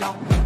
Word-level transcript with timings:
Long. 0.00 0.37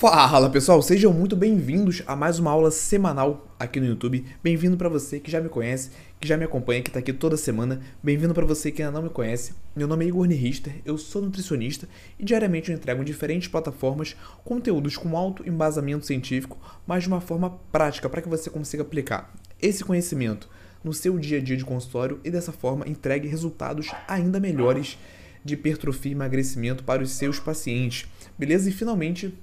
Fala 0.00 0.48
pessoal, 0.48 0.80
sejam 0.80 1.12
muito 1.12 1.36
bem-vindos 1.36 2.02
a 2.06 2.16
mais 2.16 2.38
uma 2.38 2.50
aula 2.50 2.70
semanal 2.70 3.54
aqui 3.58 3.78
no 3.78 3.84
YouTube. 3.84 4.24
Bem-vindo 4.42 4.74
para 4.74 4.88
você 4.88 5.20
que 5.20 5.30
já 5.30 5.42
me 5.42 5.50
conhece, 5.50 5.90
que 6.18 6.26
já 6.26 6.38
me 6.38 6.44
acompanha, 6.44 6.80
que 6.80 6.88
está 6.88 7.00
aqui 7.00 7.12
toda 7.12 7.36
semana. 7.36 7.82
Bem-vindo 8.02 8.32
para 8.32 8.46
você 8.46 8.72
que 8.72 8.82
ainda 8.82 8.94
não 8.94 9.02
me 9.02 9.10
conhece. 9.10 9.52
Meu 9.76 9.86
nome 9.86 10.06
é 10.06 10.08
Igor 10.08 10.26
Richter, 10.26 10.80
eu 10.86 10.96
sou 10.96 11.20
nutricionista 11.20 11.86
e 12.18 12.24
diariamente 12.24 12.70
eu 12.70 12.76
entrego 12.78 13.02
em 13.02 13.04
diferentes 13.04 13.48
plataformas 13.48 14.16
conteúdos 14.42 14.96
com 14.96 15.14
alto 15.18 15.46
embasamento 15.46 16.06
científico, 16.06 16.56
mas 16.86 17.02
de 17.02 17.10
uma 17.10 17.20
forma 17.20 17.58
prática 17.70 18.08
para 18.08 18.22
que 18.22 18.28
você 18.30 18.48
consiga 18.48 18.82
aplicar 18.82 19.30
esse 19.60 19.84
conhecimento 19.84 20.48
no 20.82 20.94
seu 20.94 21.18
dia 21.18 21.36
a 21.36 21.42
dia 21.42 21.58
de 21.58 21.64
consultório 21.66 22.20
e 22.24 22.30
dessa 22.30 22.52
forma 22.52 22.88
entregue 22.88 23.28
resultados 23.28 23.90
ainda 24.08 24.40
melhores 24.40 24.96
de 25.44 25.52
hipertrofia 25.52 26.12
e 26.12 26.14
emagrecimento 26.14 26.84
para 26.84 27.02
os 27.02 27.10
seus 27.10 27.38
pacientes. 27.38 28.08
Beleza? 28.38 28.70
E 28.70 28.72
finalmente 28.72 29.38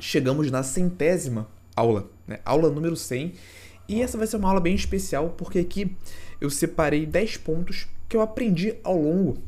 chegamos 0.00 0.50
na 0.50 0.62
centésima 0.62 1.48
aula, 1.76 2.10
né? 2.26 2.38
aula 2.44 2.70
número 2.70 2.96
100. 2.96 3.34
E 3.88 4.02
essa 4.02 4.16
vai 4.16 4.26
ser 4.26 4.36
uma 4.36 4.48
aula 4.48 4.60
bem 4.60 4.74
especial 4.74 5.30
porque 5.30 5.58
aqui 5.58 5.96
eu 6.40 6.50
separei 6.50 7.04
10 7.06 7.38
pontos 7.38 7.88
que 8.08 8.16
eu 8.16 8.20
aprendi 8.20 8.74
ao 8.82 8.96
longo 8.96 9.38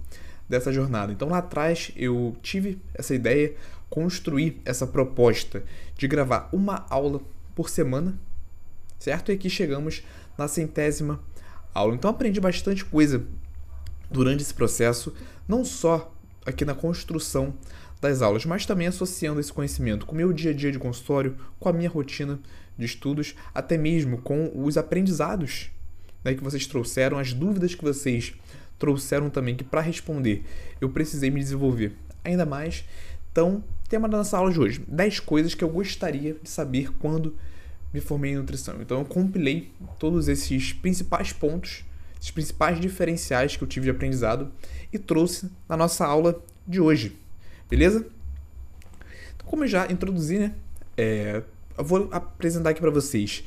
dessa 0.49 0.73
jornada. 0.73 1.13
Então 1.13 1.29
lá 1.29 1.39
atrás 1.39 1.93
eu 1.97 2.37
tive 2.43 2.81
essa 2.95 3.15
ideia, 3.15 3.55
construir 3.89 4.61
essa 4.65 4.87
proposta 4.87 5.65
de 5.97 6.07
gravar 6.09 6.49
uma 6.53 6.87
aula 6.89 7.21
por 7.55 7.69
semana, 7.69 8.19
certo? 8.99 9.31
E 9.31 9.35
aqui 9.35 9.49
chegamos 9.51 10.03
na 10.37 10.49
centésima 10.49 11.21
aula. 11.75 11.95
Então 11.95 12.11
aprendi 12.11 12.41
bastante 12.41 12.85
coisa 12.85 13.25
durante 14.11 14.43
esse 14.43 14.55
processo, 14.55 15.15
não 15.49 15.65
só 15.65 16.13
aqui 16.45 16.65
na 16.65 16.75
construção 16.75 17.55
das 18.03 18.21
aulas, 18.21 18.45
mas 18.45 18.67
também 18.67 18.89
associando 18.89 19.39
esse 19.39 19.53
conhecimento 19.53 20.05
com 20.05 20.13
o 20.13 20.17
meu 20.17 20.33
dia 20.33 20.51
a 20.51 20.55
dia 20.55 20.73
de 20.73 20.79
consultório, 20.79 21.37
com 21.61 21.69
a 21.69 21.73
minha 21.73 21.89
rotina 21.89 22.39
de 22.77 22.85
estudos, 22.85 23.35
até 23.55 23.79
mesmo 23.79 24.19
com 24.19 24.51
os 24.55 24.77
aprendizados 24.77 25.71
né, 26.25 26.35
que 26.35 26.43
vocês 26.43 26.67
trouxeram, 26.67 27.17
as 27.17 27.33
dúvidas 27.33 27.77
que 27.77 27.85
vocês 27.85 28.35
trouxeram 28.77 29.31
também, 29.31 29.55
que 29.55 29.63
para 29.63 29.81
responder 29.81 30.45
eu 30.81 30.91
precisei 30.91 31.31
me 31.31 31.39
desenvolver 31.39 31.93
ainda 32.25 32.45
mais. 32.45 32.85
Então, 33.31 33.63
tema 33.89 34.09
da 34.09 34.19
nossa 34.19 34.37
aula 34.37 34.53
de 34.53 34.59
hoje: 34.59 34.85
10 34.89 35.21
coisas 35.21 35.55
que 35.55 35.63
eu 35.63 35.69
gostaria 35.69 36.37
de 36.43 36.51
saber 36.51 36.93
quando 36.99 37.37
me 37.95 38.01
formei 38.01 38.33
em 38.33 38.37
nutrição. 38.37 38.83
Então, 38.83 38.99
eu 38.99 39.05
compilei 39.05 39.71
todos 40.01 40.27
esses 40.27 40.73
principais 40.73 41.33
pontos, 41.33 41.85
esses 42.19 42.33
principais 42.33 42.81
diferenciais 42.81 43.57
que 43.57 43.63
eu 43.63 43.69
tive 43.69 43.85
de 43.85 43.91
aprendizado 43.91 44.51
e 44.93 44.99
trouxe 44.99 45.49
na 45.69 45.77
nossa 45.77 46.05
aula 46.05 46.43
de 46.67 46.81
hoje. 46.81 47.22
Beleza? 47.73 48.05
Então, 49.35 49.47
como 49.47 49.65
eu 49.65 49.67
já 49.67 49.91
introduzi, 49.91 50.39
né? 50.39 50.55
É, 50.95 51.43
eu 51.79 51.83
vou 51.83 52.07
apresentar 52.13 52.69
aqui 52.69 52.83
para 52.83 52.91
vocês 52.91 53.45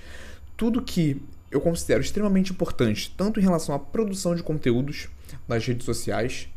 tudo 0.57 0.81
que 0.81 1.21
eu 1.51 1.61
considero 1.61 2.01
extremamente 2.01 2.51
importante, 2.51 3.13
tanto 3.15 3.39
em 3.39 3.43
relação 3.43 3.75
à 3.75 3.77
produção 3.77 4.33
de 4.33 4.41
conteúdos 4.41 5.09
nas 5.47 5.63
redes 5.63 5.85
sociais, 5.85 6.49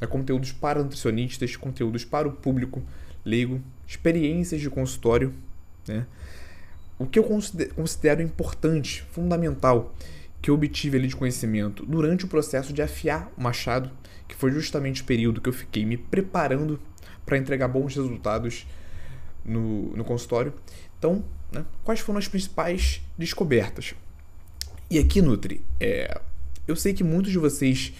né, 0.00 0.06
conteúdos 0.08 0.50
para 0.50 0.82
nutricionistas, 0.82 1.54
conteúdos 1.54 2.04
para 2.04 2.26
o 2.26 2.32
público 2.32 2.82
leigo, 3.24 3.62
experiências 3.86 4.60
de 4.60 4.68
consultório, 4.68 5.32
né? 5.86 6.04
O 6.98 7.06
que 7.06 7.20
eu 7.20 7.24
considero 7.76 8.20
importante, 8.20 9.04
fundamental, 9.12 9.94
que 10.40 10.50
eu 10.50 10.56
obtive 10.56 10.98
ali 10.98 11.06
de 11.06 11.14
conhecimento 11.14 11.86
durante 11.86 12.24
o 12.24 12.28
processo 12.28 12.72
de 12.72 12.82
afiar 12.82 13.32
o 13.38 13.40
machado, 13.40 13.92
que 14.26 14.34
foi 14.34 14.50
justamente 14.50 15.02
o 15.02 15.04
período 15.04 15.40
que 15.40 15.48
eu 15.48 15.52
fiquei 15.52 15.84
me 15.84 15.96
preparando 15.96 16.80
para 17.32 17.38
entregar 17.38 17.66
bons 17.66 17.96
resultados 17.96 18.66
no, 19.42 19.96
no 19.96 20.04
consultório. 20.04 20.52
Então, 20.98 21.24
né, 21.50 21.64
quais 21.82 22.00
foram 22.00 22.18
as 22.18 22.28
principais 22.28 23.00
descobertas? 23.16 23.94
E 24.90 24.98
aqui, 24.98 25.22
Nutri, 25.22 25.64
é, 25.80 26.20
eu 26.68 26.76
sei 26.76 26.92
que 26.92 27.02
muitos 27.02 27.32
de 27.32 27.38
vocês 27.38 27.94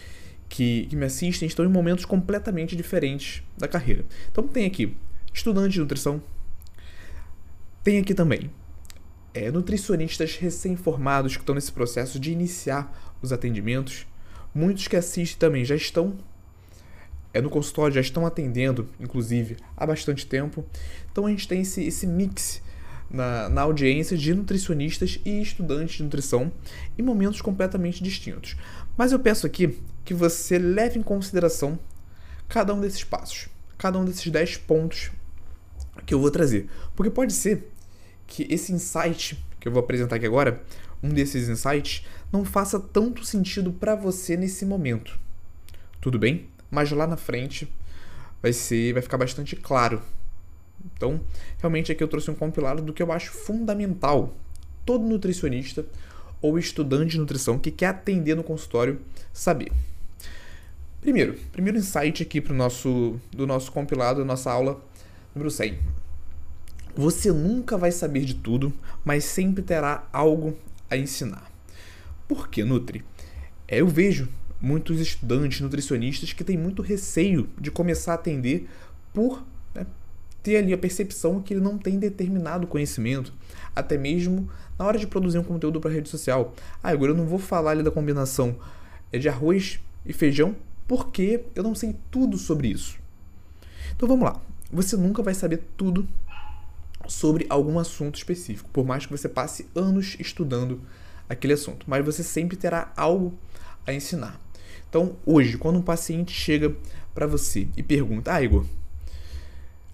que, 0.50 0.84
que 0.84 0.94
me 0.94 1.06
assistem 1.06 1.46
estão 1.46 1.64
em 1.64 1.68
momentos 1.68 2.04
completamente 2.04 2.76
diferentes 2.76 3.42
da 3.56 3.66
carreira. 3.66 4.04
Então, 4.30 4.46
tem 4.46 4.66
aqui 4.66 4.94
estudante 5.32 5.72
de 5.72 5.80
nutrição, 5.80 6.22
tem 7.82 7.98
aqui 7.98 8.12
também 8.12 8.50
é, 9.32 9.50
nutricionistas 9.50 10.36
recém-formados 10.36 11.36
que 11.36 11.42
estão 11.42 11.54
nesse 11.54 11.72
processo 11.72 12.20
de 12.20 12.30
iniciar 12.30 13.16
os 13.22 13.32
atendimentos. 13.32 14.06
Muitos 14.54 14.86
que 14.86 14.94
assistem 14.94 15.38
também 15.38 15.64
já 15.64 15.74
estão 15.74 16.18
é, 17.32 17.40
no 17.40 17.50
consultório, 17.50 17.94
já 17.94 18.00
estão 18.00 18.26
atendendo, 18.26 18.88
inclusive, 19.00 19.56
há 19.76 19.86
bastante 19.86 20.26
tempo. 20.26 20.64
Então 21.10 21.26
a 21.26 21.30
gente 21.30 21.48
tem 21.48 21.62
esse, 21.62 21.82
esse 21.84 22.06
mix 22.06 22.62
na, 23.10 23.48
na 23.48 23.62
audiência 23.62 24.16
de 24.16 24.34
nutricionistas 24.34 25.20
e 25.24 25.40
estudantes 25.40 25.96
de 25.96 26.02
nutrição 26.02 26.50
em 26.98 27.02
momentos 27.02 27.40
completamente 27.40 28.02
distintos. 28.02 28.56
Mas 28.96 29.12
eu 29.12 29.18
peço 29.18 29.46
aqui 29.46 29.78
que 30.04 30.14
você 30.14 30.58
leve 30.58 30.98
em 30.98 31.02
consideração 31.02 31.78
cada 32.48 32.74
um 32.74 32.80
desses 32.80 33.04
passos, 33.04 33.48
cada 33.78 33.98
um 33.98 34.04
desses 34.04 34.30
10 34.30 34.58
pontos 34.58 35.10
que 36.04 36.14
eu 36.14 36.20
vou 36.20 36.30
trazer. 36.30 36.68
Porque 36.94 37.10
pode 37.10 37.32
ser 37.32 37.70
que 38.26 38.46
esse 38.50 38.72
insight 38.72 39.42
que 39.60 39.68
eu 39.68 39.72
vou 39.72 39.80
apresentar 39.80 40.16
aqui 40.16 40.26
agora, 40.26 40.60
um 41.02 41.08
desses 41.08 41.48
insights, 41.48 42.04
não 42.32 42.44
faça 42.44 42.80
tanto 42.80 43.24
sentido 43.24 43.72
para 43.72 43.94
você 43.94 44.36
nesse 44.36 44.66
momento. 44.66 45.18
Tudo 46.00 46.18
bem? 46.18 46.48
Mas 46.72 46.90
lá 46.90 47.06
na 47.06 47.18
frente 47.18 47.70
vai 48.40 48.52
ser, 48.52 48.94
vai 48.94 49.02
ficar 49.02 49.18
bastante 49.18 49.54
claro. 49.54 50.02
Então, 50.96 51.20
realmente 51.58 51.92
aqui 51.92 52.02
eu 52.02 52.08
trouxe 52.08 52.30
um 52.30 52.34
compilado 52.34 52.82
do 52.82 52.94
que 52.94 53.02
eu 53.02 53.12
acho 53.12 53.30
fundamental 53.30 54.34
todo 54.84 55.04
nutricionista 55.04 55.84
ou 56.40 56.58
estudante 56.58 57.12
de 57.12 57.18
nutrição 57.18 57.58
que 57.58 57.70
quer 57.70 57.88
atender 57.88 58.34
no 58.34 58.42
consultório 58.42 58.98
saber. 59.32 59.70
Primeiro, 61.00 61.34
primeiro 61.52 61.78
insight 61.78 62.22
aqui 62.22 62.40
pro 62.40 62.54
nosso 62.54 63.20
do 63.30 63.46
nosso 63.46 63.70
compilado, 63.70 64.24
nossa 64.24 64.50
aula 64.50 64.80
número 65.34 65.50
100. 65.50 65.78
Você 66.96 67.30
nunca 67.32 67.76
vai 67.76 67.92
saber 67.92 68.24
de 68.24 68.34
tudo, 68.34 68.72
mas 69.04 69.24
sempre 69.24 69.62
terá 69.62 70.08
algo 70.12 70.56
a 70.90 70.96
ensinar. 70.96 71.50
Por 72.26 72.48
que, 72.48 72.64
Nutri? 72.64 73.04
É, 73.68 73.80
eu 73.80 73.88
vejo 73.88 74.28
muitos 74.62 75.00
estudantes 75.00 75.60
nutricionistas 75.60 76.32
que 76.32 76.44
têm 76.44 76.56
muito 76.56 76.80
receio 76.80 77.50
de 77.60 77.70
começar 77.70 78.12
a 78.12 78.14
atender 78.14 78.68
por 79.12 79.44
né, 79.74 79.84
ter 80.40 80.56
ali 80.56 80.72
a 80.72 80.78
percepção 80.78 81.42
que 81.42 81.52
ele 81.52 81.60
não 81.60 81.76
tem 81.76 81.98
determinado 81.98 82.66
conhecimento, 82.68 83.34
até 83.74 83.98
mesmo 83.98 84.48
na 84.78 84.86
hora 84.86 84.98
de 84.98 85.06
produzir 85.06 85.38
um 85.38 85.42
conteúdo 85.42 85.80
para 85.80 85.90
rede 85.90 86.08
social. 86.08 86.54
Ah, 86.80 86.90
agora 86.90 87.10
eu 87.10 87.16
não 87.16 87.26
vou 87.26 87.40
falar 87.40 87.72
ali 87.72 87.82
da 87.82 87.90
combinação 87.90 88.56
é, 89.12 89.18
de 89.18 89.28
arroz 89.28 89.80
e 90.06 90.12
feijão 90.12 90.54
porque 90.86 91.44
eu 91.54 91.62
não 91.62 91.74
sei 91.74 91.96
tudo 92.10 92.38
sobre 92.38 92.68
isso. 92.68 92.98
Então 93.96 94.08
vamos 94.08 94.24
lá. 94.24 94.40
Você 94.70 94.96
nunca 94.96 95.22
vai 95.22 95.34
saber 95.34 95.62
tudo 95.76 96.06
sobre 97.08 97.46
algum 97.48 97.78
assunto 97.78 98.16
específico, 98.16 98.70
por 98.72 98.86
mais 98.86 99.06
que 99.06 99.12
você 99.12 99.28
passe 99.28 99.66
anos 99.74 100.16
estudando 100.20 100.80
aquele 101.28 101.54
assunto, 101.54 101.84
mas 101.88 102.04
você 102.04 102.22
sempre 102.22 102.56
terá 102.56 102.92
algo 102.96 103.34
a 103.86 103.92
ensinar. 103.92 104.40
Então, 104.92 105.16
hoje, 105.24 105.56
quando 105.56 105.78
um 105.78 105.82
paciente 105.82 106.34
chega 106.34 106.76
para 107.14 107.26
você 107.26 107.66
e 107.74 107.82
pergunta: 107.82 108.30
Ah, 108.30 108.42
Igor, 108.42 108.66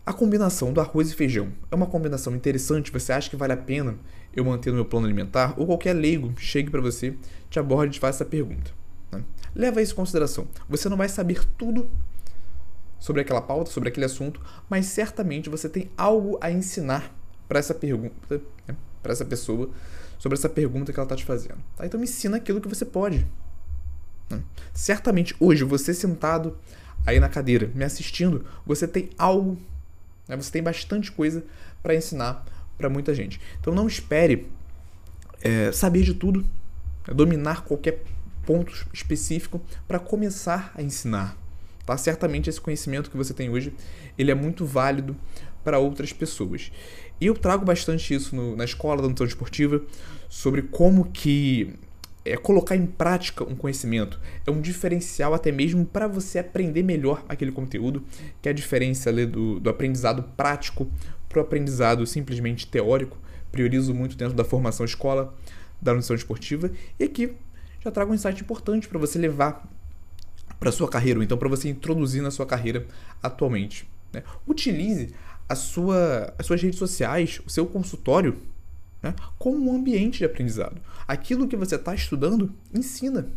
a 0.05 0.13
combinação 0.13 0.73
do 0.73 0.81
arroz 0.81 1.13
e 1.13 1.15
feijão 1.15 1.53
é 1.71 1.75
uma 1.77 1.87
combinação 1.87 2.35
interessante? 2.35 2.91
Você 2.91 3.13
acha 3.13 3.31
que 3.31 3.37
vale 3.37 3.53
a 3.53 3.57
pena 3.57 3.95
eu 4.35 4.45
manter 4.45 4.71
no 4.71 4.75
meu 4.75 4.85
plano 4.85 5.07
alimentar? 5.07 5.55
Ou 5.57 5.67
qualquer 5.67 5.93
leigo 5.93 6.35
chegue 6.37 6.69
para 6.69 6.81
você, 6.81 7.15
te 7.49 7.61
aborde 7.61 7.93
e 7.93 7.95
te 7.95 8.01
faça 8.01 8.25
essa 8.25 8.29
pergunta. 8.29 8.73
Né? 9.13 9.23
Leva 9.55 9.81
isso 9.81 9.93
em 9.93 9.95
consideração. 9.95 10.49
Você 10.69 10.89
não 10.89 10.97
vai 10.97 11.09
saber 11.09 11.45
tudo 11.57 11.89
sobre 12.99 13.23
aquela 13.23 13.41
pauta, 13.41 13.71
sobre 13.71 13.91
aquele 13.91 14.07
assunto, 14.07 14.41
mas 14.69 14.87
certamente 14.87 15.49
você 15.49 15.69
tem 15.69 15.89
algo 15.97 16.39
a 16.41 16.51
ensinar 16.51 17.15
para 17.47 17.61
essa 17.61 17.73
pergunta, 17.73 18.43
né? 18.67 18.75
para 19.01 19.13
essa 19.13 19.25
pessoa, 19.25 19.71
sobre 20.19 20.37
essa 20.37 20.49
pergunta 20.49 20.93
que 20.93 20.99
ela 20.99 21.05
está 21.05 21.15
te 21.15 21.25
fazendo. 21.25 21.59
Tá? 21.77 21.87
Então 21.87 22.01
me 22.01 22.05
ensina 22.05 22.39
aquilo 22.39 22.61
que 22.61 22.67
você 22.67 22.85
pode. 22.85 23.25
Certamente 24.79 25.35
hoje, 25.41 25.65
você 25.65 25.93
sentado 25.93 26.57
aí 27.05 27.19
na 27.19 27.29
cadeira, 27.29 27.69
me 27.75 27.85
assistindo, 27.85 28.45
você 28.65 28.87
tem 28.87 29.11
algo, 29.19 29.59
né? 30.29 30.37
você 30.37 30.53
tem 30.53 30.63
bastante 30.63 31.11
coisa 31.11 31.45
para 31.83 31.95
ensinar 31.95 32.45
para 32.77 32.89
muita 32.89 33.13
gente. 33.13 33.41
Então 33.61 33.75
não 33.75 33.89
espere 33.89 34.47
é, 35.43 35.73
saber 35.73 36.03
de 36.03 36.15
tudo, 36.15 36.47
é, 37.09 37.13
dominar 37.13 37.65
qualquer 37.65 38.05
ponto 38.47 38.87
específico 38.93 39.61
para 39.87 39.99
começar 39.99 40.73
a 40.77 40.83
ensinar. 40.83 41.37
Tá? 41.85 41.97
Certamente 41.97 42.49
esse 42.49 42.61
conhecimento 42.61 43.11
que 43.11 43.17
você 43.17 43.35
tem 43.35 43.51
hoje, 43.51 43.75
ele 44.17 44.31
é 44.31 44.35
muito 44.35 44.65
válido 44.65 45.17
para 45.65 45.79
outras 45.79 46.13
pessoas. 46.13 46.71
E 47.21 47.27
eu 47.27 47.35
trago 47.35 47.65
bastante 47.65 48.15
isso 48.15 48.37
no, 48.37 48.55
na 48.55 48.65
escola 48.65 49.03
da 49.03 49.09
nutrição 49.09 49.27
esportiva, 49.27 49.83
sobre 50.29 50.63
como 50.63 51.07
que 51.07 51.75
é, 52.25 52.37
colocar 52.37 52.77
em 52.77 52.87
prática 52.87 53.45
um 53.45 53.55
conhecimento 53.55 54.21
é 54.47 54.51
um 54.51 54.61
diferencial 54.61 55.35
até 55.35 55.51
mesmo 55.51 55.85
para 55.85 56.07
você 56.07 56.39
aprender 56.39 56.83
melhor 56.83 57.25
aquele 57.29 57.53
conteúdo, 57.53 58.05
que 58.43 58.49
é 58.49 58.53
a 58.53 58.55
diferença 58.55 59.11
ali, 59.11 59.27
do, 59.27 59.59
do 59.61 59.71
aprendizado 59.71 60.23
prático 60.37 60.91
para 61.29 61.39
o 61.39 61.43
aprendizado 61.43 62.07
simplesmente 62.07 62.67
teórico. 62.67 63.17
Priorizo 63.51 63.95
muito 63.95 64.17
dentro 64.17 64.35
da 64.35 64.45
formação 64.45 64.85
escola 64.85 65.35
da 65.81 65.93
nutrição 65.93 66.17
esportiva. 66.17 66.71
E 66.99 67.05
aqui 67.05 67.35
já 67.81 67.91
trago 67.91 68.13
um 68.13 68.15
insight 68.15 68.41
importante 68.43 68.89
para 68.89 68.99
você 68.99 69.19
levar 69.19 69.67
para 70.59 70.73
sua 70.73 70.89
carreira, 70.89 71.21
ou 71.21 71.23
então 71.23 71.39
para 71.39 71.49
você 71.49 71.69
introduzir 71.69 72.23
na 72.23 72.31
sua 72.31 72.45
carreira 72.45 72.87
atualmente. 73.23 73.89
Né? 74.13 74.23
Utilize 74.47 75.15
a 75.49 75.55
sua, 75.55 76.35
as 76.37 76.47
suas 76.47 76.61
redes 76.61 76.79
sociais, 76.79 77.41
o 77.47 77.51
seu 77.51 77.65
consultório, 77.65 78.37
né? 79.03 79.15
como 79.39 79.71
um 79.71 79.77
ambiente 79.77 80.19
de 80.19 80.25
aprendizado. 80.25 80.81
Aquilo 81.07 81.49
que 81.49 81.57
você 81.57 81.77
está 81.77 81.95
estudando, 81.95 82.53
ensina. 82.75 83.29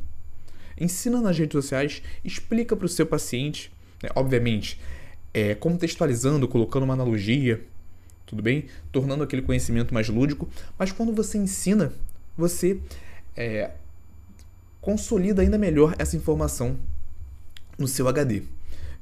Ensina 0.80 1.22
nas 1.22 1.38
redes 1.38 1.54
sociais, 1.54 2.02
explica 2.24 2.76
para 2.76 2.86
o 2.86 2.90
seu 2.90 3.06
paciente, 3.06 3.72
né? 4.02 4.10
obviamente, 4.16 4.80
é, 5.34 5.56
contextualizando, 5.56 6.48
colocando 6.48 6.84
uma 6.84 6.94
analogia, 6.94 7.64
tudo 8.26 8.42
bem? 8.42 8.66
Tornando 8.92 9.24
aquele 9.24 9.42
conhecimento 9.42 9.94
mais 9.94 10.10
lúdico, 10.10 10.50
mas 10.78 10.92
quando 10.92 11.14
você 11.14 11.38
ensina, 11.38 11.92
você 12.38 12.80
é, 13.36 13.72
consolida 14.80 15.42
ainda 15.42 15.58
melhor 15.58 15.96
essa 16.00 16.16
informação 16.16 16.78
no 17.78 17.88
seu 17.88 18.08
HD. 18.08 18.44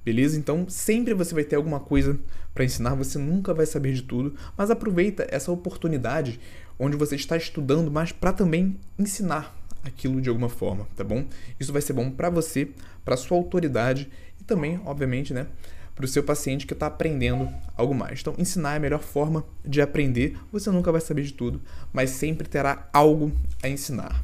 Beleza? 0.10 0.40
Então, 0.40 0.68
sempre 0.68 1.14
você 1.14 1.36
vai 1.36 1.44
ter 1.44 1.56
alguma 1.56 1.80
coisa 1.80 2.20
para 2.52 2.64
ensinar, 2.64 2.96
você 2.96 3.20
nunca 3.20 3.54
vai 3.54 3.68
saber 3.68 3.94
de 3.94 4.02
tudo, 4.02 4.34
mas 4.58 4.72
aproveita 4.72 5.28
essa 5.30 5.52
oportunidade 5.52 6.40
onde 6.80 6.98
você 6.98 7.16
está 7.16 7.38
estudando, 7.38 7.92
mas 7.92 8.12
para 8.12 8.34
também 8.34 8.76
ensinar 8.98 9.56
aquilo 9.84 10.20
de 10.20 10.28
alguma 10.28 10.50
forma, 10.50 10.88
tá 10.96 11.04
bom? 11.04 11.26
Isso 11.60 11.72
vai 11.72 11.80
ser 11.80 11.94
bom 11.94 12.10
para 12.10 12.28
você, 12.28 12.72
para 13.06 13.16
sua 13.16 13.38
autoridade 13.38 14.10
e 14.42 14.44
também, 14.44 14.82
obviamente, 14.84 15.32
né, 15.32 15.46
para 15.94 16.06
o 16.06 16.08
seu 16.08 16.24
paciente 16.24 16.66
que 16.66 16.74
está 16.74 16.88
aprendendo 16.88 17.48
algo 17.78 17.94
mais. 17.94 18.22
Então, 18.22 18.34
ensinar 18.40 18.74
é 18.74 18.78
a 18.78 18.80
melhor 18.80 19.04
forma 19.04 19.46
de 19.64 19.80
aprender. 19.80 20.40
Você 20.52 20.72
nunca 20.72 20.92
vai 20.92 21.02
saber 21.02 21.22
de 21.22 21.34
tudo, 21.34 21.62
mas 21.94 22.10
sempre 22.10 22.50
terá 22.50 22.90
algo 22.92 23.32
a 23.62 23.70
ensinar. 23.70 24.24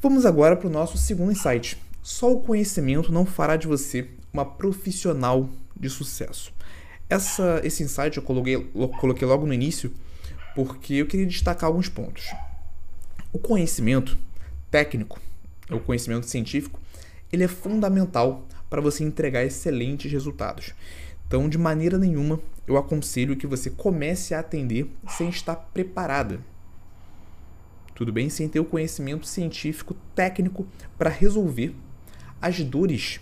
Vamos 0.00 0.24
agora 0.24 0.56
para 0.56 0.66
o 0.66 0.70
nosso 0.70 0.96
segundo 0.96 1.30
insight 1.30 1.76
só 2.08 2.32
o 2.32 2.40
conhecimento 2.40 3.12
não 3.12 3.26
fará 3.26 3.54
de 3.54 3.66
você 3.66 4.08
uma 4.32 4.42
profissional 4.42 5.50
de 5.78 5.90
sucesso. 5.90 6.54
Essa, 7.06 7.60
esse 7.62 7.82
insight 7.82 8.16
eu 8.16 8.22
coloquei, 8.22 8.56
coloquei 8.98 9.28
logo 9.28 9.44
no 9.44 9.52
início 9.52 9.92
porque 10.54 10.94
eu 10.94 11.06
queria 11.06 11.26
destacar 11.26 11.66
alguns 11.66 11.90
pontos. 11.90 12.24
O 13.30 13.38
conhecimento 13.38 14.16
técnico, 14.70 15.20
o 15.70 15.78
conhecimento 15.80 16.24
científico, 16.24 16.80
ele 17.30 17.44
é 17.44 17.48
fundamental 17.48 18.48
para 18.70 18.80
você 18.80 19.04
entregar 19.04 19.44
excelentes 19.44 20.10
resultados. 20.10 20.72
Então, 21.26 21.46
de 21.46 21.58
maneira 21.58 21.98
nenhuma, 21.98 22.40
eu 22.66 22.78
aconselho 22.78 23.36
que 23.36 23.46
você 23.46 23.68
comece 23.68 24.32
a 24.32 24.40
atender 24.40 24.90
sem 25.10 25.28
estar 25.28 25.56
preparada. 25.56 26.40
Tudo 27.94 28.14
bem? 28.14 28.30
Sem 28.30 28.48
ter 28.48 28.60
o 28.60 28.64
conhecimento 28.64 29.26
científico 29.26 29.94
técnico 30.14 30.66
para 30.96 31.10
resolver 31.10 31.74
as 32.40 32.62
dores, 32.62 33.20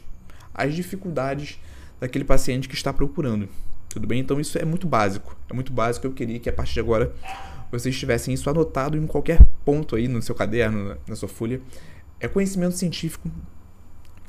as 0.55 0.75
dificuldades 0.75 1.59
daquele 2.01 2.25
paciente 2.25 2.69
que 2.69 2.75
está 2.75 2.93
procurando. 2.93 3.49
Tudo 3.89 4.07
bem? 4.07 4.21
Então 4.21 4.39
isso 4.39 4.59
é 4.59 4.65
muito 4.65 4.87
básico. 4.87 5.37
É 5.49 5.55
muito 5.55 5.73
básico. 5.73 6.07
Eu 6.07 6.13
queria 6.13 6.39
que 6.39 6.49
a 6.49 6.53
partir 6.53 6.75
de 6.75 6.81
agora 6.81 7.15
vocês 7.71 7.99
tivessem 7.99 8.35
isso 8.35 8.49
anotado 8.49 8.97
em 8.97 9.07
qualquer 9.07 9.45
ponto 9.65 9.97
aí 9.97 10.09
no 10.09 10.21
seu 10.23 10.35
caderno, 10.35 10.97
na 11.07 11.17
sua 11.17 11.29
folha. 11.29 11.61
É 12.21 12.29
conhecimento 12.29 12.77
científico. 12.77 13.31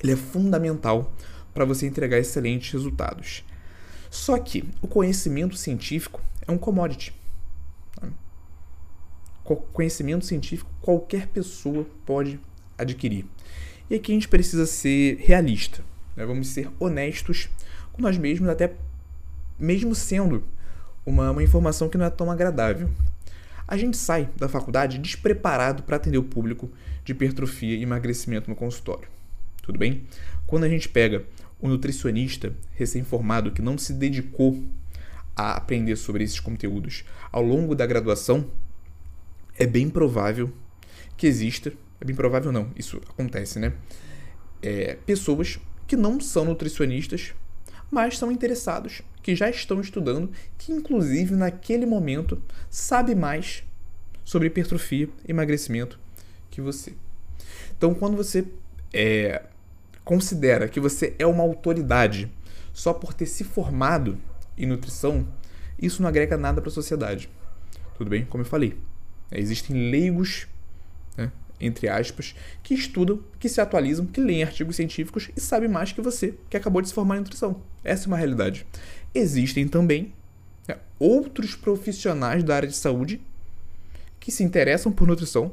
Ele 0.02 0.14
é 0.14 0.16
fundamental 0.16 1.14
para 1.54 1.66
você 1.66 1.88
entregar 1.88 2.18
excelentes 2.18 2.72
resultados. 2.72 3.44
Só 4.10 4.38
que 4.38 4.64
o 4.82 4.88
conhecimento 4.88 5.56
científico 5.56 6.22
é 6.48 6.52
um 6.52 6.58
commodity. 6.58 7.14
Tá? 7.96 8.08
Conhecimento 9.74 10.26
científico 10.26 10.70
qualquer 10.82 11.28
pessoa 11.28 11.86
pode 12.06 12.40
adquirir. 12.78 13.26
E 13.90 13.96
aqui 13.96 14.12
a 14.12 14.16
gente 14.16 14.28
precisa 14.28 14.66
ser 14.66 15.18
realista, 15.20 15.82
né? 16.16 16.26
vamos 16.26 16.50
ser 16.50 16.70
honestos 16.80 17.50
com 17.94 18.02
nós 18.02 18.18
mesmos, 18.18 18.50
até 18.50 18.74
mesmo 19.58 19.96
sendo 19.96 20.44
uma, 21.06 21.32
uma 21.32 21.44
informação 21.44 21.88
que 21.88 21.98
não 21.98 22.06
é 22.06 22.10
tão 22.10 22.30
agradável. 22.30 22.90
A 23.68 23.78
gente 23.78 23.98
sai 23.98 24.30
da 24.38 24.48
faculdade 24.48 24.98
despreparado 24.98 25.84
para 25.84 25.96
atender 25.96 26.18
o 26.18 26.24
público 26.24 26.70
de 27.04 27.12
hipertrofia 27.14 27.76
e 27.76 27.84
emagrecimento 27.84 28.50
no 28.50 28.56
consultório. 28.56 29.10
Tudo 29.62 29.80
bem? 29.80 30.04
Quando 30.46 30.64
a 30.64 30.70
gente 30.70 30.88
pega 30.88 31.26
um 31.62 31.68
nutricionista 31.68 32.54
recém-formado 32.76 33.52
que 33.52 33.62
não 33.62 33.78
se 33.78 33.94
dedicou 33.94 34.64
a 35.36 35.54
aprender 35.54 35.96
sobre 35.96 36.24
esses 36.24 36.40
conteúdos 36.40 37.04
ao 37.32 37.44
longo 37.44 37.76
da 37.76 37.86
graduação, 37.86 38.50
é 39.58 39.66
bem 39.66 39.90
provável 39.90 40.52
que 41.16 41.28
exista 41.28 41.74
é 42.00 42.06
bem 42.06 42.16
provável 42.16 42.52
não, 42.52 42.72
isso 42.76 43.02
acontece, 43.10 43.60
né? 43.60 43.74
É, 44.62 44.98
pessoas 45.06 45.60
que 45.86 45.96
não 45.96 46.20
são 46.20 46.46
nutricionistas, 46.46 47.34
mas 47.90 48.18
são 48.18 48.32
interessados, 48.32 49.02
que 49.24 49.36
já 49.36 49.50
estão 49.50 49.80
estudando, 49.82 50.32
que 50.58 50.72
inclusive 50.72 51.36
naquele 51.36 51.86
momento 51.86 52.42
sabe 52.70 53.16
mais 53.16 53.64
sobre 54.24 54.48
hipertrofia 54.48 55.10
emagrecimento 55.28 56.00
que 56.50 56.62
você. 56.62 56.94
Então, 57.78 57.94
quando 57.94 58.18
você 58.18 58.46
é, 58.94 59.44
considera 60.04 60.68
que 60.68 60.80
você 60.80 61.16
é 61.20 61.26
uma 61.26 61.44
autoridade 61.44 62.32
só 62.74 62.94
por 62.94 63.14
ter 63.14 63.26
se 63.26 63.44
formado 63.44 64.18
em 64.58 64.66
nutrição, 64.66 65.28
isso 65.80 66.02
não 66.02 66.10
agrega 66.10 66.38
nada 66.38 66.62
para 66.62 66.70
a 66.70 66.74
sociedade. 66.74 67.30
Tudo 67.98 68.10
bem? 68.10 68.26
Como 68.26 68.44
eu 68.44 68.48
falei, 68.48 68.78
existem 69.32 69.90
leigos 69.92 70.48
né, 71.16 71.32
entre 71.60 71.88
aspas, 71.90 72.36
que 72.62 72.74
estudam, 72.74 73.20
que 73.40 73.50
se 73.50 73.60
atualizam, 73.60 74.06
que 74.06 74.22
leem 74.22 74.44
artigos 74.44 74.76
científicos 74.76 75.30
e 75.36 75.42
sabem 75.42 75.70
mais 75.70 75.92
que 75.92 76.02
você, 76.02 76.36
que 76.50 76.58
acabou 76.58 76.82
de 76.82 76.90
se 76.90 76.94
formar 76.94 77.16
em 77.16 77.20
nutrição. 77.20 77.62
Essa 77.84 78.06
é 78.06 78.08
uma 78.08 78.18
realidade. 78.18 78.66
Existem 79.14 79.68
também 79.68 80.14
né, 80.68 80.78
outros 81.00 81.56
profissionais 81.56 82.44
da 82.44 82.56
área 82.56 82.68
de 82.68 82.76
saúde 82.76 83.22
que 84.20 84.32
se 84.32 84.44
interessam 84.44 84.92
por 84.92 85.08
nutrição, 85.08 85.52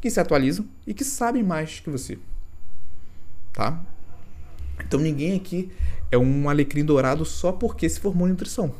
que 0.00 0.10
se 0.10 0.20
atualizam 0.20 0.66
e 0.86 0.94
que 0.94 1.04
sabem 1.04 1.42
mais 1.42 1.80
que 1.80 1.90
você. 1.90 2.18
Tá? 3.52 3.84
Então 4.80 4.98
ninguém 4.98 5.36
aqui 5.36 5.70
é 6.10 6.18
um 6.18 6.48
alecrim 6.48 6.84
dourado 6.84 7.24
só 7.24 7.52
porque 7.52 7.88
se 7.88 8.00
formou 8.00 8.26
em 8.26 8.30
nutrição. 8.30 8.74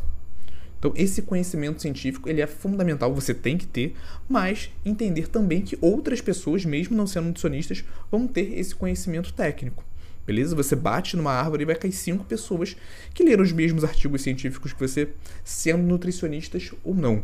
Então, 0.83 0.93
esse 0.97 1.23
conhecimento 1.23 1.81
científico 1.81 2.29
ele 2.29 2.41
é 2.41 2.47
fundamental, 2.49 3.15
você 3.15 3.33
tem 3.33 3.57
que 3.57 3.69
ter, 3.69 3.95
mas 4.29 4.69
entender 4.85 5.29
também 5.29 5.63
que 5.63 5.79
outras 5.81 6.21
pessoas, 6.21 6.65
mesmo 6.65 6.97
não 6.97 7.07
sendo 7.07 7.27
nutricionistas, 7.29 7.85
vão 8.11 8.27
ter 8.27 8.59
esse 8.59 8.75
conhecimento 8.75 9.33
técnico. 9.33 9.85
Beleza? 10.27 10.57
Você 10.57 10.75
bate 10.75 11.17
numa 11.17 11.31
árvore 11.31 11.63
e 11.63 11.67
vai 11.67 11.77
cair 11.77 11.93
cinco 11.93 12.25
pessoas 12.25 12.77
que 13.15 13.23
leram 13.23 13.45
os 13.45 13.53
mesmos 13.53 13.85
artigos 13.85 14.23
científicos 14.23 14.73
que 14.73 14.81
você, 14.81 15.11
sendo 15.45 15.85
nutricionistas 15.85 16.73
ou 16.83 16.97
não. 16.97 17.23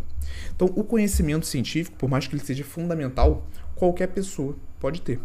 Então, 0.55 0.73
o 0.77 0.85
conhecimento 0.85 1.45
científico, 1.45 1.97
por 1.97 2.09
mais 2.09 2.29
que 2.29 2.37
ele 2.37 2.45
seja 2.45 2.63
fundamental, 2.63 3.45
qualquer 3.75 4.07
pessoa 4.07 4.55
pode 4.79 5.01
ter. 5.01 5.19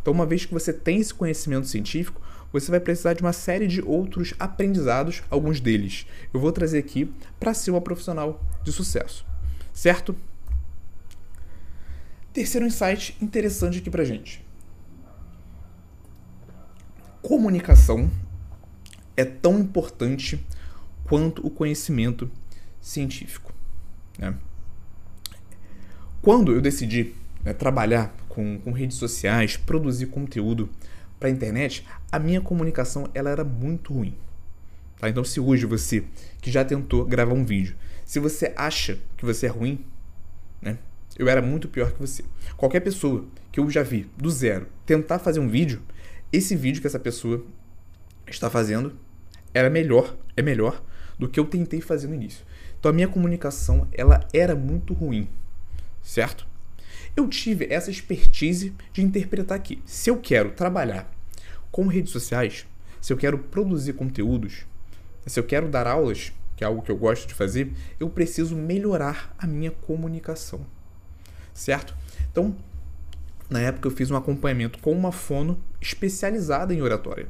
Então, 0.00 0.14
uma 0.14 0.24
vez 0.24 0.46
que 0.46 0.54
você 0.54 0.72
tem 0.72 1.00
esse 1.00 1.12
conhecimento 1.12 1.66
científico, 1.66 2.18
você 2.52 2.70
vai 2.70 2.80
precisar 2.80 3.14
de 3.14 3.22
uma 3.22 3.32
série 3.32 3.66
de 3.66 3.82
outros 3.82 4.34
aprendizados, 4.38 5.22
alguns 5.30 5.60
deles 5.60 6.06
eu 6.32 6.40
vou 6.40 6.52
trazer 6.52 6.78
aqui 6.78 7.12
para 7.38 7.54
ser 7.54 7.70
uma 7.70 7.80
profissional 7.80 8.42
de 8.64 8.72
sucesso, 8.72 9.26
certo? 9.72 10.14
Terceiro 12.32 12.66
insight 12.66 13.16
interessante 13.20 13.78
aqui 13.78 13.90
para 13.90 14.04
gente. 14.04 14.44
Comunicação 17.20 18.10
é 19.16 19.24
tão 19.24 19.58
importante 19.58 20.44
quanto 21.04 21.44
o 21.44 21.50
conhecimento 21.50 22.30
científico. 22.80 23.52
Né? 24.18 24.34
Quando 26.22 26.52
eu 26.52 26.60
decidi 26.60 27.14
né, 27.44 27.52
trabalhar 27.52 28.14
com, 28.28 28.58
com 28.60 28.70
redes 28.70 28.96
sociais, 28.96 29.56
produzir 29.56 30.06
conteúdo 30.06 30.68
para 31.18 31.28
a 31.28 31.32
internet, 31.32 31.86
a 32.10 32.18
minha 32.18 32.40
comunicação 32.40 33.08
ela 33.14 33.30
era 33.30 33.44
muito 33.44 33.92
ruim. 33.92 34.14
Tá? 34.98 35.08
Então, 35.08 35.24
se 35.24 35.40
hoje 35.40 35.66
você 35.66 36.04
que 36.40 36.50
já 36.50 36.64
tentou 36.64 37.04
gravar 37.04 37.34
um 37.34 37.44
vídeo, 37.44 37.76
se 38.04 38.18
você 38.18 38.52
acha 38.56 38.98
que 39.16 39.24
você 39.24 39.46
é 39.46 39.48
ruim, 39.48 39.84
né? 40.62 40.78
Eu 41.18 41.28
era 41.28 41.42
muito 41.42 41.68
pior 41.68 41.92
que 41.92 42.00
você. 42.00 42.24
Qualquer 42.56 42.80
pessoa 42.80 43.26
que 43.52 43.60
eu 43.60 43.70
já 43.70 43.82
vi 43.82 44.08
do 44.16 44.30
zero 44.30 44.66
tentar 44.86 45.18
fazer 45.18 45.40
um 45.40 45.48
vídeo, 45.48 45.82
esse 46.32 46.56
vídeo 46.56 46.80
que 46.80 46.86
essa 46.86 46.98
pessoa 46.98 47.44
está 48.26 48.48
fazendo 48.48 48.96
era 49.52 49.68
melhor, 49.68 50.16
é 50.36 50.42
melhor 50.42 50.82
do 51.18 51.28
que 51.28 51.38
eu 51.38 51.44
tentei 51.44 51.80
fazer 51.80 52.06
no 52.06 52.14
início. 52.14 52.46
Então 52.78 52.90
a 52.90 52.94
minha 52.94 53.08
comunicação 53.08 53.86
ela 53.92 54.26
era 54.32 54.54
muito 54.54 54.94
ruim, 54.94 55.28
certo? 56.02 56.47
Eu 57.18 57.26
tive 57.26 57.66
essa 57.68 57.90
expertise 57.90 58.72
de 58.92 59.02
interpretar 59.02 59.56
aqui. 59.56 59.82
Se 59.84 60.08
eu 60.08 60.20
quero 60.20 60.52
trabalhar 60.52 61.12
com 61.68 61.88
redes 61.88 62.12
sociais, 62.12 62.64
se 63.00 63.12
eu 63.12 63.16
quero 63.16 63.36
produzir 63.38 63.94
conteúdos, 63.94 64.64
se 65.26 65.40
eu 65.40 65.42
quero 65.42 65.68
dar 65.68 65.88
aulas, 65.88 66.32
que 66.54 66.62
é 66.62 66.66
algo 66.68 66.80
que 66.80 66.92
eu 66.92 66.96
gosto 66.96 67.26
de 67.26 67.34
fazer, 67.34 67.72
eu 67.98 68.08
preciso 68.08 68.54
melhorar 68.54 69.34
a 69.36 69.48
minha 69.48 69.72
comunicação. 69.72 70.64
Certo? 71.52 71.92
Então, 72.30 72.54
na 73.50 73.62
época 73.62 73.88
eu 73.88 73.92
fiz 73.92 74.12
um 74.12 74.16
acompanhamento 74.16 74.78
com 74.78 74.92
uma 74.92 75.10
fono 75.10 75.60
especializada 75.80 76.72
em 76.72 76.80
oratória. 76.80 77.26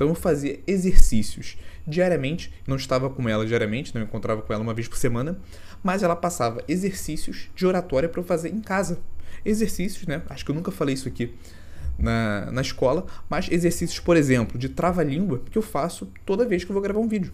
Então 0.00 0.08
eu 0.08 0.14
fazia 0.14 0.58
exercícios 0.66 1.58
diariamente, 1.86 2.50
não 2.66 2.76
estava 2.76 3.10
com 3.10 3.28
ela 3.28 3.44
diariamente, 3.44 3.94
não 3.94 4.00
encontrava 4.00 4.40
com 4.40 4.50
ela 4.50 4.62
uma 4.62 4.72
vez 4.72 4.88
por 4.88 4.96
semana, 4.96 5.38
mas 5.82 6.02
ela 6.02 6.16
passava 6.16 6.62
exercícios 6.68 7.50
de 7.54 7.66
oratória 7.66 8.08
para 8.08 8.20
eu 8.20 8.24
fazer 8.24 8.50
em 8.50 8.60
casa. 8.60 8.98
Exercícios, 9.44 10.06
né? 10.06 10.22
Acho 10.28 10.44
que 10.44 10.50
eu 10.50 10.54
nunca 10.54 10.70
falei 10.70 10.94
isso 10.94 11.08
aqui 11.08 11.34
na, 11.98 12.50
na 12.50 12.60
escola, 12.60 13.06
mas 13.28 13.48
exercícios, 13.50 14.00
por 14.00 14.16
exemplo, 14.16 14.58
de 14.58 14.68
trava-língua 14.68 15.42
que 15.50 15.58
eu 15.58 15.62
faço 15.62 16.10
toda 16.24 16.46
vez 16.46 16.64
que 16.64 16.70
eu 16.70 16.74
vou 16.74 16.82
gravar 16.82 17.00
um 17.00 17.08
vídeo. 17.08 17.32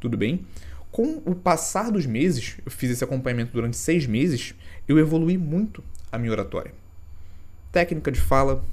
Tudo 0.00 0.16
bem? 0.16 0.46
Com 0.90 1.22
o 1.24 1.34
passar 1.34 1.90
dos 1.90 2.06
meses, 2.06 2.56
eu 2.64 2.70
fiz 2.70 2.90
esse 2.90 3.04
acompanhamento 3.04 3.52
durante 3.52 3.76
seis 3.76 4.06
meses, 4.06 4.54
eu 4.88 4.98
evolui 4.98 5.36
muito 5.36 5.82
a 6.10 6.18
minha 6.18 6.32
oratória. 6.32 6.72
Técnica 7.72 8.10
de 8.10 8.20
fala, 8.20 8.64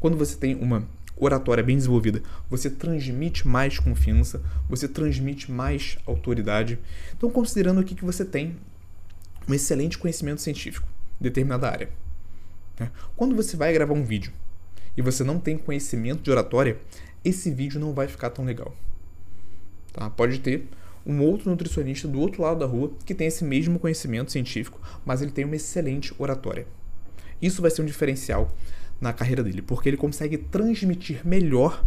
quando 0.00 0.16
você 0.16 0.36
tem 0.36 0.54
uma 0.56 0.86
oratória 1.16 1.64
bem 1.64 1.76
desenvolvida, 1.76 2.22
você 2.48 2.68
transmite 2.68 3.48
mais 3.48 3.78
confiança, 3.78 4.42
você 4.68 4.86
transmite 4.86 5.50
mais 5.50 5.98
autoridade. 6.06 6.78
Então, 7.16 7.30
considerando 7.30 7.80
aqui 7.80 7.94
que 7.94 8.04
você 8.04 8.24
tem 8.24 8.56
um 9.48 9.54
excelente 9.54 9.96
conhecimento 9.96 10.42
científico 10.42 10.86
em 11.20 11.24
determinada 11.24 11.70
área. 11.70 11.88
Né? 12.78 12.90
Quando 13.16 13.34
você 13.34 13.56
vai 13.56 13.72
gravar 13.72 13.94
um 13.94 14.04
vídeo 14.04 14.32
e 14.96 15.02
você 15.02 15.24
não 15.24 15.38
tem 15.38 15.56
conhecimento 15.56 16.22
de 16.22 16.30
oratória, 16.30 16.78
esse 17.24 17.50
vídeo 17.50 17.80
não 17.80 17.92
vai 17.92 18.08
ficar 18.08 18.30
tão 18.30 18.44
legal. 18.44 18.74
Tá? 19.92 20.10
Pode 20.10 20.40
ter 20.40 20.68
um 21.06 21.22
outro 21.22 21.48
nutricionista 21.48 22.08
do 22.08 22.18
outro 22.18 22.42
lado 22.42 22.60
da 22.60 22.66
rua 22.66 22.92
que 23.04 23.14
tem 23.14 23.28
esse 23.28 23.44
mesmo 23.44 23.78
conhecimento 23.78 24.32
científico, 24.32 24.80
mas 25.04 25.22
ele 25.22 25.30
tem 25.30 25.44
uma 25.44 25.56
excelente 25.56 26.12
oratória. 26.18 26.66
Isso 27.40 27.62
vai 27.62 27.70
ser 27.70 27.82
um 27.82 27.86
diferencial 27.86 28.52
na 29.00 29.12
carreira 29.12 29.42
dele, 29.42 29.62
porque 29.62 29.88
ele 29.88 29.96
consegue 29.96 30.38
transmitir 30.38 31.26
melhor 31.26 31.84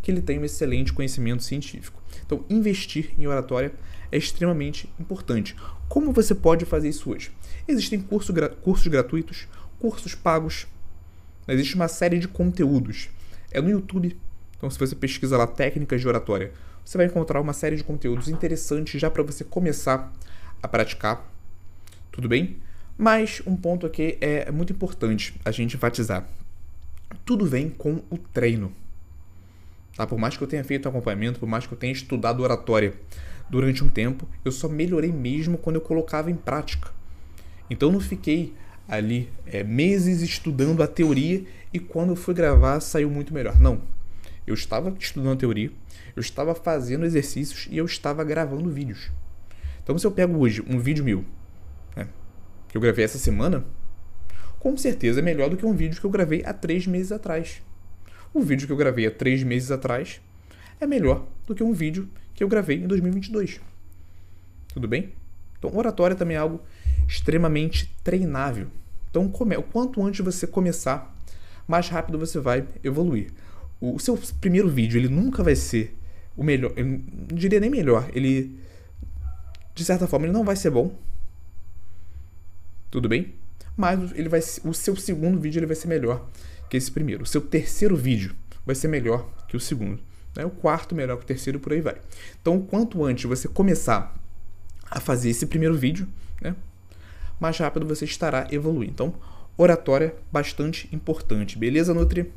que 0.00 0.10
ele 0.10 0.20
tem 0.20 0.38
um 0.38 0.44
excelente 0.44 0.92
conhecimento 0.92 1.42
científico. 1.42 2.02
Então, 2.24 2.44
investir 2.50 3.10
em 3.18 3.26
oratória 3.26 3.72
é 4.10 4.16
extremamente 4.16 4.88
importante. 4.98 5.56
Como 5.88 6.12
você 6.12 6.34
pode 6.34 6.64
fazer 6.64 6.88
isso 6.88 7.10
hoje? 7.10 7.30
Existem 7.66 8.00
curso, 8.00 8.32
cursos 8.62 8.86
gratuitos, 8.88 9.46
cursos 9.78 10.14
pagos, 10.14 10.66
existe 11.46 11.74
uma 11.74 11.88
série 11.88 12.18
de 12.18 12.28
conteúdos. 12.28 13.08
É 13.50 13.60
no 13.60 13.70
YouTube. 13.70 14.16
Então, 14.56 14.70
se 14.70 14.78
você 14.78 14.94
pesquisa 14.94 15.36
lá 15.36 15.46
técnicas 15.46 16.00
de 16.00 16.08
oratória, 16.08 16.52
você 16.84 16.96
vai 16.96 17.06
encontrar 17.06 17.40
uma 17.40 17.52
série 17.52 17.76
de 17.76 17.84
conteúdos 17.84 18.28
interessantes 18.28 19.00
já 19.00 19.10
para 19.10 19.22
você 19.22 19.44
começar 19.44 20.12
a 20.62 20.68
praticar. 20.68 21.28
Tudo 22.10 22.28
bem? 22.28 22.56
Mas 22.96 23.42
um 23.46 23.56
ponto 23.56 23.86
aqui 23.86 24.18
é 24.20 24.50
muito 24.50 24.72
importante 24.72 25.34
a 25.44 25.50
gente 25.50 25.76
enfatizar 25.76 26.28
tudo 27.24 27.46
vem 27.46 27.68
com 27.68 28.02
o 28.10 28.18
treino. 28.18 28.72
Tá? 29.96 30.06
Por 30.06 30.18
mais 30.18 30.36
que 30.36 30.42
eu 30.42 30.48
tenha 30.48 30.64
feito 30.64 30.88
acompanhamento, 30.88 31.38
por 31.38 31.48
mais 31.48 31.66
que 31.66 31.72
eu 31.72 31.78
tenha 31.78 31.92
estudado 31.92 32.42
oratória 32.42 32.94
durante 33.50 33.84
um 33.84 33.88
tempo, 33.88 34.26
eu 34.44 34.52
só 34.52 34.68
melhorei 34.68 35.12
mesmo 35.12 35.58
quando 35.58 35.76
eu 35.76 35.82
colocava 35.82 36.30
em 36.30 36.34
prática. 36.36 36.90
Então 37.68 37.88
eu 37.88 37.92
não 37.92 38.00
fiquei 38.00 38.54
ali 38.88 39.30
é, 39.46 39.62
meses 39.62 40.22
estudando 40.22 40.82
a 40.82 40.86
teoria 40.86 41.44
e 41.72 41.78
quando 41.78 42.10
eu 42.10 42.16
fui 42.16 42.34
gravar 42.34 42.80
saiu 42.80 43.10
muito 43.10 43.32
melhor. 43.32 43.60
Não. 43.60 43.80
Eu 44.46 44.54
estava 44.54 44.94
estudando 44.98 45.34
a 45.34 45.36
teoria, 45.36 45.70
eu 46.16 46.20
estava 46.20 46.54
fazendo 46.54 47.04
exercícios 47.04 47.68
e 47.70 47.76
eu 47.76 47.84
estava 47.84 48.24
gravando 48.24 48.68
vídeos. 48.68 49.10
Então 49.82 49.96
se 49.98 50.06
eu 50.06 50.10
pego 50.10 50.38
hoje 50.38 50.64
um 50.68 50.78
vídeo 50.78 51.04
meu, 51.04 51.24
né, 51.94 52.08
que 52.68 52.76
eu 52.76 52.80
gravei 52.80 53.04
essa 53.04 53.18
semana, 53.18 53.64
com 54.62 54.76
certeza 54.76 55.18
é 55.18 55.22
melhor 55.24 55.50
do 55.50 55.56
que 55.56 55.66
um 55.66 55.74
vídeo 55.74 55.98
que 55.98 56.06
eu 56.06 56.10
gravei 56.10 56.44
há 56.46 56.52
três 56.52 56.86
meses 56.86 57.10
atrás. 57.10 57.60
O 58.32 58.40
vídeo 58.40 58.64
que 58.64 58.72
eu 58.72 58.76
gravei 58.76 59.04
há 59.08 59.10
três 59.10 59.42
meses 59.42 59.72
atrás 59.72 60.20
é 60.80 60.86
melhor 60.86 61.26
do 61.48 61.52
que 61.52 61.64
um 61.64 61.72
vídeo 61.72 62.08
que 62.32 62.44
eu 62.44 62.48
gravei 62.48 62.76
em 62.76 62.86
2022. 62.86 63.60
Tudo 64.72 64.86
bem? 64.86 65.14
Então, 65.58 65.76
oratória 65.76 66.14
também 66.14 66.36
é 66.36 66.38
algo 66.38 66.62
extremamente 67.08 67.92
treinável. 68.04 68.68
Então, 69.10 69.28
come... 69.28 69.60
quanto 69.64 70.00
antes 70.00 70.24
você 70.24 70.46
começar, 70.46 71.12
mais 71.66 71.88
rápido 71.88 72.16
você 72.16 72.38
vai 72.38 72.64
evoluir. 72.84 73.32
O 73.80 73.98
seu 73.98 74.16
primeiro 74.40 74.68
vídeo, 74.68 74.96
ele 74.96 75.08
nunca 75.08 75.42
vai 75.42 75.56
ser 75.56 75.92
o 76.36 76.44
melhor, 76.44 76.72
eu 76.76 76.86
não 76.86 77.00
diria 77.32 77.58
nem 77.58 77.68
melhor, 77.68 78.08
ele 78.14 78.56
de 79.74 79.84
certa 79.84 80.06
forma 80.06 80.26
ele 80.26 80.32
não 80.32 80.44
vai 80.44 80.54
ser 80.54 80.70
bom. 80.70 80.96
Tudo 82.92 83.08
bem? 83.08 83.41
Mas 83.76 84.12
ele 84.12 84.28
vai, 84.28 84.40
o 84.64 84.72
seu 84.72 84.96
segundo 84.96 85.40
vídeo 85.40 85.58
ele 85.58 85.66
vai 85.66 85.76
ser 85.76 85.88
melhor 85.88 86.28
que 86.68 86.76
esse 86.76 86.90
primeiro. 86.90 87.22
O 87.22 87.26
seu 87.26 87.40
terceiro 87.40 87.96
vídeo 87.96 88.34
vai 88.64 88.74
ser 88.74 88.88
melhor 88.88 89.28
que 89.48 89.56
o 89.56 89.60
segundo. 89.60 90.00
Né? 90.36 90.44
O 90.44 90.50
quarto 90.50 90.94
melhor 90.94 91.16
que 91.18 91.24
o 91.24 91.26
terceiro 91.26 91.60
por 91.60 91.72
aí 91.72 91.80
vai. 91.80 91.96
Então, 92.40 92.60
quanto 92.60 93.04
antes 93.04 93.24
você 93.24 93.48
começar 93.48 94.14
a 94.90 95.00
fazer 95.00 95.30
esse 95.30 95.46
primeiro 95.46 95.74
vídeo, 95.74 96.06
né, 96.40 96.54
mais 97.40 97.56
rápido 97.58 97.86
você 97.86 98.04
estará 98.04 98.46
evoluindo. 98.50 98.92
Então, 98.92 99.14
oratória 99.56 100.14
bastante 100.30 100.88
importante. 100.92 101.58
Beleza, 101.58 101.94
Nutri? 101.94 102.30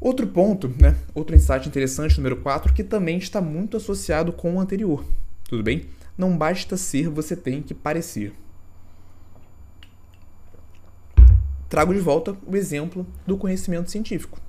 Outro 0.00 0.26
ponto, 0.26 0.68
né, 0.80 0.96
outro 1.14 1.34
insight 1.34 1.68
interessante, 1.68 2.16
número 2.18 2.36
4, 2.36 2.72
que 2.72 2.84
também 2.84 3.18
está 3.18 3.40
muito 3.40 3.76
associado 3.76 4.32
com 4.32 4.54
o 4.54 4.60
anterior. 4.60 5.04
Tudo 5.48 5.62
bem? 5.62 5.86
Não 6.16 6.36
basta 6.36 6.76
ser, 6.76 7.08
você 7.08 7.34
tem 7.34 7.62
que 7.62 7.74
parecer. 7.74 8.32
Trago 11.68 11.92
de 11.92 12.00
volta 12.00 12.36
o 12.46 12.56
exemplo 12.56 13.06
do 13.26 13.36
conhecimento 13.36 13.90
científico. 13.90 14.40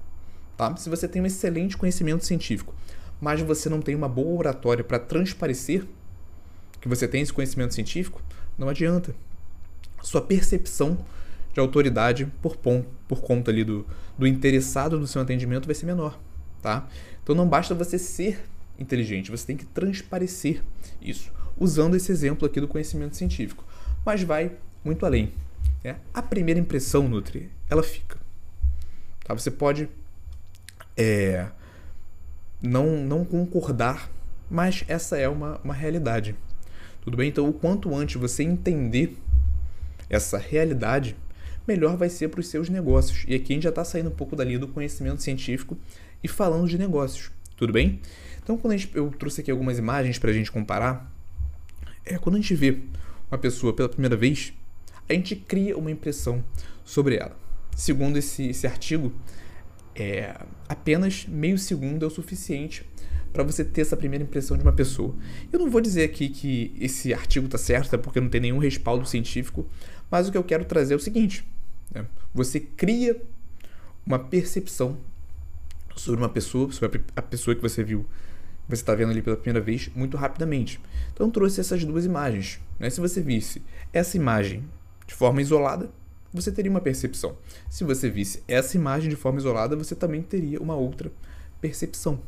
Tá? 0.55 0.75
Se 0.75 0.89
você 0.89 1.07
tem 1.07 1.21
um 1.21 1.25
excelente 1.25 1.77
conhecimento 1.77 2.25
científico, 2.25 2.73
mas 3.19 3.41
você 3.41 3.69
não 3.69 3.81
tem 3.81 3.95
uma 3.95 4.07
boa 4.07 4.37
oratória 4.37 4.83
para 4.83 4.99
transparecer 4.99 5.85
que 6.79 6.87
você 6.87 7.07
tem 7.07 7.21
esse 7.21 7.33
conhecimento 7.33 7.73
científico, 7.73 8.21
não 8.57 8.69
adianta. 8.69 9.13
Sua 10.01 10.21
percepção 10.21 10.97
de 11.53 11.59
autoridade 11.59 12.25
por, 12.41 12.57
por 13.07 13.21
conta 13.21 13.51
ali 13.51 13.63
do, 13.63 13.85
do 14.17 14.25
interessado 14.25 14.99
no 14.99 15.07
seu 15.07 15.21
atendimento 15.21 15.65
vai 15.65 15.75
ser 15.75 15.85
menor. 15.85 16.17
Tá? 16.61 16.87
Então 17.23 17.35
não 17.35 17.47
basta 17.47 17.75
você 17.75 17.97
ser 17.97 18.41
inteligente, 18.77 19.31
você 19.31 19.45
tem 19.45 19.57
que 19.57 19.65
transparecer 19.65 20.63
isso, 21.01 21.31
usando 21.57 21.95
esse 21.95 22.11
exemplo 22.11 22.45
aqui 22.45 22.61
do 22.61 22.67
conhecimento 22.67 23.15
científico. 23.15 23.65
Mas 24.05 24.23
vai 24.23 24.53
muito 24.83 25.05
além. 25.05 25.33
É, 25.83 25.95
a 26.13 26.21
primeira 26.21 26.59
impressão, 26.59 27.07
Nutri, 27.07 27.49
ela 27.69 27.83
fica. 27.83 28.17
Tá? 29.23 29.33
Você 29.33 29.49
pode 29.49 29.89
é, 30.97 31.47
não, 32.61 32.97
não 32.97 33.23
concordar, 33.23 34.09
mas 34.49 34.83
essa 34.87 35.17
é 35.17 35.29
uma, 35.29 35.59
uma 35.63 35.73
realidade. 35.73 36.35
Tudo 37.01 37.15
bem? 37.15 37.29
Então, 37.29 37.47
o 37.47 37.53
quanto 37.53 37.95
antes 37.95 38.19
você 38.19 38.43
entender 38.43 39.17
essa 40.09 40.37
realidade, 40.37 41.15
melhor 41.67 41.95
vai 41.95 42.09
ser 42.09 42.27
para 42.29 42.39
os 42.39 42.47
seus 42.47 42.67
negócios. 42.67 43.23
E 43.27 43.35
aqui 43.35 43.53
a 43.53 43.55
gente 43.55 43.63
já 43.63 43.69
está 43.69 43.85
saindo 43.85 44.09
um 44.09 44.15
pouco 44.15 44.35
dali 44.35 44.57
do 44.57 44.67
conhecimento 44.67 45.21
científico 45.21 45.77
e 46.23 46.27
falando 46.27 46.67
de 46.67 46.77
negócios. 46.77 47.31
Tudo 47.55 47.71
bem? 47.71 48.01
Então, 48.43 48.57
quando 48.57 48.77
gente, 48.77 48.95
eu 48.95 49.09
trouxe 49.11 49.41
aqui 49.41 49.51
algumas 49.51 49.77
imagens 49.77 50.17
para 50.17 50.31
a 50.31 50.33
gente 50.33 50.51
comparar, 50.51 51.11
é 52.05 52.17
quando 52.17 52.35
a 52.35 52.39
gente 52.39 52.55
vê 52.55 52.79
uma 53.31 53.37
pessoa 53.37 53.71
pela 53.71 53.87
primeira 53.87 54.17
vez, 54.17 54.53
a 55.09 55.13
gente 55.13 55.35
cria 55.35 55.75
uma 55.77 55.89
impressão 55.89 56.43
sobre 56.85 57.15
ela. 57.15 57.35
Segundo 57.75 58.17
esse, 58.17 58.49
esse 58.49 58.67
artigo, 58.67 59.11
é, 59.95 60.35
apenas 60.67 61.25
meio 61.27 61.57
segundo 61.57 62.03
é 62.03 62.07
o 62.07 62.11
suficiente 62.11 62.85
para 63.33 63.43
você 63.43 63.63
ter 63.63 63.81
essa 63.81 63.97
primeira 63.97 64.23
impressão 64.23 64.55
de 64.57 64.63
uma 64.63 64.71
pessoa. 64.71 65.15
Eu 65.51 65.59
não 65.59 65.69
vou 65.69 65.81
dizer 65.81 66.03
aqui 66.03 66.29
que 66.29 66.73
esse 66.79 67.13
artigo 67.13 67.45
está 67.45 67.57
certo, 67.57 67.87
até 67.87 67.97
porque 67.97 68.19
não 68.19 68.29
tem 68.29 68.41
nenhum 68.41 68.59
respaldo 68.59 69.05
científico, 69.05 69.67
mas 70.09 70.27
o 70.27 70.31
que 70.31 70.37
eu 70.37 70.43
quero 70.43 70.65
trazer 70.65 70.93
é 70.93 70.97
o 70.97 70.99
seguinte: 70.99 71.45
né? 71.93 72.05
você 72.33 72.59
cria 72.59 73.21
uma 74.05 74.19
percepção 74.19 74.97
sobre 75.95 76.19
uma 76.19 76.29
pessoa, 76.29 76.71
sobre 76.71 77.01
a 77.15 77.21
pessoa 77.21 77.55
que 77.55 77.61
você 77.61 77.83
viu, 77.83 78.03
que 78.03 78.75
você 78.75 78.81
está 78.81 78.95
vendo 78.95 79.11
ali 79.11 79.21
pela 79.21 79.37
primeira 79.37 79.63
vez, 79.63 79.89
muito 79.95 80.17
rapidamente. 80.17 80.79
Então 81.13 81.27
eu 81.27 81.31
trouxe 81.31 81.59
essas 81.59 81.83
duas 81.83 82.05
imagens. 82.05 82.59
Né? 82.79 82.89
Se 82.89 82.99
você 82.99 83.21
visse 83.21 83.61
essa 83.91 84.17
imagem 84.17 84.63
de 85.09 85.15
forma 85.15 85.41
isolada, 85.41 85.89
você 86.31 86.51
teria 86.51 86.69
uma 86.69 86.79
percepção. 86.79 87.35
Se 87.67 87.83
você 87.83 88.11
visse 88.11 88.43
essa 88.47 88.77
imagem 88.77 89.09
de 89.09 89.15
forma 89.15 89.39
isolada, 89.39 89.75
você 89.75 89.95
também 89.95 90.21
teria 90.21 90.61
uma 90.61 90.75
outra 90.75 91.11
percepção. 91.59 92.21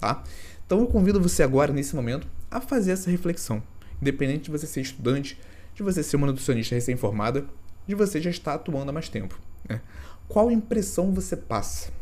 tá? 0.00 0.24
Então 0.66 0.80
eu 0.80 0.88
convido 0.88 1.20
você 1.20 1.44
agora, 1.44 1.72
nesse 1.72 1.94
momento, 1.94 2.26
a 2.50 2.60
fazer 2.60 2.90
essa 2.90 3.08
reflexão. 3.08 3.62
Independente 4.02 4.46
de 4.46 4.50
você 4.50 4.66
ser 4.66 4.80
estudante, 4.80 5.38
de 5.76 5.84
você 5.84 6.02
ser 6.02 6.16
uma 6.16 6.26
nutricionista 6.26 6.74
recém-formada, 6.74 7.46
de 7.86 7.94
você 7.94 8.20
já 8.20 8.30
estar 8.30 8.54
atuando 8.54 8.90
há 8.90 8.92
mais 8.92 9.08
tempo. 9.08 9.38
Né? 9.68 9.80
Qual 10.26 10.50
impressão 10.50 11.14
você 11.14 11.36
passa? 11.36 11.92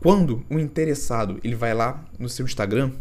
Quando 0.00 0.42
o 0.48 0.58
interessado 0.58 1.38
ele 1.44 1.54
vai 1.54 1.74
lá 1.74 2.02
no 2.18 2.30
seu 2.30 2.46
Instagram, 2.46 2.92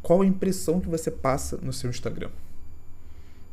qual 0.00 0.22
a 0.22 0.26
impressão 0.26 0.80
que 0.80 0.88
você 0.88 1.10
passa 1.10 1.56
no 1.56 1.72
seu 1.72 1.90
Instagram? 1.90 2.30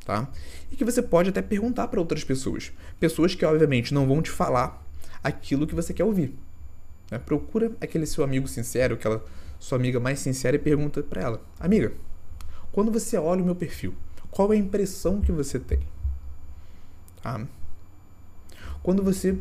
Tá? 0.06 0.30
E 0.72 0.76
que 0.76 0.84
você 0.84 1.02
pode 1.02 1.30
até 1.30 1.42
perguntar 1.42 1.88
para 1.88 2.00
outras 2.00 2.24
pessoas. 2.24 2.72
Pessoas 3.00 3.36
que, 3.36 3.46
obviamente, 3.46 3.94
não 3.94 4.06
vão 4.06 4.22
te 4.22 4.30
falar 4.30 4.86
aquilo 5.24 5.66
que 5.66 5.76
você 5.76 5.94
quer 5.94 6.04
ouvir. 6.04 6.38
Né? 7.10 7.18
Procura 7.18 7.72
aquele 7.80 8.06
seu 8.06 8.24
amigo 8.24 8.48
sincero, 8.48 8.96
aquela 8.96 9.24
sua 9.60 9.78
amiga 9.78 10.00
mais 10.00 10.20
sincera 10.20 10.58
e 10.58 10.60
pergunta 10.60 11.02
para 11.02 11.22
ela: 11.22 11.42
Amiga, 11.60 11.94
quando 12.72 12.92
você 12.92 13.18
olha 13.18 13.42
o 13.42 13.46
meu 13.46 13.56
perfil, 13.56 13.94
qual 14.30 14.52
é 14.52 14.56
a 14.56 14.60
impressão 14.60 15.22
que 15.22 15.32
você 15.32 15.58
tem? 15.58 15.80
Tá? 17.22 17.48
Quando 18.82 19.02
você 19.02 19.38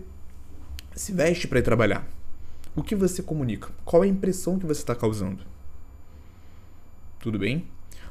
se 0.95 1.13
veste 1.13 1.49
para 1.49 1.59
ir 1.59 1.63
trabalhar, 1.63 2.07
o 2.77 2.83
que 2.83 2.95
você 2.95 3.23
comunica? 3.23 3.71
Qual 3.85 4.05
é 4.05 4.07
a 4.07 4.11
impressão 4.11 4.59
que 4.59 4.67
você 4.67 4.81
está 4.81 4.95
causando? 4.95 5.45
Tudo 7.19 7.39
bem? 7.39 7.67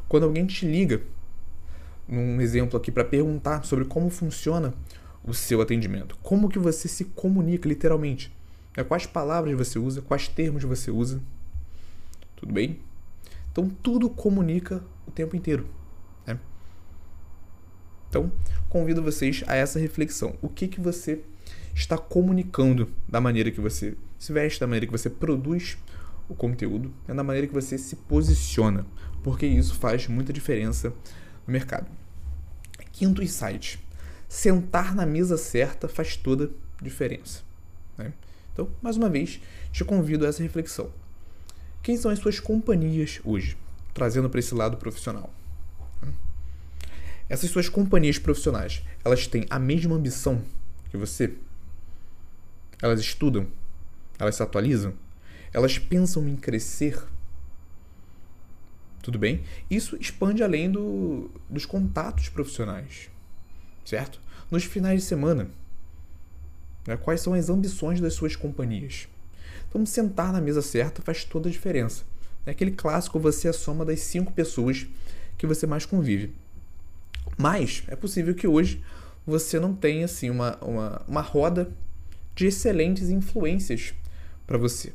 Quando 0.09 0.23
alguém 0.23 0.45
te 0.45 0.65
liga, 0.65 1.01
num 2.11 2.41
exemplo 2.41 2.77
aqui, 2.77 2.91
para 2.91 3.05
perguntar 3.05 3.63
sobre 3.63 3.85
como 3.85 4.09
funciona 4.09 4.73
o 5.23 5.33
seu 5.33 5.61
atendimento, 5.61 6.17
como 6.21 6.49
que 6.49 6.59
você 6.59 6.87
se 6.87 7.05
comunica 7.05 7.69
literalmente, 7.69 8.35
né? 8.75 8.83
quais 8.83 9.05
palavras 9.05 9.57
você 9.57 9.79
usa, 9.79 10.01
quais 10.01 10.27
termos 10.27 10.63
você 10.63 10.91
usa, 10.91 11.21
tudo 12.35 12.53
bem? 12.53 12.79
Então 13.51 13.69
tudo 13.69 14.09
comunica 14.09 14.83
o 15.07 15.11
tempo 15.11 15.35
inteiro. 15.35 15.67
Né? 16.27 16.37
Então 18.09 18.31
convido 18.67 19.01
vocês 19.01 19.43
a 19.47 19.55
essa 19.55 19.79
reflexão. 19.79 20.35
O 20.41 20.49
que 20.49 20.67
que 20.67 20.81
você 20.81 21.21
está 21.73 21.97
comunicando 21.97 22.89
da 23.07 23.21
maneira 23.21 23.51
que 23.51 23.61
você 23.61 23.95
se 24.19 24.33
veste, 24.33 24.59
da 24.59 24.67
maneira 24.67 24.85
que 24.85 24.91
você 24.91 25.09
produz 25.09 25.77
o 26.27 26.35
conteúdo, 26.35 26.93
é 27.07 27.13
da 27.13 27.23
maneira 27.23 27.47
que 27.47 27.53
você 27.53 27.77
se 27.77 27.95
posiciona, 27.95 28.85
porque 29.23 29.45
isso 29.45 29.75
faz 29.75 30.07
muita 30.07 30.33
diferença 30.33 30.89
no 31.45 31.51
mercado. 31.51 32.00
Quinto 32.91 33.21
insight: 33.21 33.79
sentar 34.27 34.95
na 34.95 35.05
mesa 35.05 35.37
certa 35.37 35.87
faz 35.87 36.15
toda 36.15 36.49
diferença. 36.81 37.41
Né? 37.97 38.13
Então, 38.53 38.69
mais 38.81 38.97
uma 38.97 39.09
vez, 39.09 39.39
te 39.71 39.83
convido 39.83 40.25
a 40.25 40.29
essa 40.29 40.43
reflexão. 40.43 40.91
Quem 41.81 41.97
são 41.97 42.11
as 42.11 42.19
suas 42.19 42.39
companhias 42.39 43.19
hoje? 43.23 43.57
Trazendo 43.93 44.29
para 44.29 44.39
esse 44.39 44.53
lado 44.53 44.77
profissional. 44.77 45.33
Essas 47.27 47.49
suas 47.49 47.69
companhias 47.69 48.19
profissionais, 48.19 48.83
elas 49.05 49.25
têm 49.25 49.45
a 49.49 49.57
mesma 49.57 49.95
ambição 49.95 50.43
que 50.89 50.97
você? 50.97 51.33
Elas 52.81 52.99
estudam? 52.99 53.47
Elas 54.19 54.35
se 54.35 54.43
atualizam? 54.43 54.93
Elas 55.53 55.79
pensam 55.79 56.27
em 56.27 56.35
crescer? 56.35 57.01
Tudo 59.01 59.17
bem? 59.17 59.43
Isso 59.69 59.97
expande 59.99 60.43
além 60.43 60.71
do, 60.71 61.31
dos 61.49 61.65
contatos 61.65 62.29
profissionais, 62.29 63.09
certo? 63.83 64.21
Nos 64.49 64.63
finais 64.63 65.01
de 65.01 65.07
semana, 65.07 65.49
né, 66.85 66.97
quais 66.97 67.21
são 67.21 67.33
as 67.33 67.49
ambições 67.49 67.99
das 67.99 68.13
suas 68.13 68.35
companhias? 68.35 69.07
Então, 69.67 69.85
sentar 69.85 70.31
na 70.33 70.41
mesa 70.41 70.61
certa 70.61 71.01
faz 71.01 71.23
toda 71.23 71.47
a 71.47 71.51
diferença. 71.51 72.03
É 72.45 72.51
aquele 72.51 72.71
clássico, 72.71 73.19
você 73.19 73.47
é 73.47 73.51
a 73.51 73.53
soma 73.53 73.85
das 73.85 74.01
cinco 74.01 74.33
pessoas 74.33 74.85
que 75.37 75.47
você 75.47 75.65
mais 75.65 75.85
convive. 75.85 76.33
Mas 77.37 77.83
é 77.87 77.95
possível 77.95 78.35
que 78.35 78.47
hoje 78.47 78.83
você 79.25 79.59
não 79.59 79.73
tenha 79.73 80.05
assim, 80.05 80.29
uma, 80.29 80.57
uma, 80.57 81.01
uma 81.07 81.21
roda 81.21 81.71
de 82.35 82.47
excelentes 82.47 83.09
influências 83.09 83.93
para 84.45 84.57
você. 84.57 84.93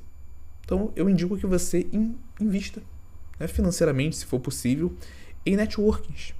Então 0.64 0.92
eu 0.96 1.08
indico 1.08 1.38
que 1.38 1.46
você 1.46 1.86
invista 2.40 2.82
né, 3.38 3.46
financeiramente, 3.46 4.16
se 4.16 4.26
for 4.26 4.40
possível, 4.40 4.94
em 5.44 5.56
networkings, 5.56 6.34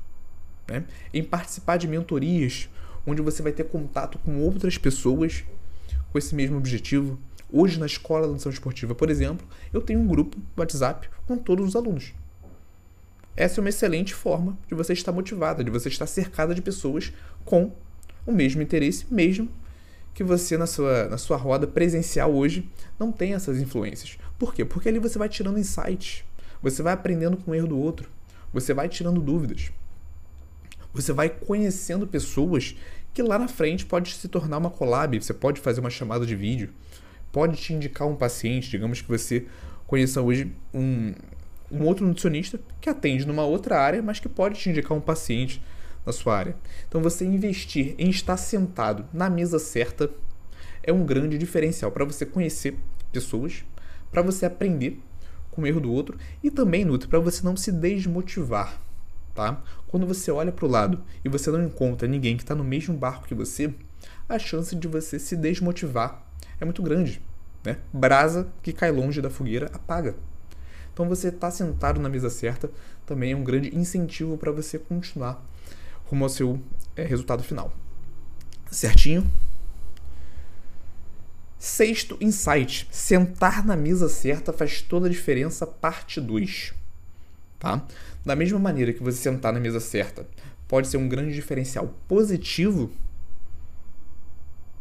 né, 0.69 0.85
em 1.13 1.23
participar 1.23 1.77
de 1.77 1.87
mentorias, 1.87 2.69
onde 3.07 3.23
você 3.23 3.43
vai 3.43 3.53
ter 3.53 3.65
contato 3.65 4.19
com 4.19 4.41
outras 4.41 4.77
pessoas 4.77 5.45
com 6.11 6.19
esse 6.19 6.35
mesmo 6.35 6.57
objetivo. 6.57 7.19
Hoje, 7.53 7.79
na 7.79 7.87
escola 7.87 8.23
de 8.23 8.29
nutrição 8.29 8.51
esportiva, 8.51 8.95
por 8.95 9.09
exemplo, 9.09 9.47
eu 9.73 9.81
tenho 9.81 10.01
um 10.01 10.07
grupo 10.07 10.37
WhatsApp 10.57 11.09
com 11.27 11.37
todos 11.37 11.69
os 11.69 11.77
alunos. 11.77 12.13
Essa 13.37 13.61
é 13.61 13.63
uma 13.63 13.69
excelente 13.69 14.15
forma 14.15 14.59
de 14.67 14.75
você 14.75 14.95
estar 14.95 15.13
motivada, 15.13 15.63
de 15.63 15.71
você 15.71 15.89
estar 15.89 16.07
cercada 16.07 16.55
de 16.55 16.63
pessoas 16.63 17.13
com 17.45 17.71
o 18.27 18.33
mesmo 18.33 18.63
interesse, 18.63 19.07
mesmo 19.11 19.49
que 20.15 20.25
você 20.25 20.57
na 20.57 20.67
sua, 20.67 21.09
na 21.09 21.19
sua 21.19 21.37
roda 21.37 21.67
presencial 21.67 22.35
hoje 22.35 22.69
não 22.99 23.13
tem 23.13 23.35
essas 23.35 23.61
influências. 23.61 24.19
Por 24.39 24.55
quê? 24.55 24.65
Porque 24.65 24.89
ali 24.89 24.99
você 24.99 25.19
vai 25.19 25.29
tirando 25.29 25.59
insights, 25.59 26.25
você 26.71 26.83
vai 26.83 26.93
aprendendo 26.93 27.37
com 27.37 27.53
o 27.53 27.55
erro 27.55 27.69
do 27.69 27.79
outro, 27.79 28.11
você 28.53 28.75
vai 28.75 28.89
tirando 28.89 29.21
dúvidas. 29.21 29.71
Você 30.93 31.13
vai 31.13 31.29
conhecendo 31.29 32.07
pessoas 32.07 32.77
que 33.15 33.23
lá 33.23 33.39
na 33.39 33.47
frente 33.47 33.87
pode 33.87 34.13
se 34.15 34.29
tornar 34.29 34.59
uma 34.59 34.71
collab, 34.71 35.23
você 35.23 35.33
pode 35.33 35.61
fazer 35.61 35.81
uma 35.81 35.91
chamada 35.91 36.27
de 36.27 36.35
vídeo, 36.35 36.71
pode 37.31 37.57
te 37.57 37.73
indicar 37.73 38.09
um 38.09 38.17
paciente, 38.17 38.69
digamos 38.71 39.01
que 39.01 39.09
você 39.09 39.47
conheça 39.87 40.21
hoje 40.21 40.53
um, 40.75 41.15
um 41.71 41.85
outro 41.85 42.05
nutricionista 42.05 42.59
que 42.81 42.91
atende 42.91 43.27
numa 43.27 43.45
outra 43.45 43.81
área, 43.81 44.03
mas 44.03 44.19
que 44.19 44.29
pode 44.29 44.59
te 44.59 44.69
indicar 44.69 44.97
um 44.97 45.01
paciente 45.01 45.63
na 46.05 46.13
sua 46.13 46.37
área. 46.37 46.57
Então, 46.89 47.01
você 47.01 47.25
investir 47.25 47.95
em 47.97 48.11
estar 48.11 48.37
sentado 48.37 49.07
na 49.13 49.31
mesa 49.31 49.59
certa 49.59 50.11
é 50.83 50.93
um 50.93 51.05
grande 51.05 51.39
diferencial 51.39 51.93
para 51.93 52.05
você 52.05 52.27
conhecer 52.27 52.77
pessoas, 53.13 53.65
para 54.11 54.23
você 54.23 54.47
aprender 54.47 55.01
com 55.57 55.63
o 55.63 55.67
erro 55.67 55.81
do 55.81 55.91
outro 55.91 56.19
e 56.43 56.51
também, 56.51 56.85
Nutri, 56.85 57.09
para 57.09 57.19
você 57.19 57.43
não 57.43 57.57
se 57.57 57.73
desmotivar. 57.73 58.81
Tá? 59.35 59.61
Quando 59.89 60.07
você 60.07 60.31
olha 60.31 60.53
para 60.53 60.65
o 60.65 60.69
lado 60.69 61.03
e 61.25 61.29
você 61.29 61.51
não 61.51 61.65
encontra 61.65 62.07
ninguém 62.07 62.37
que 62.37 62.43
está 62.43 62.55
no 62.55 62.63
mesmo 62.63 62.97
barco 62.97 63.27
que 63.27 63.35
você, 63.35 63.75
a 64.29 64.39
chance 64.39 64.77
de 64.77 64.87
você 64.87 65.19
se 65.19 65.35
desmotivar 65.37 66.23
é 66.61 66.65
muito 66.65 66.83
grande. 66.83 67.21
Né? 67.65 67.79
Brasa 67.93 68.49
que 68.63 68.73
cai 68.73 68.91
longe 68.91 69.21
da 69.21 69.31
fogueira 69.31 69.71
apaga. 69.73 70.15
Então 70.93 71.09
você 71.09 71.29
estar 71.29 71.49
tá 71.49 71.51
sentado 71.51 72.01
na 72.01 72.09
mesa 72.09 72.31
certa 72.31 72.71
também 73.05 73.33
é 73.33 73.37
um 73.37 73.45
grande 73.45 73.75
incentivo 73.77 74.39
para 74.39 74.53
você 74.53 74.79
continuar 74.79 75.45
rumo 76.05 76.25
ao 76.25 76.31
seu 76.31 76.61
é, 76.95 77.05
resultado 77.05 77.43
final. 77.43 77.73
Certinho? 78.71 79.27
Sexto 81.59 82.17
insight: 82.21 82.89
sentar 82.91 83.65
na 83.65 83.77
mesa 83.77 84.09
certa 84.09 84.53
faz 84.53 84.83
toda 84.83 85.07
a 85.07 85.11
diferença, 85.11 85.67
parte 85.67 86.21
2. 86.21 86.75
Tá? 87.59 87.83
Da 88.25 88.37
mesma 88.37 88.59
maneira 88.59 88.93
que 88.93 89.03
você 89.03 89.19
sentar 89.19 89.53
na 89.53 89.61
mesa 89.61 89.81
certa 89.81 90.27
pode 90.69 90.89
ser 90.89 90.97
um 90.97 91.09
grande 91.09 91.35
diferencial 91.35 91.95
positivo 92.09 92.91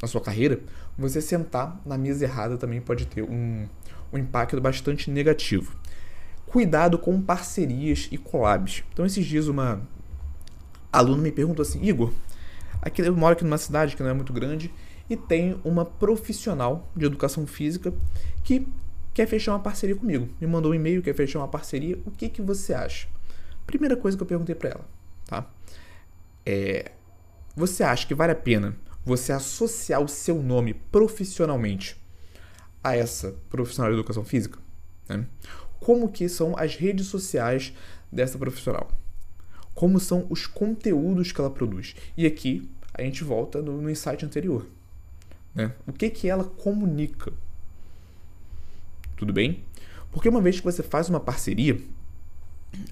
na 0.01 0.07
sua 0.07 0.19
carreira, 0.19 0.59
você 0.97 1.21
sentar 1.21 1.79
na 1.85 1.97
mesa 1.97 2.25
errada 2.25 2.57
também 2.57 2.81
pode 2.81 3.05
ter 3.05 3.21
um, 3.21 3.67
um 4.11 4.17
impacto 4.17 4.59
bastante 4.59 5.09
negativo 5.09 5.75
cuidado 6.55 6.97
com 6.97 7.21
parcerias 7.21 8.07
e 8.13 8.17
collabs. 8.17 8.81
Então, 8.93 9.05
esses 9.05 9.25
dias, 9.25 9.49
uma 9.49 9.81
aluna 10.89 11.21
me 11.21 11.29
perguntou 11.29 11.61
assim: 11.61 11.83
Igor, 11.83 12.13
aqui, 12.81 13.01
eu 13.01 13.13
moro 13.13 13.33
aqui 13.33 13.43
numa 13.43 13.57
cidade 13.57 13.93
que 13.93 14.01
não 14.01 14.09
é 14.09 14.13
muito 14.13 14.31
grande 14.31 14.73
e 15.09 15.15
tem 15.15 15.59
uma 15.63 15.85
profissional 15.85 16.91
de 16.95 17.05
educação 17.05 17.45
física 17.45 17.93
que 18.43 18.67
quer 19.13 19.27
fechar 19.27 19.53
uma 19.53 19.59
parceria 19.59 19.95
comigo. 19.95 20.29
Me 20.39 20.47
mandou 20.47 20.71
um 20.71 20.75
e-mail, 20.75 21.01
quer 21.01 21.13
fechar 21.15 21.39
uma 21.39 21.47
parceria. 21.47 21.97
O 22.05 22.11
que, 22.11 22.29
que 22.29 22.41
você 22.41 22.73
acha? 22.73 23.07
Primeira 23.65 23.95
coisa 23.95 24.17
que 24.17 24.23
eu 24.23 24.27
perguntei 24.27 24.55
para 24.55 24.69
ela, 24.69 24.85
tá? 25.25 25.49
É, 26.45 26.91
você 27.55 27.83
acha 27.83 28.07
que 28.07 28.13
vale 28.13 28.31
a 28.31 28.35
pena 28.35 28.75
você 29.03 29.31
associar 29.31 30.01
o 30.01 30.07
seu 30.07 30.41
nome 30.41 30.73
profissionalmente 30.73 31.99
a 32.83 32.95
essa 32.95 33.35
profissional 33.49 33.91
de 33.91 33.97
educação 33.97 34.23
física? 34.23 34.59
Né? 35.07 35.25
como 35.85 36.09
que 36.09 36.27
são 36.27 36.57
as 36.57 36.75
redes 36.75 37.05
sociais 37.05 37.71
dessa 38.11 38.39
profissional. 38.39 38.89
Como 39.75 39.99
são 39.99 40.25
os 40.31 40.47
conteúdos 40.47 41.31
que 41.31 41.39
ela 41.39 41.51
produz. 41.51 41.95
E 42.17 42.25
aqui 42.25 42.67
a 42.91 43.03
gente 43.03 43.23
volta 43.23 43.61
no, 43.61 43.79
no 43.79 43.89
insight 43.89 44.25
anterior. 44.25 44.65
Né? 45.55 45.71
O 45.87 45.93
que, 45.93 46.09
que 46.09 46.29
ela 46.29 46.43
comunica? 46.43 47.31
Tudo 49.15 49.31
bem? 49.31 49.63
Porque 50.11 50.29
uma 50.29 50.41
vez 50.41 50.59
que 50.59 50.65
você 50.65 50.83
faz 50.83 51.09
uma 51.09 51.19
parceria 51.19 51.79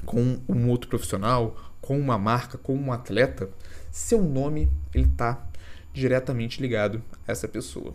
com 0.05 0.39
um 0.47 0.69
outro 0.69 0.89
profissional, 0.89 1.55
com 1.81 1.99
uma 1.99 2.17
marca, 2.17 2.57
com 2.57 2.75
um 2.75 2.91
atleta, 2.91 3.49
seu 3.91 4.23
nome 4.23 4.69
ele 4.93 5.05
está 5.05 5.45
diretamente 5.93 6.61
ligado 6.61 7.03
a 7.27 7.31
essa 7.31 7.47
pessoa. 7.47 7.93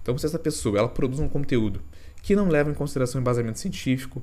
Então, 0.00 0.16
se 0.16 0.24
essa 0.26 0.38
pessoa 0.38 0.78
ela 0.78 0.88
produz 0.88 1.18
um 1.18 1.28
conteúdo 1.28 1.82
que 2.22 2.36
não 2.36 2.48
levam 2.48 2.72
em 2.72 2.76
consideração 2.76 3.20
embasamento 3.20 3.58
científico, 3.58 4.22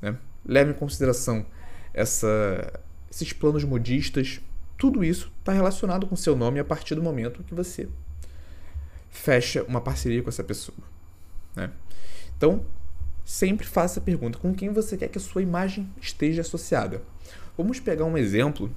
né? 0.00 0.16
levam 0.44 0.72
em 0.72 0.76
consideração 0.76 1.46
essa, 1.94 2.80
esses 3.10 3.32
planos 3.32 3.62
modistas. 3.64 4.40
Tudo 4.76 5.04
isso 5.04 5.30
está 5.38 5.52
relacionado 5.52 6.06
com 6.06 6.16
seu 6.16 6.34
nome 6.34 6.58
a 6.58 6.64
partir 6.64 6.94
do 6.94 7.02
momento 7.02 7.44
que 7.44 7.54
você 7.54 7.88
fecha 9.12 9.62
uma 9.64 9.80
parceria 9.80 10.22
com 10.22 10.30
essa 10.30 10.42
pessoa. 10.42 10.76
Né? 11.54 11.70
Então, 12.36 12.64
sempre 13.24 13.66
faça 13.66 14.00
a 14.00 14.02
pergunta 14.02 14.38
com 14.38 14.52
quem 14.52 14.72
você 14.72 14.96
quer 14.96 15.08
que 15.08 15.18
a 15.18 15.20
sua 15.20 15.42
imagem 15.42 15.88
esteja 16.00 16.40
associada. 16.40 17.02
Vamos 17.56 17.78
pegar 17.78 18.06
um 18.06 18.16
exemplo 18.16 18.74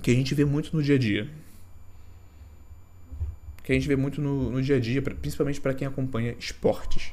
que 0.00 0.10
a 0.10 0.14
gente 0.14 0.34
vê 0.34 0.44
muito 0.44 0.76
no 0.76 0.82
dia 0.82 0.94
a 0.94 0.98
dia. 0.98 1.28
Que 3.64 3.72
a 3.72 3.74
gente 3.74 3.88
vê 3.88 3.96
muito 3.96 4.20
no, 4.20 4.50
no 4.50 4.62
dia 4.62 4.76
a 4.76 4.80
dia, 4.80 5.02
principalmente 5.02 5.60
para 5.60 5.74
quem 5.74 5.88
acompanha 5.88 6.36
esportes. 6.38 7.12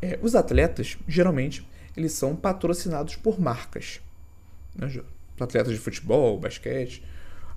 É, 0.00 0.18
os 0.20 0.34
atletas, 0.34 0.98
geralmente, 1.06 1.66
eles 1.96 2.12
são 2.12 2.34
patrocinados 2.34 3.14
por 3.14 3.38
marcas. 3.38 4.00
Né? 4.74 5.02
Atletas 5.38 5.72
de 5.72 5.78
futebol, 5.78 6.38
basquete, 6.38 7.04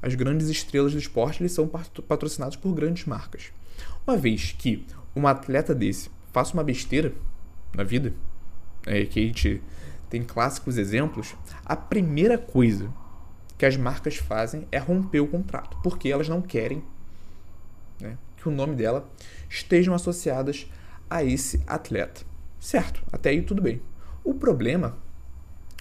as 0.02 0.14
grandes 0.16 0.48
estrelas 0.50 0.92
do 0.92 1.00
esporte, 1.00 1.42
eles 1.42 1.54
são 1.54 1.68
patrocinados 1.68 2.58
por 2.58 2.74
grandes 2.74 3.06
marcas. 3.06 3.52
Uma 4.06 4.18
vez 4.18 4.56
que 4.58 4.86
um 5.16 5.28
atleta 5.28 5.74
desse 5.74 6.10
faça 6.32 6.54
uma 6.54 6.64
besteira 6.64 7.14
na 7.74 7.84
vida, 7.84 8.14
é, 8.86 9.06
que 9.06 9.20
a 9.20 9.24
gente 9.24 9.62
tem 10.10 10.24
clássicos 10.24 10.78
exemplos, 10.78 11.36
a 11.66 11.76
primeira 11.76 12.38
coisa 12.38 12.92
que 13.58 13.66
as 13.66 13.78
marcas 13.78 14.18
fazem 14.18 14.68
é 14.72 14.78
romper 14.78 15.20
o 15.20 15.28
contrato, 15.28 15.78
porque 15.82 16.10
elas 16.10 16.28
não 16.28 16.42
querem 16.42 16.84
né, 18.00 18.18
que 18.38 18.48
o 18.48 18.52
nome 18.52 18.76
dela 18.76 19.10
estejam 19.50 19.94
associadas 19.94 20.70
a 21.10 21.24
esse 21.24 21.62
atleta. 21.66 22.22
Certo, 22.60 23.04
até 23.12 23.30
aí 23.30 23.42
tudo 23.42 23.62
bem. 23.62 23.82
O 24.24 24.34
problema 24.34 24.98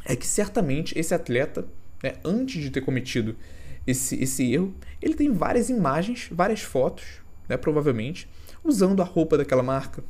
é 0.05 0.15
que 0.15 0.27
certamente 0.27 0.99
esse 0.99 1.15
atleta, 1.15 1.67
né, 2.03 2.15
antes 2.25 2.63
de 2.63 2.71
ter 2.71 2.83
cometido 2.83 3.37
esse, 3.87 4.23
esse 4.23 4.53
erro, 4.53 4.75
ele 5.01 5.15
tem 5.15 5.33
várias 5.33 5.69
imagens, 5.69 6.29
várias 6.31 6.61
fotos, 6.61 7.24
né, 7.49 7.57
provavelmente, 7.57 8.29
usando 8.63 9.01
a 9.03 9.05
roupa 9.05 9.37
daquela 9.37 9.63
marca. 9.63 10.03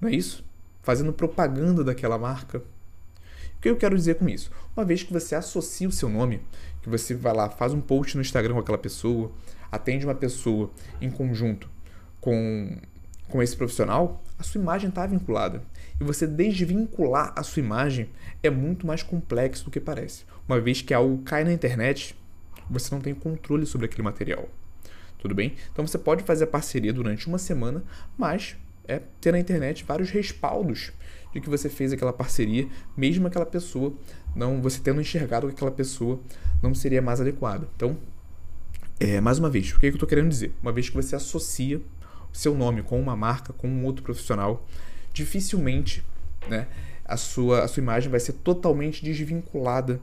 Não 0.00 0.08
é 0.08 0.12
isso? 0.12 0.44
Fazendo 0.82 1.12
propaganda 1.12 1.82
daquela 1.82 2.18
marca. 2.18 2.58
O 2.58 3.60
que 3.60 3.68
eu 3.68 3.76
quero 3.76 3.96
dizer 3.96 4.16
com 4.16 4.28
isso? 4.28 4.50
Uma 4.76 4.84
vez 4.84 5.02
que 5.02 5.12
você 5.12 5.34
associa 5.34 5.88
o 5.88 5.92
seu 5.92 6.08
nome, 6.08 6.42
que 6.82 6.88
você 6.88 7.14
vai 7.14 7.34
lá, 7.34 7.48
faz 7.48 7.72
um 7.72 7.80
post 7.80 8.16
no 8.16 8.20
Instagram 8.20 8.54
com 8.54 8.60
aquela 8.60 8.78
pessoa, 8.78 9.32
atende 9.70 10.04
uma 10.04 10.14
pessoa 10.14 10.70
em 11.00 11.10
conjunto 11.10 11.68
com, 12.20 12.76
com 13.28 13.42
esse 13.42 13.56
profissional, 13.56 14.22
a 14.38 14.42
sua 14.42 14.60
imagem 14.60 14.88
está 14.90 15.06
vinculada. 15.06 15.62
E 15.98 16.04
você 16.04 16.26
desvincular 16.26 17.32
a 17.34 17.42
sua 17.42 17.60
imagem 17.60 18.10
é 18.42 18.50
muito 18.50 18.86
mais 18.86 19.02
complexo 19.02 19.64
do 19.64 19.70
que 19.70 19.80
parece. 19.80 20.24
Uma 20.46 20.60
vez 20.60 20.82
que 20.82 20.92
algo 20.92 21.22
cai 21.22 21.42
na 21.42 21.52
internet, 21.52 22.14
você 22.68 22.94
não 22.94 23.00
tem 23.00 23.14
controle 23.14 23.64
sobre 23.64 23.86
aquele 23.86 24.02
material. 24.02 24.48
Tudo 25.26 25.34
bem? 25.34 25.56
Então 25.72 25.84
você 25.84 25.98
pode 25.98 26.22
fazer 26.22 26.44
a 26.44 26.46
parceria 26.46 26.92
durante 26.92 27.26
uma 27.26 27.36
semana, 27.36 27.82
mas 28.16 28.56
é 28.86 29.02
ter 29.20 29.32
na 29.32 29.40
internet 29.40 29.82
vários 29.82 30.08
respaldos 30.10 30.92
de 31.32 31.40
que 31.40 31.50
você 31.50 31.68
fez 31.68 31.92
aquela 31.92 32.12
parceria, 32.12 32.68
mesmo 32.96 33.26
aquela 33.26 33.44
pessoa 33.44 33.92
não 34.36 34.62
você 34.62 34.78
tendo 34.78 35.00
enxergado 35.00 35.48
que 35.48 35.54
aquela 35.54 35.72
pessoa 35.72 36.20
não 36.62 36.72
seria 36.76 37.02
mais 37.02 37.20
adequada. 37.20 37.66
Então, 37.74 37.98
é, 39.00 39.20
mais 39.20 39.40
uma 39.40 39.50
vez, 39.50 39.72
o 39.72 39.80
que, 39.80 39.86
é 39.86 39.90
que 39.90 39.94
eu 39.94 39.96
estou 39.96 40.08
querendo 40.08 40.28
dizer? 40.28 40.54
Uma 40.62 40.70
vez 40.70 40.88
que 40.88 40.94
você 40.94 41.16
associa 41.16 41.78
o 42.32 42.36
seu 42.36 42.54
nome 42.54 42.84
com 42.84 43.00
uma 43.00 43.16
marca, 43.16 43.52
com 43.52 43.66
um 43.66 43.84
outro 43.84 44.04
profissional, 44.04 44.64
dificilmente 45.12 46.04
né, 46.48 46.68
a, 47.04 47.16
sua, 47.16 47.64
a 47.64 47.68
sua 47.68 47.80
imagem 47.80 48.08
vai 48.12 48.20
ser 48.20 48.34
totalmente 48.34 49.04
desvinculada 49.04 50.00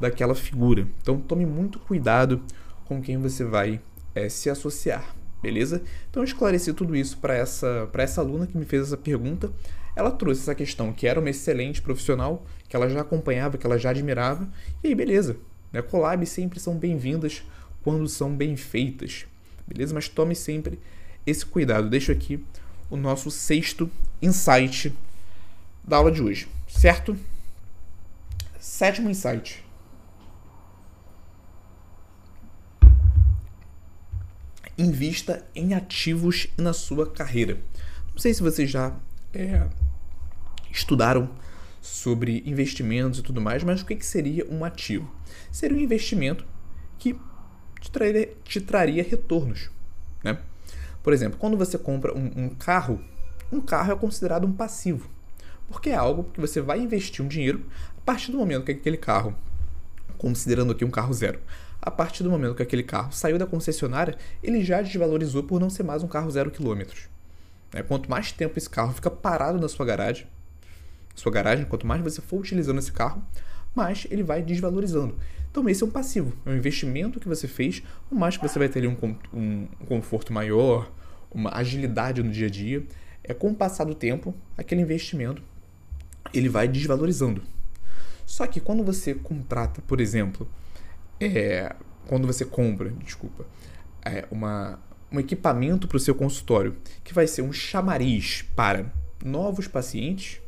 daquela 0.00 0.34
figura. 0.34 0.88
Então, 1.00 1.20
tome 1.20 1.46
muito 1.46 1.78
cuidado 1.78 2.42
com 2.84 3.00
quem 3.00 3.16
você 3.16 3.44
vai 3.44 3.80
é, 4.16 4.28
se 4.28 4.50
associar 4.50 5.14
beleza? 5.46 5.82
Então 6.10 6.22
eu 6.22 6.24
esclareci 6.24 6.72
tudo 6.72 6.96
isso 6.96 7.18
para 7.18 7.34
essa, 7.34 7.88
essa 7.94 8.20
aluna 8.20 8.46
que 8.46 8.56
me 8.56 8.64
fez 8.64 8.82
essa 8.82 8.96
pergunta. 8.96 9.52
Ela 9.94 10.10
trouxe 10.10 10.42
essa 10.42 10.54
questão 10.54 10.92
que 10.92 11.06
era 11.06 11.20
uma 11.20 11.30
excelente 11.30 11.80
profissional, 11.80 12.44
que 12.68 12.76
ela 12.76 12.88
já 12.88 13.00
acompanhava, 13.00 13.56
que 13.56 13.66
ela 13.66 13.78
já 13.78 13.90
admirava, 13.90 14.48
e 14.82 14.88
aí 14.88 14.94
beleza. 14.94 15.36
Né? 15.72 15.80
Collabs 15.82 16.28
sempre 16.28 16.60
são 16.60 16.76
bem-vindas 16.76 17.44
quando 17.82 18.08
são 18.08 18.34
bem 18.34 18.56
feitas, 18.56 19.26
beleza? 19.66 19.94
Mas 19.94 20.08
tome 20.08 20.34
sempre 20.34 20.78
esse 21.24 21.46
cuidado. 21.46 21.88
Deixo 21.88 22.12
aqui 22.12 22.44
o 22.90 22.96
nosso 22.96 23.30
sexto 23.30 23.88
insight 24.20 24.92
da 25.84 25.96
aula 25.96 26.10
de 26.10 26.22
hoje, 26.22 26.48
certo? 26.68 27.16
Sétimo 28.58 29.08
insight. 29.08 29.65
Invista 34.78 35.46
em 35.54 35.74
ativos 35.74 36.48
na 36.56 36.72
sua 36.72 37.10
carreira. 37.10 37.58
Não 38.12 38.18
sei 38.18 38.34
se 38.34 38.42
vocês 38.42 38.70
já 38.70 38.94
é, 39.32 39.66
estudaram 40.70 41.30
sobre 41.80 42.42
investimentos 42.44 43.20
e 43.20 43.22
tudo 43.22 43.40
mais, 43.40 43.62
mas 43.62 43.80
o 43.80 43.86
que, 43.86 43.94
que 43.94 44.06
seria 44.06 44.46
um 44.50 44.64
ativo? 44.64 45.10
Seria 45.52 45.76
um 45.76 45.80
investimento 45.80 46.44
que 46.98 47.18
te 47.80 47.90
traria, 47.90 48.32
te 48.44 48.60
traria 48.60 49.02
retornos. 49.02 49.70
Né? 50.22 50.38
Por 51.02 51.12
exemplo, 51.12 51.38
quando 51.38 51.56
você 51.56 51.78
compra 51.78 52.12
um, 52.16 52.30
um 52.36 52.48
carro, 52.50 53.00
um 53.52 53.60
carro 53.60 53.92
é 53.92 53.96
considerado 53.96 54.46
um 54.46 54.52
passivo, 54.52 55.08
porque 55.68 55.90
é 55.90 55.94
algo 55.94 56.24
que 56.24 56.40
você 56.40 56.60
vai 56.60 56.80
investir 56.80 57.24
um 57.24 57.28
dinheiro 57.28 57.64
a 57.96 58.00
partir 58.00 58.32
do 58.32 58.38
momento 58.38 58.64
que 58.64 58.72
aquele 58.72 58.96
carro, 58.96 59.36
considerando 60.18 60.72
aqui 60.72 60.84
um 60.84 60.90
carro 60.90 61.12
zero, 61.14 61.40
a 61.86 61.90
partir 61.92 62.24
do 62.24 62.30
momento 62.30 62.56
que 62.56 62.62
aquele 62.64 62.82
carro 62.82 63.12
saiu 63.12 63.38
da 63.38 63.46
concessionária, 63.46 64.18
ele 64.42 64.64
já 64.64 64.82
desvalorizou 64.82 65.44
por 65.44 65.60
não 65.60 65.70
ser 65.70 65.84
mais 65.84 66.02
um 66.02 66.08
carro 66.08 66.28
zero 66.28 66.50
quilômetros. 66.50 67.08
É, 67.72 67.80
quanto 67.80 68.10
mais 68.10 68.32
tempo 68.32 68.58
esse 68.58 68.68
carro 68.68 68.92
fica 68.92 69.08
parado 69.08 69.60
na 69.60 69.68
sua 69.68 69.86
garagem, 69.86 70.26
sua 71.14 71.30
garagem, 71.30 71.64
quanto 71.64 71.86
mais 71.86 72.02
você 72.02 72.20
for 72.20 72.40
utilizando 72.40 72.80
esse 72.80 72.90
carro, 72.90 73.22
mais 73.72 74.04
ele 74.10 74.24
vai 74.24 74.42
desvalorizando. 74.42 75.16
Então 75.48 75.68
esse 75.68 75.84
é 75.84 75.86
um 75.86 75.90
passivo, 75.90 76.32
é 76.44 76.50
um 76.50 76.56
investimento 76.56 77.20
que 77.20 77.28
você 77.28 77.46
fez, 77.46 77.80
por 78.08 78.18
mais 78.18 78.36
que 78.36 78.42
você 78.46 78.58
vai 78.58 78.68
ter 78.68 78.80
ali 78.80 78.88
um, 78.88 79.16
um 79.32 79.68
conforto 79.86 80.32
maior, 80.32 80.90
uma 81.30 81.56
agilidade 81.56 82.20
no 82.20 82.32
dia 82.32 82.48
a 82.48 82.50
dia, 82.50 82.84
é 83.22 83.32
com 83.32 83.50
o 83.50 83.54
passar 83.54 83.84
do 83.84 83.94
tempo, 83.94 84.34
aquele 84.58 84.80
investimento 84.80 85.40
ele 86.34 86.48
vai 86.48 86.66
desvalorizando. 86.66 87.44
Só 88.26 88.44
que 88.44 88.58
quando 88.58 88.82
você 88.82 89.14
contrata, 89.14 89.80
por 89.86 90.00
exemplo, 90.00 90.48
é, 91.20 91.74
quando 92.06 92.26
você 92.26 92.44
compra, 92.44 92.90
desculpa, 92.90 93.46
é, 94.04 94.24
uma, 94.30 94.78
um 95.10 95.18
equipamento 95.18 95.88
para 95.88 95.96
o 95.96 96.00
seu 96.00 96.14
consultório 96.14 96.76
que 97.02 97.14
vai 97.14 97.26
ser 97.26 97.42
um 97.42 97.52
chamariz 97.52 98.42
para 98.54 98.86
novos 99.24 99.66
pacientes, 99.66 100.40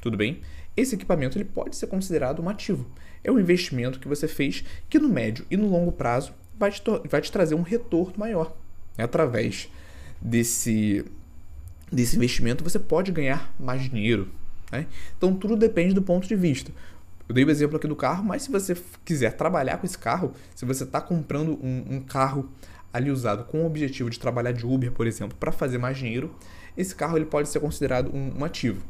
tudo 0.00 0.16
bem? 0.16 0.40
Esse 0.76 0.94
equipamento 0.94 1.36
ele 1.36 1.44
pode 1.44 1.74
ser 1.74 1.88
considerado 1.88 2.40
um 2.40 2.48
ativo. 2.48 2.88
É 3.24 3.32
um 3.32 3.38
investimento 3.38 3.98
que 3.98 4.06
você 4.06 4.28
fez 4.28 4.64
que 4.88 4.98
no 4.98 5.08
médio 5.08 5.44
e 5.50 5.56
no 5.56 5.68
longo 5.68 5.90
prazo 5.90 6.32
vai 6.56 6.70
te, 6.70 6.82
vai 7.08 7.20
te 7.20 7.32
trazer 7.32 7.54
um 7.54 7.62
retorno 7.62 8.14
maior. 8.16 8.56
É 8.96 9.02
através 9.02 9.68
desse, 10.20 11.04
desse 11.90 12.16
investimento 12.16 12.62
você 12.62 12.78
pode 12.78 13.10
ganhar 13.10 13.52
mais 13.58 13.90
dinheiro. 13.90 14.28
Né? 14.70 14.86
Então 15.16 15.34
tudo 15.34 15.56
depende 15.56 15.94
do 15.94 16.02
ponto 16.02 16.28
de 16.28 16.36
vista. 16.36 16.70
Eu 17.28 17.34
dei 17.34 17.44
o 17.44 17.50
exemplo 17.50 17.76
aqui 17.76 17.86
do 17.86 17.94
carro, 17.94 18.24
mas 18.24 18.42
se 18.42 18.50
você 18.50 18.74
quiser 19.04 19.32
trabalhar 19.32 19.76
com 19.76 19.84
esse 19.84 19.98
carro, 19.98 20.32
se 20.54 20.64
você 20.64 20.84
está 20.84 20.98
comprando 20.98 21.58
um, 21.62 21.96
um, 21.96 22.00
carro 22.00 22.48
ali 22.90 23.10
usado 23.10 23.44
com 23.44 23.62
o 23.62 23.66
objetivo 23.66 24.08
de 24.08 24.18
trabalhar 24.18 24.52
de 24.52 24.64
Uber, 24.64 24.90
por 24.90 25.06
exemplo, 25.06 25.36
para 25.38 25.52
fazer 25.52 25.76
mais 25.76 25.98
dinheiro, 25.98 26.34
esse 26.74 26.94
carro 26.94 27.18
ele 27.18 27.26
pode 27.26 27.50
ser 27.50 27.60
considerado 27.60 28.10
um, 28.14 28.38
um 28.38 28.44
ativo. 28.44 28.82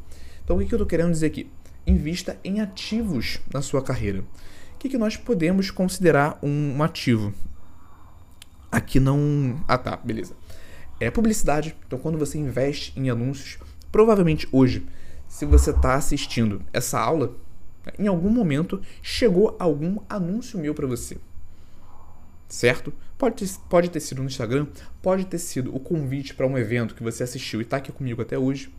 Então 0.45 0.57
o 0.57 0.61
que, 0.61 0.67
que 0.67 0.75
eu 0.75 0.77
estou 0.77 0.87
querendo 0.87 1.11
dizer 1.11 1.27
aqui? 1.27 1.51
Invista 1.85 2.39
em 2.45 2.61
ativos 2.61 3.41
na 3.53 3.61
sua 3.61 3.83
carreira. 3.83 4.21
O 4.21 4.79
que, 4.79 4.89
que 4.89 4.99
nós 4.99 5.17
podemos 5.17 5.73
considerar 5.73 6.39
um, 6.41 6.77
um 6.77 6.83
ativo? 6.85 7.35
Aqui 8.71 9.01
não. 9.01 9.61
Ah 9.67 9.79
tá, 9.79 9.97
beleza. 9.97 10.37
É 11.01 11.11
publicidade. 11.11 11.75
Então 11.87 11.99
quando 11.99 12.17
você 12.17 12.39
investe 12.39 12.93
em 12.95 13.11
anúncios, 13.11 13.59
provavelmente 13.91 14.47
hoje, 14.53 14.87
se 15.27 15.45
você 15.45 15.71
está 15.71 15.95
assistindo 15.95 16.63
essa 16.73 17.01
aula, 17.01 17.35
em 17.99 18.07
algum 18.07 18.31
momento 18.31 18.81
chegou 19.03 19.57
algum 19.59 19.99
anúncio 20.09 20.59
meu 20.59 20.75
para 20.75 20.87
você. 20.87 21.19
Certo? 22.49 22.93
Pode 23.17 23.37
ter, 23.37 23.59
pode 23.69 23.91
ter 23.91 24.01
sido 24.01 24.23
no 24.23 24.29
Instagram, 24.29 24.67
pode 25.03 25.27
ter 25.27 25.39
sido 25.39 25.75
o 25.75 25.81
convite 25.81 26.35
para 26.35 26.47
um 26.47 26.57
evento 26.57 26.95
que 26.95 27.03
você 27.03 27.23
assistiu 27.23 27.61
e 27.61 27.65
está 27.65 27.77
aqui 27.77 27.93
comigo 27.93 28.23
até 28.23 28.39
hoje. 28.39 28.73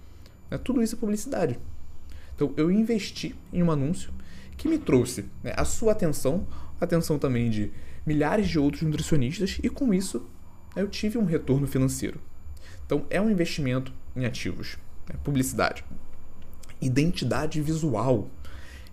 Né? 0.49 0.57
Tudo 0.57 0.81
isso 0.81 0.95
é 0.95 0.97
publicidade. 0.97 1.59
Então 2.35 2.53
eu 2.57 2.71
investi 2.71 3.35
em 3.51 3.61
um 3.61 3.71
anúncio 3.71 4.11
que 4.57 4.67
me 4.67 4.77
trouxe 4.77 5.25
né, 5.43 5.53
a 5.55 5.65
sua 5.65 5.91
atenção, 5.91 6.47
a 6.79 6.85
atenção 6.85 7.19
também 7.19 7.49
de 7.49 7.71
milhares 8.05 8.47
de 8.47 8.57
outros 8.57 8.81
nutricionistas 8.81 9.59
e 9.61 9.69
com 9.69 9.93
isso 9.93 10.25
eu 10.75 10.87
tive 10.87 11.17
um 11.17 11.25
retorno 11.25 11.67
financeiro. 11.67 12.19
Então 12.85 13.05
é 13.09 13.21
um 13.21 13.29
investimento 13.29 13.93
em 14.15 14.25
ativos. 14.25 14.77
né? 15.07 15.15
publicidade. 15.23 15.83
Identidade 16.81 17.61
visual. 17.61 18.29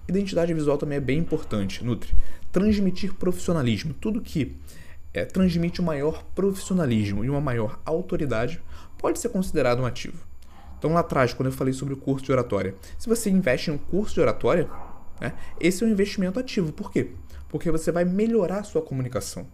Identidade 0.09 0.55
visual 0.55 0.79
também 0.79 0.99
é 0.99 1.01
bem 1.01 1.19
importante, 1.19 1.85
Nutri. 1.85 2.15
Transmitir 2.53 3.15
profissionalismo. 3.15 3.93
Tudo 3.95 4.21
que 4.21 4.57
é, 5.13 5.25
transmite 5.25 5.81
um 5.81 5.85
maior 5.85 6.23
profissionalismo 6.35 7.25
e 7.25 7.31
uma 7.31 7.41
maior 7.41 7.81
autoridade 7.85 8.63
pode 8.99 9.19
ser 9.19 9.31
considerado 9.31 9.81
um 9.81 9.87
ativo. 9.87 10.25
Então, 10.79 10.93
lá 10.93 11.01
atrás, 11.01 11.33
quando 11.33 11.47
eu 11.47 11.53
falei 11.53 11.73
sobre 11.73 11.95
o 11.95 11.97
curso 11.97 12.25
de 12.25 12.33
oratória, 12.33 12.75
se 12.99 13.09
você 13.09 13.31
investe 13.31 13.71
em 13.71 13.75
um 13.75 13.79
curso 13.79 14.15
de 14.15 14.21
oratória, 14.21 14.69
né, 15.21 15.33
esse 15.59 15.83
é 15.83 15.87
um 15.87 15.91
investimento 15.91 16.39
ativo. 16.39 16.73
Por 16.73 16.93
quê? 16.93 17.11
Porque 17.49 17.71
você 17.71 17.91
vai 17.91 18.05
melhorar 18.05 18.61
a 18.61 18.65
sua 18.65 18.83
comunicação. 18.83 19.47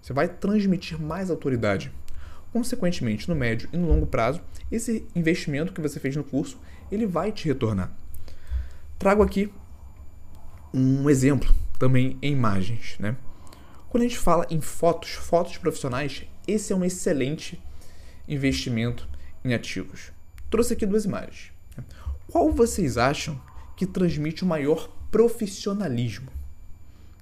Você 0.00 0.12
vai 0.12 0.28
transmitir 0.28 1.00
mais 1.00 1.30
autoridade. 1.30 1.92
Consequentemente, 2.52 3.28
no 3.28 3.34
médio 3.34 3.68
e 3.72 3.76
no 3.76 3.88
longo 3.88 4.06
prazo, 4.06 4.40
esse 4.70 5.04
investimento 5.14 5.72
que 5.72 5.80
você 5.80 5.98
fez 5.98 6.14
no 6.14 6.22
curso, 6.22 6.58
ele 6.90 7.04
vai 7.04 7.32
te 7.32 7.48
retornar. 7.48 7.90
Trago 8.96 9.22
aqui 9.22 9.52
um 10.74 11.08
exemplo 11.08 11.54
também 11.78 12.18
em 12.20 12.32
imagens, 12.32 12.96
né? 12.98 13.16
Quando 13.88 14.02
a 14.02 14.08
gente 14.08 14.18
fala 14.18 14.44
em 14.50 14.60
fotos, 14.60 15.10
fotos 15.10 15.56
profissionais, 15.56 16.24
esse 16.48 16.72
é 16.72 16.76
um 16.76 16.84
excelente 16.84 17.62
investimento 18.26 19.08
em 19.44 19.54
ativos. 19.54 20.10
Trouxe 20.50 20.72
aqui 20.72 20.84
duas 20.84 21.04
imagens. 21.04 21.52
Né? 21.76 21.84
Qual 22.28 22.50
vocês 22.50 22.98
acham 22.98 23.40
que 23.76 23.86
transmite 23.86 24.42
o 24.42 24.46
maior 24.46 24.90
profissionalismo? 25.12 26.28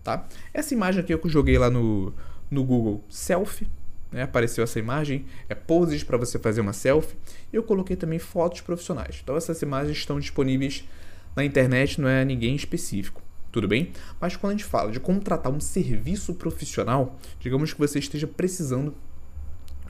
Tá? 0.03 0.27
Essa 0.55 0.73
imagem 0.73 1.03
aqui 1.03 1.17
que 1.17 1.27
eu 1.27 1.31
joguei 1.31 1.59
lá 1.59 1.69
no, 1.69 2.15
no 2.51 2.65
Google 2.65 3.05
Selfie, 3.11 3.69
né? 4.11 4.23
apareceu 4.23 4.65
essa 4.65 4.79
imagem, 4.79 5.27
é 5.47 5.55
poses 5.55 6.03
para 6.03 6.17
você 6.17 6.39
fazer 6.39 6.63
uma 6.63 6.73
selfie. 6.73 7.17
E 7.53 7.57
eu 7.57 7.63
coloquei 7.63 7.97
também 7.97 8.19
fotos 8.19 8.63
profissionais. 8.63 9.21
Então 9.23 9.37
essas 9.37 9.61
imagens 9.61 9.99
estão 9.99 10.19
disponíveis 10.19 10.85
na 11.37 11.45
internet, 11.45 12.01
não 12.01 12.09
é 12.09 12.25
ninguém 12.25 12.57
específico 12.57 13.23
tudo 13.53 13.69
bem? 13.69 13.93
Mas 14.21 14.35
quando 14.35 14.55
a 14.55 14.57
gente 14.57 14.65
fala 14.65 14.91
de 14.91 14.99
contratar 14.99 15.53
um 15.53 15.61
serviço 15.61 16.35
profissional, 16.35 17.19
digamos 17.39 17.73
que 17.73 17.79
você 17.79 17.99
esteja 17.99 18.27
precisando 18.27 18.95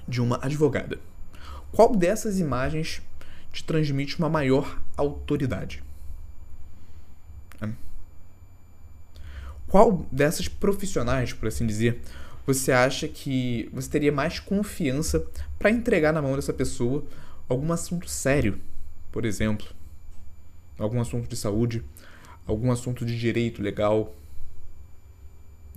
de 0.06 0.20
uma 0.20 0.38
advogada. 0.42 0.98
Qual 1.70 1.96
dessas 1.96 2.38
imagens 2.38 3.00
te 3.52 3.64
transmite 3.64 4.18
uma 4.18 4.28
maior 4.28 4.78
autoridade? 4.96 5.82
Qual 9.72 10.06
dessas 10.12 10.48
profissionais, 10.48 11.32
por 11.32 11.48
assim 11.48 11.66
dizer, 11.66 12.02
você 12.46 12.72
acha 12.72 13.08
que 13.08 13.70
você 13.72 13.88
teria 13.88 14.12
mais 14.12 14.38
confiança 14.38 15.24
para 15.58 15.70
entregar 15.70 16.12
na 16.12 16.20
mão 16.20 16.36
dessa 16.36 16.52
pessoa 16.52 17.02
algum 17.48 17.72
assunto 17.72 18.06
sério, 18.06 18.60
por 19.10 19.24
exemplo, 19.24 19.66
algum 20.78 21.00
assunto 21.00 21.26
de 21.26 21.36
saúde, 21.36 21.82
algum 22.46 22.70
assunto 22.70 23.04
de 23.04 23.18
direito 23.18 23.62
legal. 23.62 24.14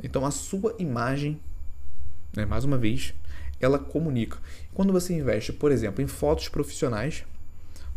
Então 0.04 0.26
a 0.26 0.32
sua 0.32 0.76
imagem, 0.80 1.40
né, 2.36 2.46
mais 2.46 2.64
uma 2.64 2.78
vez, 2.78 3.14
ela 3.60 3.80
comunica. 3.80 4.38
Quando 4.74 4.92
você 4.92 5.14
investe, 5.14 5.54
por 5.54 5.72
exemplo, 5.72 6.02
em 6.04 6.08
fotos 6.08 6.50
profissionais, 6.50 7.24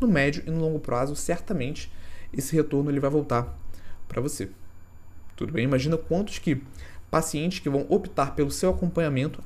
no 0.01 0.07
médio 0.07 0.43
e 0.47 0.51
no 0.51 0.61
longo 0.61 0.79
prazo, 0.79 1.17
certamente 1.17 1.91
esse 2.33 2.55
retorno 2.55 2.91
ele 2.91 3.01
vai 3.01 3.11
voltar 3.11 3.59
para 4.07 4.21
você. 4.21 4.51
Tudo 5.37 5.53
bem? 5.53 5.65
Imagina 5.65 5.97
quantos 5.97 6.39
que 6.39 6.63
pacientes 7.11 7.59
que 7.59 7.69
vão 7.69 7.87
optar 7.89 8.35
pelo 8.35 8.51
seu 8.51 8.71
acompanhamento 8.71 9.43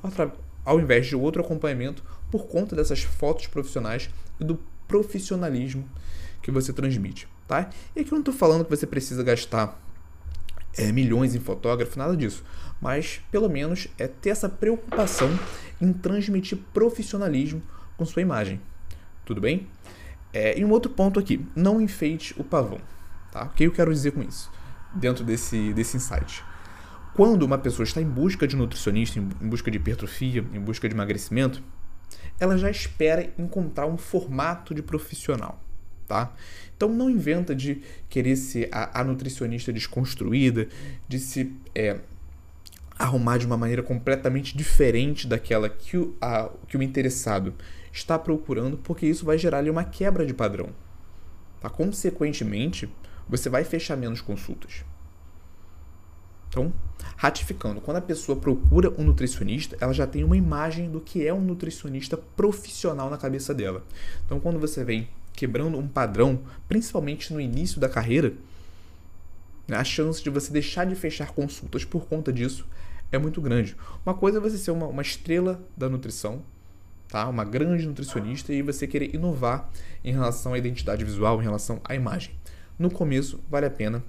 ao 0.65 0.79
invés 0.79 1.07
de 1.07 1.15
outro 1.15 1.41
acompanhamento 1.41 2.03
por 2.29 2.47
conta 2.47 2.75
dessas 2.75 3.03
fotos 3.03 3.47
profissionais 3.47 4.09
e 4.39 4.43
do 4.43 4.59
profissionalismo 4.87 5.87
que 6.41 6.51
você 6.51 6.73
transmite, 6.73 7.27
tá? 7.47 7.69
E 7.95 8.01
aqui 8.01 8.09
eu 8.09 8.15
não 8.15 8.19
estou 8.19 8.33
falando 8.33 8.63
que 8.63 8.69
você 8.69 8.87
precisa 8.87 9.23
gastar 9.23 9.79
é, 10.77 10.91
milhões 10.91 11.35
em 11.35 11.39
fotógrafo, 11.39 11.97
nada 11.97 12.15
disso. 12.15 12.43
Mas 12.81 13.21
pelo 13.31 13.49
menos 13.49 13.87
é 13.97 14.07
ter 14.07 14.29
essa 14.29 14.49
preocupação 14.49 15.29
em 15.81 15.93
transmitir 15.93 16.57
profissionalismo 16.73 17.61
com 17.97 18.05
sua 18.05 18.21
imagem. 18.21 18.59
Tudo 19.25 19.39
bem? 19.39 19.67
É, 20.33 20.57
e 20.57 20.65
um 20.65 20.71
outro 20.71 20.91
ponto 20.91 21.19
aqui, 21.19 21.45
não 21.55 21.79
enfeite 21.79 22.33
o 22.37 22.43
pavão. 22.43 22.79
Tá? 23.31 23.45
O 23.45 23.49
que 23.49 23.63
eu 23.63 23.71
quero 23.71 23.93
dizer 23.93 24.11
com 24.11 24.21
isso? 24.21 24.51
Dentro 24.93 25.23
desse, 25.23 25.73
desse 25.73 25.97
insight. 25.97 26.43
Quando 27.13 27.43
uma 27.43 27.57
pessoa 27.57 27.83
está 27.83 28.01
em 28.01 28.07
busca 28.07 28.47
de 28.47 28.55
nutricionista, 28.55 29.19
em 29.19 29.47
busca 29.47 29.69
de 29.69 29.77
hipertrofia, 29.77 30.43
em 30.51 30.59
busca 30.59 30.89
de 30.89 30.95
emagrecimento, 30.95 31.61
ela 32.39 32.57
já 32.57 32.69
espera 32.69 33.31
encontrar 33.37 33.85
um 33.85 33.97
formato 33.97 34.73
de 34.73 34.81
profissional 34.81 35.63
tá? 36.07 36.31
Então 36.83 36.93
não 36.93 37.09
inventa 37.09 37.55
de 37.55 37.81
querer 38.09 38.35
ser 38.35 38.67
a, 38.69 38.99
a 38.99 39.03
nutricionista 39.05 39.71
desconstruída, 39.71 40.67
de 41.07 41.17
se 41.17 41.53
é, 41.73 42.01
arrumar 42.99 43.37
de 43.37 43.45
uma 43.45 43.55
maneira 43.55 43.81
completamente 43.81 44.57
diferente 44.57 45.25
daquela 45.25 45.69
que 45.69 45.95
o, 45.95 46.13
a, 46.19 46.49
que 46.67 46.75
o 46.75 46.83
interessado 46.83 47.53
está 47.89 48.19
procurando, 48.19 48.77
porque 48.77 49.05
isso 49.05 49.23
vai 49.23 49.37
gerar 49.37 49.59
ali 49.59 49.69
uma 49.69 49.85
quebra 49.85 50.25
de 50.25 50.33
padrão. 50.33 50.71
Tá? 51.61 51.69
Consequentemente, 51.69 52.89
você 53.29 53.47
vai 53.47 53.63
fechar 53.63 53.95
menos 53.95 54.19
consultas. 54.19 54.83
Então, 56.49 56.73
ratificando, 57.15 57.79
quando 57.79 57.97
a 57.97 58.01
pessoa 58.01 58.37
procura 58.37 58.93
um 58.97 59.05
nutricionista, 59.05 59.77
ela 59.79 59.93
já 59.93 60.05
tem 60.05 60.25
uma 60.25 60.35
imagem 60.35 60.91
do 60.91 60.99
que 60.99 61.25
é 61.25 61.33
um 61.33 61.39
nutricionista 61.39 62.17
profissional 62.17 63.09
na 63.09 63.17
cabeça 63.17 63.53
dela. 63.53 63.85
Então, 64.25 64.37
quando 64.37 64.59
você 64.59 64.83
vem 64.83 65.07
quebrando 65.33 65.77
um 65.77 65.87
padrão, 65.87 66.41
principalmente 66.67 67.33
no 67.33 67.41
início 67.41 67.79
da 67.79 67.89
carreira, 67.89 68.33
a 69.71 69.83
chance 69.83 70.21
de 70.21 70.29
você 70.29 70.51
deixar 70.51 70.85
de 70.85 70.95
fechar 70.95 71.31
consultas 71.31 71.85
por 71.85 72.05
conta 72.05 72.31
disso 72.31 72.65
é 73.11 73.17
muito 73.17 73.41
grande. 73.41 73.75
Uma 74.05 74.13
coisa 74.13 74.37
é 74.37 74.41
você 74.41 74.57
ser 74.57 74.71
uma, 74.71 74.87
uma 74.87 75.01
estrela 75.01 75.61
da 75.77 75.87
nutrição, 75.87 76.41
tá? 77.07 77.27
uma 77.29 77.45
grande 77.45 77.85
nutricionista, 77.85 78.53
e 78.53 78.61
você 78.61 78.87
querer 78.87 79.13
inovar 79.13 79.69
em 80.03 80.11
relação 80.11 80.53
à 80.53 80.57
identidade 80.57 81.05
visual, 81.05 81.39
em 81.39 81.43
relação 81.43 81.79
à 81.85 81.95
imagem. 81.95 82.33
No 82.77 82.89
começo, 82.89 83.39
vale 83.49 83.65
a 83.65 83.69
pena 83.69 84.03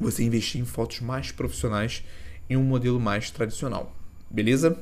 você 0.00 0.24
investir 0.24 0.60
em 0.60 0.64
fotos 0.64 1.00
mais 1.00 1.30
profissionais 1.30 2.02
em 2.48 2.56
um 2.56 2.64
modelo 2.64 2.98
mais 2.98 3.30
tradicional. 3.30 3.94
Beleza? 4.30 4.78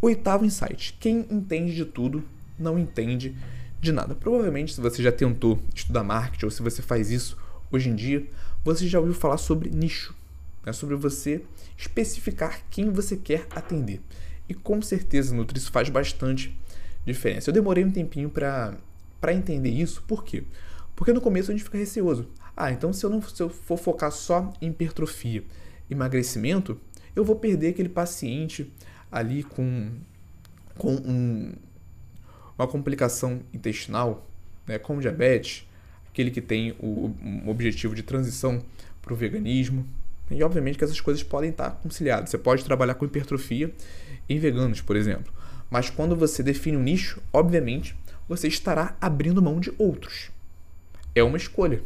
Oitavo 0.00 0.44
insight: 0.44 0.96
quem 1.00 1.26
entende 1.30 1.74
de 1.74 1.84
tudo 1.84 2.22
não 2.58 2.78
entende 2.78 3.34
de 3.80 3.92
nada. 3.92 4.14
Provavelmente, 4.14 4.74
se 4.74 4.80
você 4.80 5.02
já 5.02 5.12
tentou 5.12 5.58
estudar 5.74 6.02
marketing 6.02 6.46
ou 6.46 6.50
se 6.50 6.62
você 6.62 6.82
faz 6.82 7.10
isso 7.10 7.36
hoje 7.70 7.88
em 7.88 7.94
dia, 7.94 8.26
você 8.64 8.86
já 8.86 8.98
ouviu 8.98 9.14
falar 9.14 9.38
sobre 9.38 9.70
nicho, 9.70 10.14
né? 10.64 10.72
sobre 10.72 10.96
você 10.96 11.42
especificar 11.76 12.62
quem 12.70 12.90
você 12.90 13.16
quer 13.16 13.46
atender. 13.50 14.00
E 14.48 14.54
com 14.54 14.80
certeza, 14.80 15.34
Nutri, 15.34 15.58
isso 15.58 15.70
faz 15.70 15.88
bastante 15.88 16.56
diferença. 17.04 17.50
Eu 17.50 17.54
demorei 17.54 17.84
um 17.84 17.90
tempinho 17.90 18.30
para 18.30 18.78
entender 19.32 19.70
isso, 19.70 20.02
por 20.06 20.24
quê? 20.24 20.44
Porque 20.94 21.12
no 21.12 21.20
começo 21.20 21.50
a 21.50 21.54
gente 21.54 21.64
fica 21.64 21.78
receoso. 21.78 22.28
Ah, 22.56 22.72
então 22.72 22.92
se 22.92 23.04
eu 23.04 23.10
não 23.10 23.20
se 23.20 23.42
eu 23.42 23.50
for 23.50 23.76
focar 23.76 24.10
só 24.10 24.52
em 24.62 24.68
hipertrofia, 24.68 25.44
emagrecimento, 25.90 26.80
eu 27.14 27.24
vou 27.24 27.36
perder 27.36 27.68
aquele 27.68 27.88
paciente 27.88 28.72
ali 29.10 29.42
com, 29.42 29.90
com 30.76 30.94
um, 30.94 31.52
uma 32.58 32.66
complicação 32.66 33.40
intestinal, 33.52 34.26
né, 34.66 34.78
como 34.78 35.00
diabetes, 35.00 35.66
aquele 36.08 36.30
que 36.30 36.40
tem 36.40 36.74
o, 36.78 37.14
um 37.22 37.48
objetivo 37.48 37.94
de 37.94 38.02
transição 38.02 38.62
para 39.02 39.12
o 39.12 39.16
veganismo. 39.16 39.86
E 40.30 40.42
obviamente 40.42 40.78
que 40.78 40.84
essas 40.84 41.00
coisas 41.00 41.22
podem 41.22 41.50
estar 41.50 41.70
conciliadas. 41.82 42.30
Você 42.30 42.38
pode 42.38 42.64
trabalhar 42.64 42.94
com 42.94 43.04
hipertrofia 43.04 43.72
em 44.28 44.38
veganos, 44.38 44.80
por 44.80 44.96
exemplo. 44.96 45.32
Mas 45.70 45.90
quando 45.90 46.16
você 46.16 46.42
define 46.42 46.76
um 46.76 46.82
nicho, 46.82 47.22
obviamente, 47.32 47.94
você 48.28 48.48
estará 48.48 48.96
abrindo 49.00 49.42
mão 49.42 49.60
de 49.60 49.72
outros. 49.78 50.30
É 51.14 51.22
uma 51.22 51.36
escolha. 51.36 51.82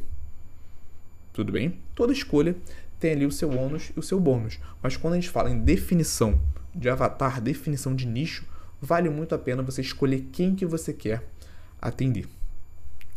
Tudo 1.33 1.52
bem? 1.52 1.76
Toda 1.94 2.12
escolha 2.12 2.56
tem 2.98 3.12
ali 3.12 3.26
o 3.26 3.33
seu 3.33 3.50
ônus 3.50 3.90
e 3.96 3.98
o 3.98 4.02
seu 4.02 4.18
bônus. 4.18 4.59
Mas 4.83 4.96
quando 4.96 5.14
a 5.14 5.16
gente 5.16 5.30
fala 5.30 5.50
em 5.50 5.59
definição 5.59 6.40
de 6.74 6.88
avatar, 6.88 7.40
definição 7.40 7.94
de 7.94 8.06
nicho, 8.06 8.44
vale 8.81 9.09
muito 9.11 9.35
a 9.35 9.38
pena 9.38 9.62
você 9.62 9.81
escolher 9.81 10.29
quem 10.33 10.55
que 10.55 10.66
você 10.66 10.93
quer 10.93 11.25
atender. 11.81 12.27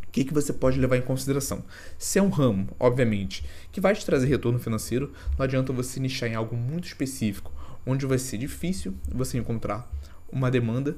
O 0.07 0.11
que, 0.13 0.23
que 0.23 0.33
você 0.33 0.53
pode 0.53 0.79
levar 0.79 0.97
em 0.97 1.01
consideração? 1.01 1.63
Se 1.97 2.19
é 2.19 2.21
um 2.21 2.29
ramo, 2.29 2.67
obviamente, 2.79 3.43
que 3.71 3.81
vai 3.81 3.95
te 3.95 4.05
trazer 4.05 4.27
retorno 4.27 4.59
financeiro, 4.59 5.11
não 5.37 5.43
adianta 5.43 5.73
você 5.73 5.99
nichar 5.99 6.29
em 6.29 6.35
algo 6.35 6.55
muito 6.55 6.85
específico, 6.85 7.51
onde 7.85 8.05
vai 8.05 8.19
ser 8.19 8.37
difícil 8.37 8.93
você 9.07 9.37
encontrar 9.37 9.89
uma 10.31 10.51
demanda, 10.51 10.95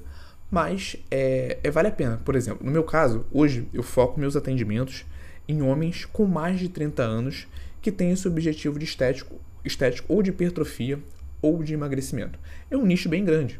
mas 0.52 0.98
é, 1.10 1.60
é 1.64 1.72
vale 1.72 1.88
a 1.88 1.92
pena. 1.92 2.18
Por 2.24 2.36
exemplo, 2.36 2.66
no 2.66 2.72
meu 2.72 2.84
caso, 2.84 3.26
hoje 3.32 3.68
eu 3.74 3.84
foco 3.84 4.20
meus 4.20 4.36
atendimentos 4.36 5.06
em 5.48 5.62
homens 5.62 6.06
com 6.06 6.26
mais 6.26 6.60
de 6.60 6.70
30 6.70 7.04
anos 7.04 7.48
que 7.82 7.92
têm 7.92 8.12
esse 8.12 8.28
objetivo 8.28 8.80
de 8.80 8.86
estético, 8.86 9.40
estético 9.64 10.12
ou 10.14 10.22
de 10.22 10.32
hipertrofia 10.32 11.00
ou 11.42 11.64
de 11.64 11.74
emagrecimento. 11.74 12.40
É 12.70 12.76
um 12.76 12.86
nicho 12.86 13.08
bem 13.08 13.24
grande. 13.24 13.60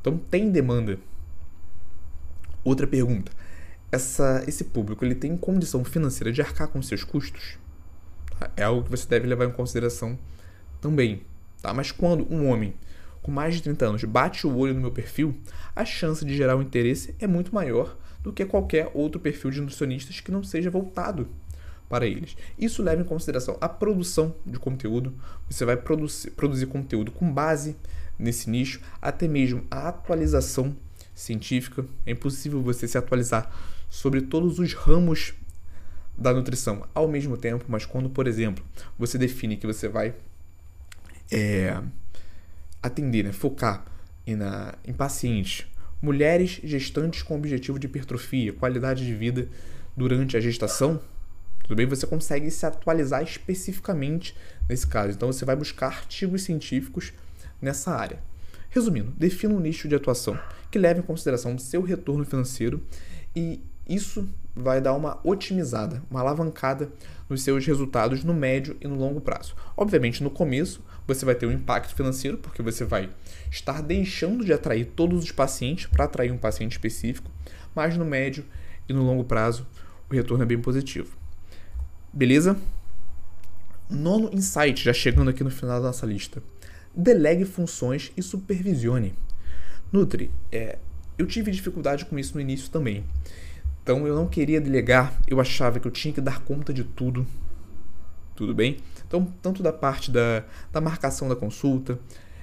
Então 0.00 0.16
tem 0.16 0.50
demanda. 0.50 0.98
Outra 2.64 2.86
pergunta: 2.86 3.32
essa, 3.90 4.44
esse 4.46 4.64
público 4.64 5.04
ele 5.04 5.14
tem 5.14 5.36
condição 5.36 5.84
financeira 5.84 6.32
de 6.32 6.40
arcar 6.40 6.68
com 6.68 6.82
seus 6.82 7.04
custos? 7.04 7.58
Tá? 8.38 8.50
É 8.56 8.62
algo 8.62 8.84
que 8.84 8.90
você 8.90 9.06
deve 9.06 9.26
levar 9.26 9.46
em 9.46 9.52
consideração 9.52 10.18
também. 10.80 11.22
Tá? 11.60 11.74
Mas 11.74 11.92
quando 11.92 12.26
um 12.32 12.48
homem 12.48 12.74
com 13.22 13.30
mais 13.30 13.54
de 13.54 13.62
30 13.62 13.86
anos 13.86 14.04
bate 14.04 14.46
o 14.46 14.56
olho 14.56 14.74
no 14.74 14.80
meu 14.80 14.90
perfil, 14.90 15.36
a 15.76 15.84
chance 15.84 16.24
de 16.24 16.34
gerar 16.34 16.56
um 16.56 16.62
interesse 16.62 17.14
é 17.18 17.26
muito 17.26 17.54
maior 17.54 17.96
do 18.22 18.32
que 18.32 18.44
qualquer 18.44 18.90
outro 18.94 19.20
perfil 19.20 19.50
de 19.50 19.60
nutricionistas 19.60 20.20
que 20.20 20.30
não 20.30 20.42
seja 20.42 20.70
voltado 20.70 21.28
para 21.88 22.06
eles. 22.06 22.36
Isso 22.58 22.82
leva 22.82 23.02
em 23.02 23.04
consideração 23.04 23.58
a 23.60 23.68
produção 23.68 24.34
de 24.46 24.58
conteúdo. 24.58 25.12
Você 25.50 25.64
vai 25.64 25.76
produzir, 25.76 26.30
produzir 26.30 26.66
conteúdo 26.66 27.10
com 27.10 27.30
base 27.30 27.76
nesse 28.20 28.50
nicho, 28.50 28.80
até 29.00 29.26
mesmo 29.26 29.64
a 29.70 29.88
atualização 29.88 30.76
científica. 31.14 31.84
É 32.06 32.12
impossível 32.12 32.62
você 32.62 32.86
se 32.86 32.98
atualizar 32.98 33.50
sobre 33.88 34.20
todos 34.22 34.58
os 34.58 34.72
ramos 34.74 35.34
da 36.16 36.32
nutrição 36.32 36.86
ao 36.94 37.08
mesmo 37.08 37.36
tempo, 37.36 37.64
mas 37.68 37.86
quando, 37.86 38.10
por 38.10 38.26
exemplo, 38.26 38.64
você 38.98 39.16
define 39.16 39.56
que 39.56 39.66
você 39.66 39.88
vai 39.88 40.14
é, 41.32 41.80
atender, 42.82 43.24
né, 43.24 43.32
focar 43.32 43.84
em, 44.26 44.36
na, 44.36 44.74
em 44.84 44.92
pacientes, 44.92 45.66
mulheres 46.00 46.60
gestantes 46.62 47.22
com 47.22 47.36
objetivo 47.36 47.78
de 47.78 47.86
hipertrofia, 47.86 48.52
qualidade 48.52 49.04
de 49.04 49.14
vida 49.14 49.48
durante 49.96 50.36
a 50.36 50.40
gestação, 50.40 51.00
tudo 51.62 51.76
bem? 51.76 51.86
Você 51.86 52.06
consegue 52.06 52.50
se 52.50 52.66
atualizar 52.66 53.22
especificamente 53.22 54.34
nesse 54.68 54.86
caso. 54.86 55.12
Então 55.12 55.32
você 55.32 55.44
vai 55.44 55.54
buscar 55.54 55.86
artigos 55.86 56.42
científicos 56.42 57.12
nessa 57.60 57.92
área. 57.92 58.22
Resumindo, 58.68 59.12
defina 59.16 59.54
um 59.54 59.60
nicho 59.60 59.88
de 59.88 59.94
atuação 59.94 60.38
que 60.70 60.78
leve 60.78 61.00
em 61.00 61.02
consideração 61.02 61.54
o 61.54 61.58
seu 61.58 61.82
retorno 61.82 62.24
financeiro 62.24 62.82
e 63.34 63.60
isso 63.88 64.28
vai 64.54 64.80
dar 64.80 64.94
uma 64.94 65.18
otimizada, 65.24 66.02
uma 66.10 66.20
alavancada 66.20 66.90
nos 67.28 67.42
seus 67.42 67.66
resultados 67.66 68.22
no 68.22 68.34
médio 68.34 68.76
e 68.80 68.86
no 68.86 68.94
longo 68.94 69.20
prazo. 69.20 69.54
Obviamente, 69.76 70.22
no 70.22 70.30
começo, 70.30 70.82
você 71.06 71.24
vai 71.24 71.34
ter 71.34 71.46
um 71.46 71.52
impacto 71.52 71.94
financeiro, 71.94 72.38
porque 72.38 72.62
você 72.62 72.84
vai 72.84 73.10
estar 73.50 73.82
deixando 73.82 74.44
de 74.44 74.52
atrair 74.52 74.86
todos 74.86 75.24
os 75.24 75.32
pacientes 75.32 75.86
para 75.86 76.04
atrair 76.04 76.30
um 76.30 76.38
paciente 76.38 76.72
específico, 76.72 77.30
mas 77.74 77.96
no 77.96 78.04
médio 78.04 78.44
e 78.88 78.92
no 78.92 79.02
longo 79.02 79.24
prazo, 79.24 79.66
o 80.08 80.14
retorno 80.14 80.42
é 80.42 80.46
bem 80.46 80.60
positivo. 80.60 81.16
Beleza? 82.12 82.56
Nono 83.88 84.30
insight, 84.32 84.84
já 84.84 84.92
chegando 84.92 85.30
aqui 85.30 85.42
no 85.42 85.50
final 85.50 85.80
da 85.80 85.88
nossa 85.88 86.06
lista. 86.06 86.42
Delegue 86.94 87.44
funções 87.44 88.12
e 88.16 88.22
supervisione. 88.22 89.14
Nutri, 89.92 90.30
é, 90.50 90.78
eu 91.18 91.26
tive 91.26 91.50
dificuldade 91.50 92.04
com 92.04 92.18
isso 92.18 92.34
no 92.34 92.40
início 92.40 92.70
também. 92.70 93.04
Então 93.82 94.06
eu 94.06 94.14
não 94.14 94.26
queria 94.26 94.60
delegar, 94.60 95.20
eu 95.26 95.40
achava 95.40 95.80
que 95.80 95.86
eu 95.86 95.90
tinha 95.90 96.12
que 96.12 96.20
dar 96.20 96.40
conta 96.40 96.72
de 96.72 96.84
tudo. 96.84 97.26
Tudo 98.34 98.54
bem? 98.54 98.78
Então, 99.06 99.26
tanto 99.42 99.62
da 99.62 99.72
parte 99.72 100.10
da, 100.10 100.44
da 100.72 100.80
marcação 100.80 101.28
da 101.28 101.36
consulta, 101.36 101.98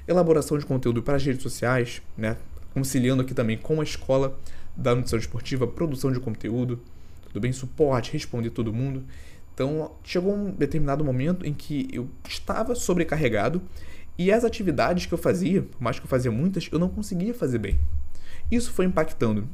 elaboração 0.07 0.57
de 0.57 0.65
conteúdo 0.65 1.01
para 1.01 1.15
as 1.15 1.23
redes 1.23 1.41
sociais, 1.41 2.01
né? 2.17 2.37
conciliando 2.73 3.23
aqui 3.23 3.33
também 3.33 3.57
com 3.57 3.81
a 3.81 3.83
escola 3.83 4.37
da 4.75 4.93
nutrição 4.93 5.17
esportiva, 5.17 5.65
produção 5.65 6.11
de 6.11 6.19
conteúdo, 6.19 6.79
tudo 7.23 7.39
bem? 7.39 7.51
Suporte, 7.51 8.13
responder 8.13 8.51
todo 8.51 8.71
mundo. 8.71 9.03
Então, 9.53 9.91
chegou 10.03 10.35
um 10.35 10.51
determinado 10.51 11.03
momento 11.03 11.45
em 11.45 11.53
que 11.53 11.87
eu 11.91 12.07
estava 12.27 12.75
sobrecarregado 12.75 13.61
e 14.17 14.31
as 14.31 14.43
atividades 14.43 15.05
que 15.05 15.13
eu 15.13 15.17
fazia, 15.17 15.61
por 15.61 15.81
mais 15.81 15.99
que 15.99 16.05
eu 16.05 16.09
fazia 16.09 16.31
muitas, 16.31 16.67
eu 16.71 16.79
não 16.79 16.89
conseguia 16.89 17.33
fazer 17.33 17.59
bem. 17.59 17.79
Isso 18.51 18.71
foi 18.71 18.85
impactando 18.85 19.47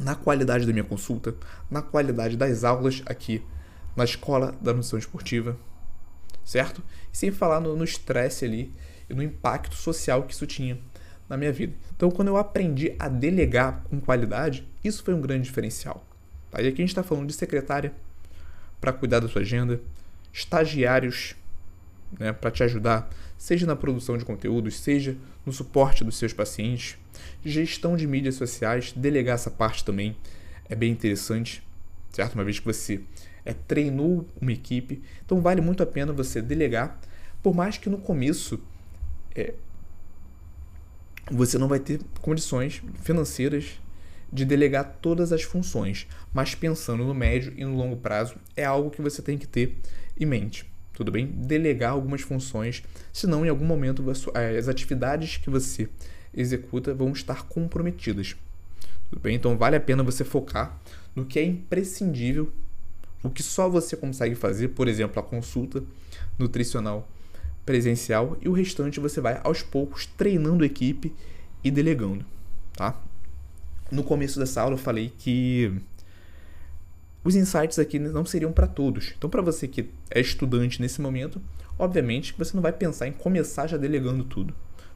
na 0.00 0.14
qualidade 0.14 0.66
da 0.66 0.72
minha 0.72 0.84
consulta, 0.84 1.34
na 1.70 1.82
qualidade 1.82 2.36
das 2.36 2.64
aulas 2.64 3.02
aqui 3.06 3.42
na 3.94 4.04
escola 4.04 4.54
da 4.60 4.72
nutrição 4.72 4.98
esportiva, 4.98 5.56
certo? 6.44 6.82
E 7.12 7.18
sem 7.18 7.32
falar 7.32 7.60
no 7.60 7.82
estresse 7.82 8.44
ali 8.44 8.72
e 9.10 9.14
no 9.14 9.22
impacto 9.22 9.74
social 9.74 10.22
que 10.22 10.32
isso 10.32 10.46
tinha 10.46 10.78
na 11.28 11.36
minha 11.36 11.52
vida. 11.52 11.74
Então, 11.96 12.10
quando 12.10 12.28
eu 12.28 12.36
aprendi 12.36 12.94
a 12.98 13.08
delegar 13.08 13.82
com 13.90 14.00
qualidade, 14.00 14.66
isso 14.82 15.02
foi 15.02 15.14
um 15.14 15.20
grande 15.20 15.48
diferencial. 15.48 16.04
Tá? 16.50 16.62
E 16.62 16.68
aqui 16.68 16.76
a 16.76 16.82
gente 16.82 16.90
está 16.90 17.02
falando 17.02 17.26
de 17.26 17.32
secretária 17.32 17.92
para 18.80 18.92
cuidar 18.92 19.20
da 19.20 19.28
sua 19.28 19.42
agenda, 19.42 19.80
estagiários 20.32 21.34
né, 22.18 22.32
para 22.32 22.50
te 22.50 22.62
ajudar, 22.62 23.10
seja 23.38 23.64
na 23.64 23.76
produção 23.76 24.18
de 24.18 24.24
conteúdos, 24.24 24.80
seja 24.80 25.16
no 25.46 25.52
suporte 25.52 26.02
dos 26.02 26.16
seus 26.16 26.32
pacientes, 26.32 26.98
gestão 27.44 27.96
de 27.96 28.06
mídias 28.06 28.34
sociais, 28.34 28.92
delegar 28.94 29.36
essa 29.36 29.50
parte 29.50 29.84
também 29.84 30.16
é 30.68 30.74
bem 30.74 30.90
interessante, 30.90 31.62
certo? 32.10 32.34
Uma 32.34 32.44
vez 32.44 32.58
que 32.58 32.66
você 32.66 33.00
é, 33.44 33.54
treinou 33.54 34.26
uma 34.40 34.52
equipe, 34.52 35.00
então 35.24 35.40
vale 35.40 35.60
muito 35.60 35.82
a 35.82 35.86
pena 35.86 36.12
você 36.12 36.42
delegar, 36.42 37.00
por 37.40 37.54
mais 37.54 37.78
que 37.78 37.88
no 37.88 37.98
começo 37.98 38.60
é, 39.34 39.54
você 41.30 41.56
não 41.56 41.68
vai 41.68 41.78
ter 41.78 42.00
condições 42.20 42.82
financeiras 43.02 43.80
de 44.30 44.44
delegar 44.44 44.98
todas 45.00 45.32
as 45.32 45.42
funções, 45.42 46.06
mas 46.34 46.54
pensando 46.54 47.04
no 47.04 47.14
médio 47.14 47.54
e 47.56 47.64
no 47.64 47.76
longo 47.76 47.96
prazo 47.96 48.34
é 48.56 48.64
algo 48.64 48.90
que 48.90 49.00
você 49.00 49.22
tem 49.22 49.38
que 49.38 49.46
ter 49.46 49.78
em 50.18 50.26
mente 50.26 50.66
tudo 50.98 51.12
bem? 51.12 51.26
Delegar 51.26 51.92
algumas 51.92 52.22
funções, 52.22 52.82
senão 53.12 53.46
em 53.46 53.48
algum 53.48 53.64
momento 53.64 54.04
as 54.10 54.66
atividades 54.66 55.36
que 55.36 55.48
você 55.48 55.88
executa 56.34 56.92
vão 56.92 57.12
estar 57.12 57.44
comprometidas. 57.44 58.34
Tudo 59.08 59.20
bem? 59.22 59.36
Então 59.36 59.56
vale 59.56 59.76
a 59.76 59.80
pena 59.80 60.02
você 60.02 60.24
focar 60.24 60.76
no 61.14 61.24
que 61.24 61.38
é 61.38 61.44
imprescindível, 61.44 62.52
o 63.22 63.30
que 63.30 63.44
só 63.44 63.68
você 63.68 63.96
consegue 63.96 64.34
fazer, 64.34 64.70
por 64.70 64.88
exemplo, 64.88 65.20
a 65.20 65.22
consulta 65.22 65.84
nutricional 66.36 67.08
presencial 67.64 68.36
e 68.40 68.48
o 68.48 68.52
restante 68.52 68.98
você 68.98 69.20
vai 69.20 69.40
aos 69.44 69.62
poucos 69.62 70.04
treinando 70.04 70.64
a 70.64 70.66
equipe 70.66 71.14
e 71.62 71.70
delegando, 71.70 72.26
tá? 72.72 73.00
No 73.88 74.02
começo 74.02 74.36
dessa 74.40 74.62
aula 74.62 74.74
eu 74.74 74.78
falei 74.78 75.12
que 75.16 75.72
os 77.28 77.36
insights 77.36 77.78
aqui 77.78 77.98
não 77.98 78.24
seriam 78.24 78.50
para 78.52 78.66
todos. 78.66 79.12
Então, 79.16 79.28
para 79.28 79.42
você 79.42 79.68
que 79.68 79.90
é 80.10 80.18
estudante 80.18 80.80
nesse 80.80 80.98
momento, 80.98 81.40
obviamente 81.78 82.32
que 82.32 82.38
você 82.38 82.54
não 82.54 82.62
vai 82.62 82.72
pensar 82.72 83.06
em 83.06 83.12
começar 83.12 83.66
já 83.66 83.76
delegando 83.76 84.24
tudo, 84.24 84.54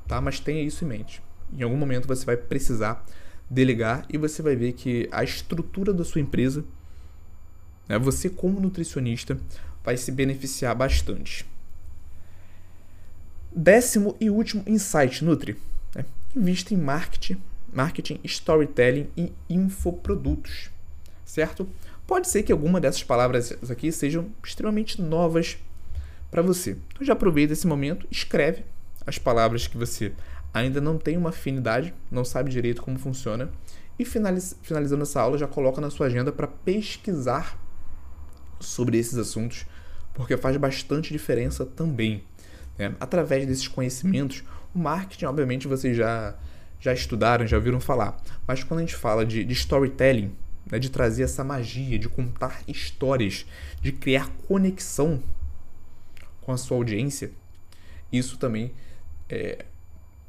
tá? 0.09 0.19
Mas 0.19 0.41
tenha 0.41 0.63
isso 0.63 0.83
em 0.83 0.89
mente. 0.89 1.23
Em 1.53 1.63
algum 1.63 1.77
momento 1.77 2.09
você 2.09 2.25
vai 2.25 2.39
precisar 2.39 3.05
delegar 3.51 4.07
e 4.09 4.17
você 4.17 4.41
vai 4.41 4.57
ver 4.57 4.73
que 4.73 5.07
a 5.13 5.23
estrutura 5.23 5.93
da 5.93 6.05
sua 6.05 6.23
empresa, 6.23 6.65
né, 7.87 7.99
você 7.99 8.31
como 8.31 8.59
nutricionista, 8.59 9.39
vai 9.85 9.99
se 9.99 10.11
beneficiar 10.11 10.75
bastante. 10.75 11.45
Décimo 13.55 14.17
e 14.19 14.31
último 14.31 14.63
insight, 14.67 15.23
Nutri. 15.23 15.59
Né? 15.95 16.07
Invista 16.35 16.73
em 16.73 16.79
marketing, 16.79 17.43
marketing, 17.71 18.19
storytelling 18.25 19.11
e 19.15 19.31
infoprodutos, 19.51 20.71
certo? 21.27 21.69
Pode 22.13 22.29
ser 22.29 22.43
que 22.43 22.53
alguma 22.53 22.79
dessas 22.79 23.03
palavras 23.03 23.57
aqui 23.71 23.91
sejam 23.91 24.27
extremamente 24.45 25.01
novas 25.01 25.57
para 26.31 26.43
você. 26.43 26.77
Então 26.93 27.07
já 27.07 27.15
aproveita 27.15 27.55
esse 27.55 27.67
momento, 27.67 28.07
escreve 28.11 28.67
as 29.07 29.17
palavras 29.17 29.67
que 29.67 29.79
você 29.79 30.13
ainda 30.53 30.79
não 30.79 30.99
tem 30.99 31.17
uma 31.17 31.31
afinidade, 31.31 31.95
não 32.11 32.23
sabe 32.23 32.51
direito 32.51 32.83
como 32.83 32.99
funciona, 32.99 33.51
e 33.99 34.05
finaliz 34.05 34.55
finalizando 34.61 35.05
essa 35.05 35.23
aula 35.23 35.39
já 35.39 35.49
coloca 35.49 35.81
na 35.81 35.89
sua 35.89 36.05
agenda 36.05 36.31
para 36.31 36.47
pesquisar 36.47 37.59
sobre 38.61 38.99
esses 38.99 39.17
assuntos, 39.17 39.65
porque 40.13 40.37
faz 40.37 40.55
bastante 40.59 41.15
diferença 41.15 41.65
também. 41.65 42.25
Né? 42.79 42.95
Através 43.01 43.47
desses 43.47 43.69
conhecimentos, 43.69 44.45
o 44.75 44.79
marketing, 44.79 45.25
obviamente, 45.25 45.67
vocês 45.67 45.97
já, 45.97 46.37
já 46.79 46.93
estudaram, 46.93 47.47
já 47.47 47.57
ouviram 47.57 47.81
falar, 47.81 48.23
mas 48.47 48.63
quando 48.63 48.81
a 48.81 48.83
gente 48.83 48.97
fala 48.97 49.25
de, 49.25 49.43
de 49.43 49.53
storytelling, 49.55 50.37
né, 50.71 50.79
de 50.79 50.91
trazer 50.91 51.25
essa 51.25 51.43
magia, 51.45 51.99
de 51.99 52.09
contar 52.09 52.63
histórias, 52.67 53.47
de 53.81 53.93
criar 53.93 54.31
conexão 54.49 55.23
com 56.41 56.53
a 56.53 56.57
sua 56.57 56.77
audiência, 56.77 57.31
isso 58.13 58.37
também 58.37 58.73
é, 59.29 59.65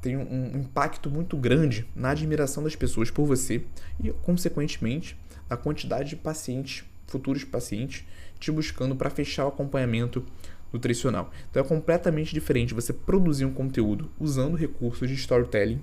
tem 0.00 0.16
um 0.16 0.58
impacto 0.58 1.10
muito 1.10 1.36
grande 1.36 1.86
na 1.94 2.10
admiração 2.10 2.62
das 2.62 2.76
pessoas 2.76 3.10
por 3.10 3.26
você 3.26 3.64
e, 4.02 4.10
consequentemente, 4.22 5.18
na 5.48 5.56
quantidade 5.56 6.10
de 6.10 6.16
pacientes, 6.16 6.84
futuros 7.06 7.44
pacientes, 7.44 8.04
te 8.38 8.50
buscando 8.50 8.94
para 8.96 9.10
fechar 9.10 9.44
o 9.44 9.48
acompanhamento 9.48 10.24
nutricional. 10.72 11.30
Então 11.50 11.62
é 11.62 11.66
completamente 11.66 12.34
diferente 12.34 12.74
você 12.74 12.92
produzir 12.92 13.44
um 13.44 13.52
conteúdo 13.52 14.10
usando 14.18 14.56
recursos 14.56 15.08
de 15.08 15.14
storytelling 15.14 15.80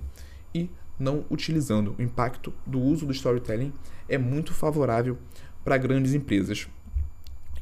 e 0.54 0.70
não 1.02 1.24
utilizando. 1.28 1.94
O 1.98 2.02
impacto 2.02 2.54
do 2.64 2.80
uso 2.80 3.04
do 3.04 3.12
storytelling 3.12 3.72
é 4.08 4.16
muito 4.16 4.54
favorável 4.54 5.18
para 5.64 5.76
grandes 5.76 6.14
empresas. 6.14 6.68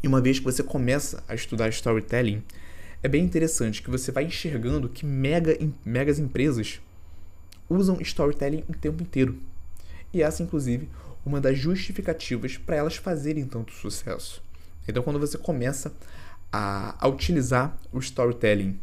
E 0.03 0.09
uma 0.09 0.21
vez 0.21 0.39
que 0.39 0.45
você 0.45 0.63
começa 0.63 1.25
a 1.27 1.35
estudar 1.35 1.69
storytelling, 1.71 2.43
é 3.03 3.09
bem 3.09 3.25
interessante 3.25 3.83
que 3.83 3.91
você 3.91 4.13
vai 4.13 4.25
enxergando 4.25 4.89
que 4.89 5.07
mega, 5.07 5.57
megas 5.85 6.19
empresas 6.19 6.81
usam 7.69 8.01
storytelling 8.01 8.65
o 8.69 8.75
tempo 8.75 9.03
inteiro. 9.03 9.39
E 10.13 10.23
essa, 10.23 10.43
inclusive, 10.43 10.89
uma 11.25 11.41
das 11.41 11.59
justificativas 11.59 12.59
para 12.59 12.77
elas 12.77 12.97
fazerem 12.97 13.47
tanto 13.47 13.73
sucesso. 13.73 14.43
Então, 14.87 15.03
quando 15.03 15.19
você 15.19 15.39
começa 15.39 15.93
a, 16.53 16.95
a 16.99 17.09
utilizar 17.09 17.79
o 17.93 17.99
storytelling, 17.99 18.79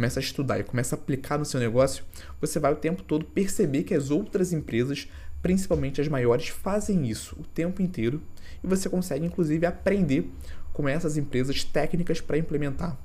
começa 0.00 0.18
a 0.18 0.22
estudar 0.22 0.58
e 0.58 0.64
começa 0.64 0.96
a 0.96 0.98
aplicar 0.98 1.36
no 1.36 1.44
seu 1.44 1.60
negócio, 1.60 2.02
você 2.40 2.58
vai 2.58 2.72
o 2.72 2.76
tempo 2.76 3.02
todo 3.02 3.22
perceber 3.22 3.82
que 3.82 3.92
as 3.92 4.10
outras 4.10 4.50
empresas, 4.50 5.06
principalmente 5.42 6.00
as 6.00 6.08
maiores, 6.08 6.48
fazem 6.48 7.06
isso 7.06 7.36
o 7.38 7.44
tempo 7.44 7.82
inteiro 7.82 8.18
e 8.64 8.66
você 8.66 8.88
consegue 8.88 9.26
inclusive 9.26 9.66
aprender 9.66 10.30
com 10.72 10.88
essas 10.88 11.18
empresas 11.18 11.64
técnicas 11.64 12.18
para 12.18 12.38
implementar 12.38 12.96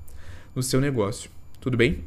no 0.56 0.64
seu 0.64 0.80
negócio. 0.80 1.30
Tudo 1.60 1.76
bem? 1.76 2.06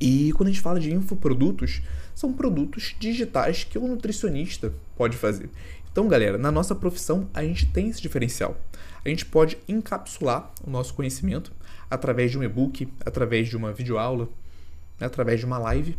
E 0.00 0.32
quando 0.32 0.48
a 0.48 0.52
gente 0.52 0.62
fala 0.62 0.80
de 0.80 0.90
infoprodutos, 0.90 1.82
são 2.14 2.32
produtos 2.32 2.96
digitais 2.98 3.62
que 3.62 3.76
o 3.76 3.86
nutricionista 3.86 4.72
pode 4.96 5.18
fazer. 5.18 5.50
Então, 5.92 6.08
galera, 6.08 6.38
na 6.38 6.50
nossa 6.50 6.74
profissão 6.74 7.28
a 7.34 7.44
gente 7.44 7.66
tem 7.66 7.90
esse 7.90 8.00
diferencial. 8.00 8.58
A 9.04 9.08
gente 9.10 9.26
pode 9.26 9.58
encapsular 9.68 10.50
o 10.66 10.70
nosso 10.70 10.94
conhecimento 10.94 11.52
através 11.94 12.30
de 12.30 12.38
um 12.38 12.42
e-book, 12.42 12.88
através 13.04 13.48
de 13.48 13.56
uma 13.56 13.72
videoaula, 13.72 14.28
né, 14.98 15.06
através 15.06 15.40
de 15.40 15.46
uma 15.46 15.58
live 15.58 15.96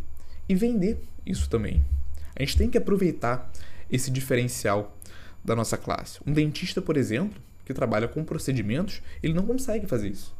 e 0.48 0.54
vender 0.54 1.00
isso 1.24 1.48
também. 1.48 1.84
A 2.34 2.42
gente 2.42 2.58
tem 2.58 2.68
que 2.68 2.76
aproveitar 2.76 3.50
esse 3.90 4.10
diferencial 4.10 4.96
da 5.44 5.54
nossa 5.54 5.76
classe. 5.76 6.18
Um 6.26 6.32
dentista, 6.32 6.82
por 6.82 6.96
exemplo, 6.96 7.40
que 7.64 7.72
trabalha 7.72 8.08
com 8.08 8.24
procedimentos, 8.24 9.00
ele 9.22 9.34
não 9.34 9.46
consegue 9.46 9.86
fazer 9.86 10.08
isso. 10.08 10.34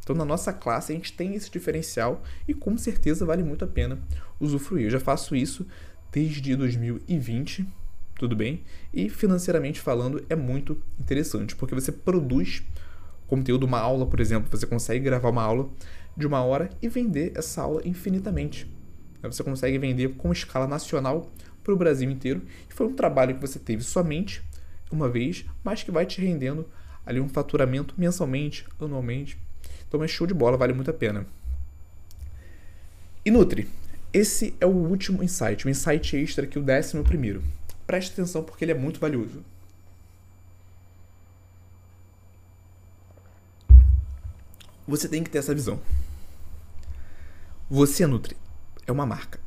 Então, 0.00 0.14
na 0.14 0.24
nossa 0.24 0.52
classe, 0.52 0.92
a 0.92 0.94
gente 0.94 1.12
tem 1.12 1.34
esse 1.34 1.50
diferencial 1.50 2.22
e 2.46 2.54
com 2.54 2.76
certeza 2.76 3.24
vale 3.24 3.42
muito 3.42 3.64
a 3.64 3.68
pena 3.68 3.98
usufruir. 4.38 4.84
Eu 4.84 4.90
já 4.90 5.00
faço 5.00 5.34
isso 5.34 5.66
desde 6.12 6.54
2020 6.56 7.66
tudo 8.16 8.36
bem? 8.36 8.62
E 8.92 9.08
financeiramente 9.08 9.80
falando, 9.80 10.24
é 10.28 10.36
muito 10.36 10.80
interessante, 10.98 11.56
porque 11.56 11.74
você 11.74 11.90
produz 11.90 12.62
conteúdo, 13.26 13.64
uma 13.64 13.78
aula, 13.78 14.06
por 14.06 14.20
exemplo, 14.20 14.48
você 14.50 14.66
consegue 14.66 15.04
gravar 15.04 15.30
uma 15.30 15.42
aula 15.42 15.68
de 16.16 16.26
uma 16.26 16.42
hora 16.42 16.70
e 16.80 16.88
vender 16.88 17.32
essa 17.34 17.62
aula 17.62 17.82
infinitamente. 17.84 18.70
Você 19.22 19.42
consegue 19.42 19.78
vender 19.78 20.14
com 20.16 20.30
escala 20.32 20.66
nacional 20.66 21.30
para 21.62 21.72
o 21.72 21.76
Brasil 21.76 22.10
inteiro. 22.10 22.42
E 22.70 22.74
foi 22.74 22.86
um 22.86 22.94
trabalho 22.94 23.34
que 23.34 23.40
você 23.40 23.58
teve 23.58 23.82
somente 23.82 24.42
uma 24.92 25.08
vez, 25.08 25.44
mas 25.64 25.82
que 25.82 25.90
vai 25.90 26.06
te 26.06 26.20
rendendo 26.20 26.66
ali 27.04 27.20
um 27.20 27.28
faturamento 27.28 27.94
mensalmente, 27.96 28.66
anualmente. 28.78 29.38
Então 29.88 30.02
é 30.04 30.08
show 30.08 30.26
de 30.26 30.34
bola, 30.34 30.56
vale 30.56 30.72
muito 30.72 30.90
a 30.90 30.94
pena. 30.94 31.26
E 33.24 33.30
Nutri, 33.30 33.68
esse 34.12 34.54
é 34.60 34.66
o 34.66 34.70
último 34.70 35.22
insight, 35.22 35.66
o 35.66 35.70
insight 35.70 36.16
extra 36.16 36.44
aqui, 36.44 36.58
o 36.58 36.62
décimo 36.62 37.02
primeiro. 37.02 37.42
Preste 37.86 38.12
atenção 38.12 38.42
porque 38.42 38.64
ele 38.64 38.72
é 38.72 38.74
muito 38.74 39.00
valioso. 39.00 39.42
Você 44.86 45.08
tem 45.08 45.22
que 45.22 45.30
ter 45.30 45.38
essa 45.38 45.54
visão. 45.54 45.80
Você, 47.70 48.06
Nutri, 48.06 48.36
é 48.86 48.92
uma 48.92 49.06
marca. 49.06 49.40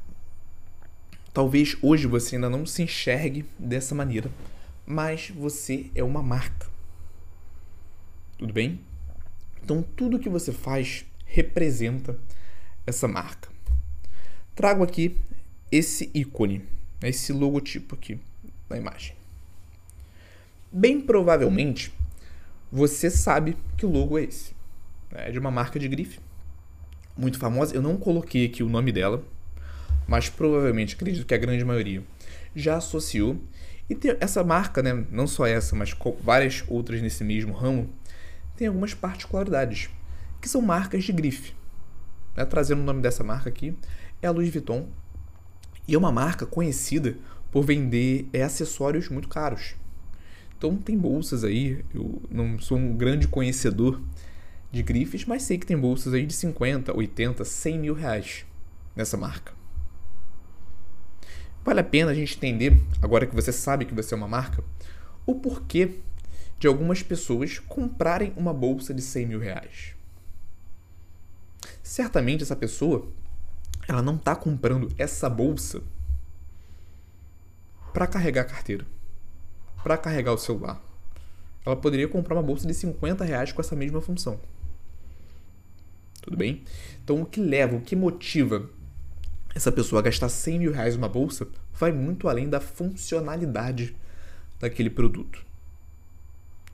Talvez 1.34 1.78
hoje 1.82 2.08
você 2.08 2.36
ainda 2.36 2.50
não 2.50 2.66
se 2.66 2.82
enxergue 2.82 3.46
dessa 3.60 3.94
maneira, 3.94 4.32
mas 4.86 5.30
você 5.30 5.92
é 5.94 6.04
uma 6.04 6.24
marca. 6.24 6.68
Tudo 8.38 8.54
bem? 8.54 8.82
Então, 9.64 9.84
tudo 9.84 10.20
que 10.20 10.30
você 10.30 10.52
faz 10.52 11.06
representa 11.26 12.18
essa 12.86 13.08
marca. 13.08 13.50
Trago 14.56 14.84
aqui 14.84 15.20
esse 15.72 16.10
ícone 16.14 16.66
esse 17.02 17.32
logotipo 17.32 17.96
aqui 17.96 18.20
na 18.70 18.78
imagem. 18.78 19.16
Bem 20.72 21.00
provavelmente 21.00 21.94
você 22.72 23.10
sabe 23.10 23.58
que 23.78 23.86
logo 23.86 24.18
é 24.18 24.24
esse. 24.24 24.57
É 25.12 25.32
de 25.32 25.40
uma 25.40 25.52
marca 25.52 25.80
de 25.80 25.88
grife 25.88 26.20
muito 27.18 27.40
famosa. 27.40 27.76
Eu 27.76 27.82
não 27.82 27.98
coloquei 27.98 28.46
aqui 28.46 28.62
o 28.62 28.70
nome 28.70 28.92
dela, 28.92 29.24
mas 30.08 30.30
provavelmente 30.30 30.96
acredito 30.96 31.26
que 31.26 31.34
a 31.34 31.38
grande 31.38 31.66
maioria 31.66 32.04
já 32.56 32.78
associou. 32.78 33.38
E 33.90 33.96
tem 33.96 34.16
essa 34.20 34.44
marca, 34.44 34.84
né, 34.84 35.06
não 35.10 35.26
só 35.26 35.46
essa, 35.46 35.76
mas 35.76 35.96
várias 36.22 36.64
outras 36.68 37.02
nesse 37.02 37.24
mesmo 37.24 37.54
ramo, 37.54 37.90
tem 38.56 38.68
algumas 38.68 38.94
particularidades, 38.94 39.90
que 40.42 40.50
são 40.50 40.62
marcas 40.62 41.04
de 41.04 41.14
grife. 41.14 41.54
Né, 42.36 42.44
trazendo 42.46 42.82
o 42.82 42.84
nome 42.84 43.02
dessa 43.02 43.24
marca 43.24 43.50
aqui, 43.50 43.76
é 44.22 44.28
a 44.28 44.32
Louis 44.32 44.52
Vuitton, 44.52 44.90
e 45.88 45.96
é 45.96 45.98
uma 45.98 46.12
marca 46.12 46.46
conhecida 46.46 47.16
por 47.50 47.64
vender 47.64 48.28
é, 48.34 48.44
acessórios 48.44 49.08
muito 49.08 49.30
caros. 49.30 49.76
Então 50.58 50.76
tem 50.76 50.98
bolsas 50.98 51.44
aí, 51.44 51.86
eu 51.94 52.22
não 52.30 52.60
sou 52.60 52.78
um 52.78 52.98
grande 52.98 53.28
conhecedor 53.28 54.02
de 54.78 54.84
grifes, 54.84 55.26
mas 55.26 55.44
sei 55.44 55.58
que 55.58 55.66
tem 55.66 55.78
bolsas 55.78 56.14
aí 56.14 56.26
de 56.26 56.34
50, 56.34 56.96
80, 56.96 57.44
100 57.44 57.80
mil 57.80 57.94
reais 57.94 58.46
nessa 58.96 59.18
marca. 59.18 59.54
Vale 61.66 61.80
a 61.80 61.84
pena 61.84 62.12
a 62.12 62.14
gente 62.14 62.38
entender, 62.38 62.80
agora 63.02 63.26
que 63.26 63.36
você 63.36 63.52
sabe 63.52 63.86
que 63.86 63.94
você 63.94 64.14
é 64.14 64.18
uma 64.18 64.28
marca, 64.28 64.64
o 65.26 65.36
porquê 65.36 65.96
de 66.60 66.68
algumas 66.68 67.04
pessoas 67.04 67.60
comprarem 67.60 68.34
uma 68.38 68.54
bolsa 68.54 68.94
de 68.94 69.02
100 69.02 69.26
mil 69.26 69.40
reais. 69.40 69.96
Certamente 71.84 72.44
essa 72.44 72.56
pessoa 72.56 73.08
ela 73.88 74.02
não 74.02 74.16
está 74.16 74.36
comprando 74.36 74.94
essa 74.98 75.30
bolsa 75.30 75.82
para 77.94 78.06
carregar 78.06 78.42
a 78.42 78.46
carteira, 78.46 78.86
para 79.84 79.98
carregar 79.98 80.34
o 80.34 80.38
celular. 80.38 80.82
Ela 81.66 81.76
poderia 81.76 82.08
comprar 82.08 82.36
uma 82.36 82.44
bolsa 82.44 82.68
de 82.68 82.74
50 82.74 83.26
reais 83.26 83.52
com 83.52 83.62
essa 83.62 83.76
mesma 83.76 84.02
função. 84.02 84.40
Tudo 86.28 86.36
bem? 86.36 86.62
Então, 87.02 87.22
o 87.22 87.26
que 87.26 87.40
leva, 87.40 87.78
o 87.78 87.82
que 87.82 87.96
motiva 87.96 88.70
essa 89.56 89.72
pessoa 89.72 90.02
a 90.02 90.04
gastar 90.04 90.28
100 90.28 90.60
mil 90.60 90.74
reais 90.74 90.94
numa 90.98 91.08
bolsa 91.08 91.48
vai 91.74 91.90
muito 91.90 92.28
além 92.28 92.50
da 92.50 92.60
funcionalidade 92.60 93.96
daquele 94.60 94.90
produto. 94.90 95.46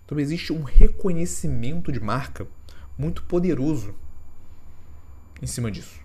Então, 0.03 0.19
existe 0.19 0.51
um 0.51 0.63
reconhecimento 0.63 1.91
de 1.91 1.99
marca 1.99 2.47
muito 2.97 3.21
poderoso 3.25 3.93
em 5.39 5.45
cima 5.45 5.69
disso. 5.69 5.99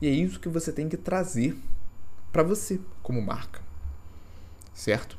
E 0.00 0.06
é 0.06 0.10
isso 0.10 0.40
que 0.40 0.48
você 0.48 0.72
tem 0.72 0.88
que 0.88 0.96
trazer 0.96 1.54
para 2.32 2.42
você 2.42 2.80
como 3.02 3.20
marca. 3.20 3.60
Certo? 4.72 5.18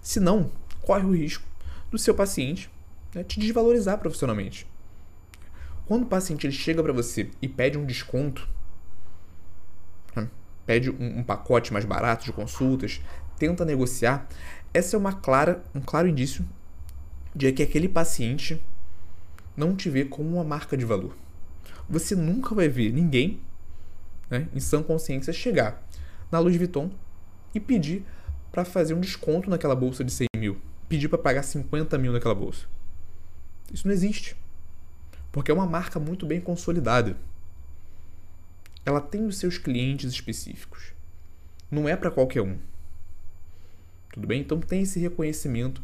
Se 0.00 0.18
não, 0.18 0.50
corre 0.80 1.04
o 1.04 1.14
risco 1.14 1.44
do 1.90 1.98
seu 1.98 2.14
paciente 2.14 2.70
né, 3.14 3.22
te 3.22 3.38
desvalorizar 3.38 3.98
profissionalmente. 3.98 4.71
Quando 5.92 6.04
o 6.04 6.06
paciente 6.06 6.46
ele 6.46 6.54
chega 6.54 6.82
para 6.82 6.90
você 6.90 7.28
e 7.42 7.46
pede 7.46 7.76
um 7.76 7.84
desconto, 7.84 8.48
né, 10.16 10.26
pede 10.64 10.88
um, 10.88 11.22
pacote 11.22 11.70
mais 11.70 11.84
barato 11.84 12.24
de 12.24 12.32
consultas, 12.32 13.02
tenta 13.36 13.62
negociar, 13.62 14.26
essa 14.72 14.96
é 14.96 14.98
uma 14.98 15.12
clara, 15.12 15.62
um 15.74 15.82
claro 15.82 16.08
indício 16.08 16.48
de 17.36 17.52
que 17.52 17.62
aquele 17.62 17.90
paciente 17.90 18.58
não 19.54 19.76
te 19.76 19.90
vê 19.90 20.06
como 20.06 20.30
uma 20.36 20.42
marca 20.42 20.78
de 20.78 20.84
valor 20.86 21.14
você 21.86 22.16
nunca 22.16 22.54
vai 22.54 22.70
ver 22.70 22.90
ninguém 22.90 23.42
né, 24.30 24.48
em 24.54 24.60
sã 24.60 24.82
consciência 24.82 25.30
chegar 25.30 25.86
na 26.30 26.38
Louis 26.38 26.56
Vuitton 26.56 26.90
e 27.54 27.60
pedir 27.60 28.02
para 28.50 28.64
fazer 28.64 28.94
um 28.94 29.00
desconto 29.00 29.50
naquela 29.50 29.76
bolsa 29.76 30.02
de 30.02 30.10
100 30.10 30.26
mil, 30.38 30.58
pedir 30.88 31.10
para 31.10 31.18
pagar 31.18 31.42
50 31.42 31.98
mil 31.98 32.14
naquela 32.14 32.34
bolsa. 32.34 32.64
Isso 33.70 33.86
não 33.86 33.92
existe. 33.92 34.40
Porque 35.32 35.50
é 35.50 35.54
uma 35.54 35.66
marca 35.66 35.98
muito 35.98 36.26
bem 36.26 36.40
consolidada. 36.40 37.16
Ela 38.84 39.00
tem 39.00 39.24
os 39.24 39.38
seus 39.38 39.58
clientes 39.58 40.12
específicos. 40.12 40.92
Não 41.70 41.88
é 41.88 41.96
para 41.96 42.10
qualquer 42.10 42.42
um. 42.42 42.58
Tudo 44.12 44.26
bem? 44.26 44.42
Então 44.42 44.60
tem 44.60 44.82
esse 44.82 45.00
reconhecimento 45.00 45.82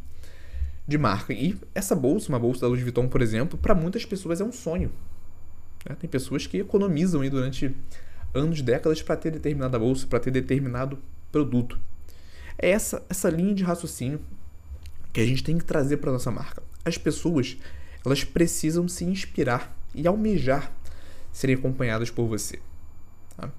de 0.87 0.99
marca. 0.99 1.33
E 1.33 1.59
essa 1.75 1.97
bolsa, 1.97 2.29
uma 2.29 2.39
bolsa 2.39 2.61
da 2.61 2.67
Louis 2.67 2.83
Vuitton, 2.83 3.09
por 3.09 3.23
exemplo, 3.23 3.59
para 3.59 3.75
muitas 3.75 4.05
pessoas 4.05 4.41
é 4.41 4.45
um 4.45 4.53
sonho. 4.53 4.93
Né? 5.89 5.97
Tem 5.99 6.09
pessoas 6.09 6.47
que 6.47 6.59
economizam 6.59 7.23
aí 7.23 7.31
durante 7.31 7.75
anos, 8.35 8.61
décadas 8.61 9.01
para 9.01 9.17
ter 9.17 9.31
determinada 9.31 9.79
bolsa, 9.79 10.07
para 10.07 10.21
ter 10.21 10.31
determinado 10.31 10.99
produto. 11.33 11.79
É 12.59 12.71
essa, 12.71 13.03
essa 13.09 13.31
linha 13.31 13.55
de 13.55 13.63
raciocínio 13.63 14.21
que 15.13 15.21
a 15.21 15.25
gente 15.25 15.43
tem 15.43 15.57
que 15.57 15.65
trazer 15.65 15.99
para 15.99 16.13
nossa 16.13 16.31
marca. 16.31 16.63
As 16.85 16.99
pessoas 16.99 17.57
elas 18.05 18.25
precisam 18.25 18.89
se 18.89 19.05
inspirar 19.05 19.77
e 19.95 20.07
almejar 20.07 20.73
serem 21.33 21.57
acompanhadas 21.57 22.11
por 22.11 22.27
você. 22.27 22.59
Tá? 23.37 23.51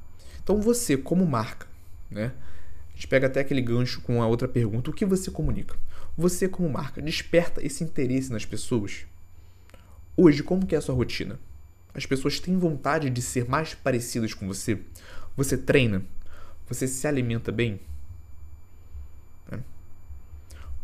Então 0.44 0.62
você, 0.62 0.98
como 0.98 1.26
marca, 1.26 1.68
né? 2.10 2.34
A 2.90 2.94
gente 2.96 3.08
pega 3.08 3.28
até 3.28 3.40
aquele 3.40 3.62
gancho 3.62 4.02
com 4.02 4.22
a 4.22 4.28
outra 4.28 4.48
pergunta: 4.48 4.90
o 4.90 4.94
que 4.94 5.06
você 5.06 5.32
comunica? 5.32 5.78
Você, 6.18 6.50
como 6.50 6.70
marca, 6.70 7.02
desperta 7.02 7.66
esse 7.66 7.84
interesse 7.84 8.32
nas 8.32 8.46
pessoas? 8.46 9.06
Hoje, 10.18 10.44
como 10.44 10.66
que 10.66 10.76
é 10.76 10.78
a 10.78 10.82
sua 10.82 10.96
rotina? 10.96 11.40
As 11.94 12.06
pessoas 12.06 12.40
têm 12.40 12.58
vontade 12.58 13.10
de 13.10 13.22
ser 13.22 13.48
mais 13.48 13.74
parecidas 13.74 14.34
com 14.34 14.46
você. 14.48 14.80
Você 15.38 15.58
treina, 15.58 16.04
Você 16.68 16.88
se 16.88 17.08
alimenta 17.08 17.52
bem? 17.52 17.80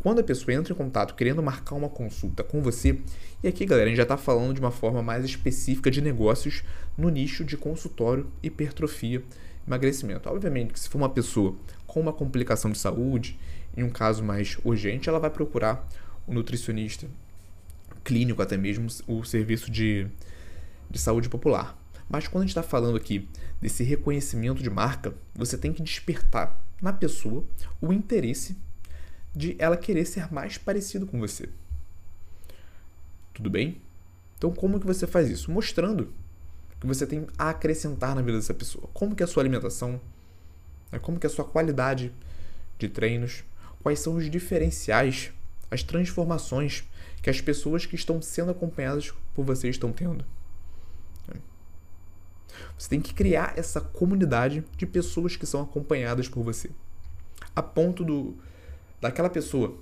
Quando 0.06 0.20
a 0.20 0.22
pessoa 0.22 0.54
entra 0.54 0.72
em 0.72 0.76
contato 0.76 1.16
querendo 1.16 1.42
marcar 1.42 1.74
uma 1.74 1.88
consulta 1.88 2.44
com 2.44 2.62
você, 2.62 3.00
e 3.42 3.48
aqui, 3.48 3.66
galera, 3.66 3.86
a 3.86 3.88
gente 3.88 3.96
já 3.96 4.04
está 4.04 4.16
falando 4.16 4.54
de 4.54 4.60
uma 4.60 4.70
forma 4.70 5.02
mais 5.02 5.24
específica 5.24 5.90
de 5.90 6.00
negócios 6.00 6.62
no 6.96 7.08
nicho 7.08 7.44
de 7.44 7.56
consultório, 7.56 8.30
hipertrofia, 8.40 9.20
emagrecimento. 9.66 10.28
Obviamente 10.28 10.72
que 10.72 10.78
se 10.78 10.88
for 10.88 10.98
uma 10.98 11.08
pessoa 11.08 11.56
com 11.88 11.98
uma 11.98 12.12
complicação 12.12 12.70
de 12.70 12.78
saúde, 12.78 13.36
em 13.76 13.82
um 13.82 13.90
caso 13.90 14.22
mais 14.22 14.56
urgente, 14.64 15.08
ela 15.08 15.18
vai 15.18 15.28
procurar 15.28 15.88
o 16.24 16.30
um 16.30 16.34
nutricionista 16.34 17.08
clínico, 18.04 18.40
até 18.40 18.56
mesmo 18.56 18.86
o 19.08 19.24
serviço 19.24 19.72
de, 19.72 20.06
de 20.88 21.00
saúde 21.00 21.28
popular. 21.28 21.76
Mas 22.08 22.28
quando 22.28 22.44
a 22.44 22.46
gente 22.46 22.56
está 22.56 22.62
falando 22.62 22.96
aqui 22.96 23.28
desse 23.60 23.82
reconhecimento 23.82 24.62
de 24.62 24.70
marca, 24.70 25.12
você 25.34 25.58
tem 25.58 25.72
que 25.72 25.82
despertar 25.82 26.64
na 26.80 26.92
pessoa 26.92 27.44
o 27.80 27.92
interesse 27.92 28.56
de 29.36 29.54
ela 29.58 29.76
querer 29.76 30.06
ser 30.06 30.32
mais 30.32 30.56
parecido 30.56 31.06
com 31.06 31.20
você. 31.20 31.46
Tudo 33.34 33.50
bem? 33.50 33.82
Então 34.38 34.50
como 34.50 34.80
que 34.80 34.86
você 34.86 35.06
faz 35.06 35.28
isso? 35.28 35.50
Mostrando 35.50 36.10
que 36.80 36.86
você 36.86 37.06
tem 37.06 37.26
a 37.36 37.50
acrescentar 37.50 38.14
na 38.14 38.22
vida 38.22 38.38
dessa 38.38 38.54
pessoa. 38.54 38.88
Como 38.94 39.14
que 39.14 39.22
é 39.22 39.24
a 39.24 39.26
sua 39.26 39.42
alimentação, 39.42 40.00
né? 40.90 40.98
como 40.98 41.20
que 41.20 41.26
é 41.26 41.28
a 41.28 41.32
sua 41.32 41.44
qualidade 41.44 42.12
de 42.78 42.88
treinos, 42.88 43.44
quais 43.82 44.00
são 44.00 44.16
os 44.16 44.30
diferenciais, 44.30 45.30
as 45.70 45.82
transformações 45.82 46.84
que 47.20 47.28
as 47.28 47.40
pessoas 47.40 47.84
que 47.84 47.94
estão 47.94 48.22
sendo 48.22 48.50
acompanhadas 48.50 49.12
por 49.34 49.44
você 49.44 49.68
estão 49.68 49.92
tendo. 49.92 50.24
Você 52.78 52.88
tem 52.88 53.00
que 53.00 53.12
criar 53.12 53.54
essa 53.56 53.80
comunidade 53.80 54.64
de 54.76 54.86
pessoas 54.86 55.36
que 55.36 55.46
são 55.46 55.62
acompanhadas 55.62 56.28
por 56.28 56.42
você. 56.42 56.70
A 57.54 57.62
ponto 57.62 58.04
do 58.04 58.36
daquela 59.00 59.30
pessoa 59.30 59.76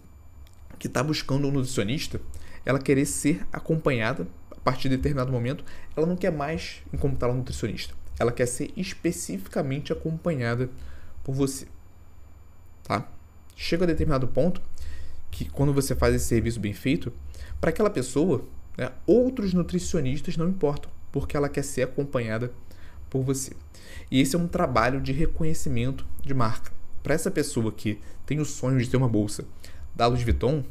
que 0.78 0.86
está 0.86 1.02
buscando 1.02 1.48
um 1.48 1.50
nutricionista, 1.50 2.20
ela 2.64 2.78
querer 2.78 3.06
ser 3.06 3.46
acompanhada 3.52 4.26
a 4.50 4.60
partir 4.60 4.88
de 4.88 4.96
determinado 4.96 5.30
momento, 5.30 5.64
ela 5.96 6.06
não 6.06 6.16
quer 6.16 6.32
mais 6.32 6.82
encontrar 6.92 7.30
um 7.30 7.36
nutricionista. 7.36 7.94
Ela 8.18 8.32
quer 8.32 8.46
ser 8.46 8.72
especificamente 8.76 9.92
acompanhada 9.92 10.70
por 11.22 11.34
você. 11.34 11.66
Tá? 12.82 13.08
Chega 13.56 13.84
a 13.84 13.86
determinado 13.86 14.28
ponto 14.28 14.62
que 15.30 15.44
quando 15.46 15.72
você 15.72 15.94
faz 15.94 16.14
esse 16.14 16.26
serviço 16.26 16.60
bem 16.60 16.72
feito, 16.72 17.12
para 17.60 17.70
aquela 17.70 17.90
pessoa, 17.90 18.44
né, 18.78 18.90
outros 19.06 19.52
nutricionistas 19.52 20.36
não 20.36 20.48
importam, 20.48 20.90
porque 21.10 21.36
ela 21.36 21.48
quer 21.48 21.64
ser 21.64 21.82
acompanhada 21.82 22.52
por 23.10 23.22
você. 23.22 23.52
E 24.10 24.20
esse 24.20 24.36
é 24.36 24.38
um 24.38 24.48
trabalho 24.48 25.00
de 25.00 25.12
reconhecimento 25.12 26.06
de 26.22 26.34
marca. 26.34 26.72
Para 27.04 27.12
essa 27.12 27.30
pessoa 27.30 27.70
que 27.70 28.00
tem 28.24 28.40
o 28.40 28.46
sonho 28.46 28.78
de 28.78 28.88
ter 28.88 28.96
uma 28.96 29.10
bolsa 29.10 29.44
da 29.94 30.06
Louis 30.06 30.22
Vuitton, 30.22 30.64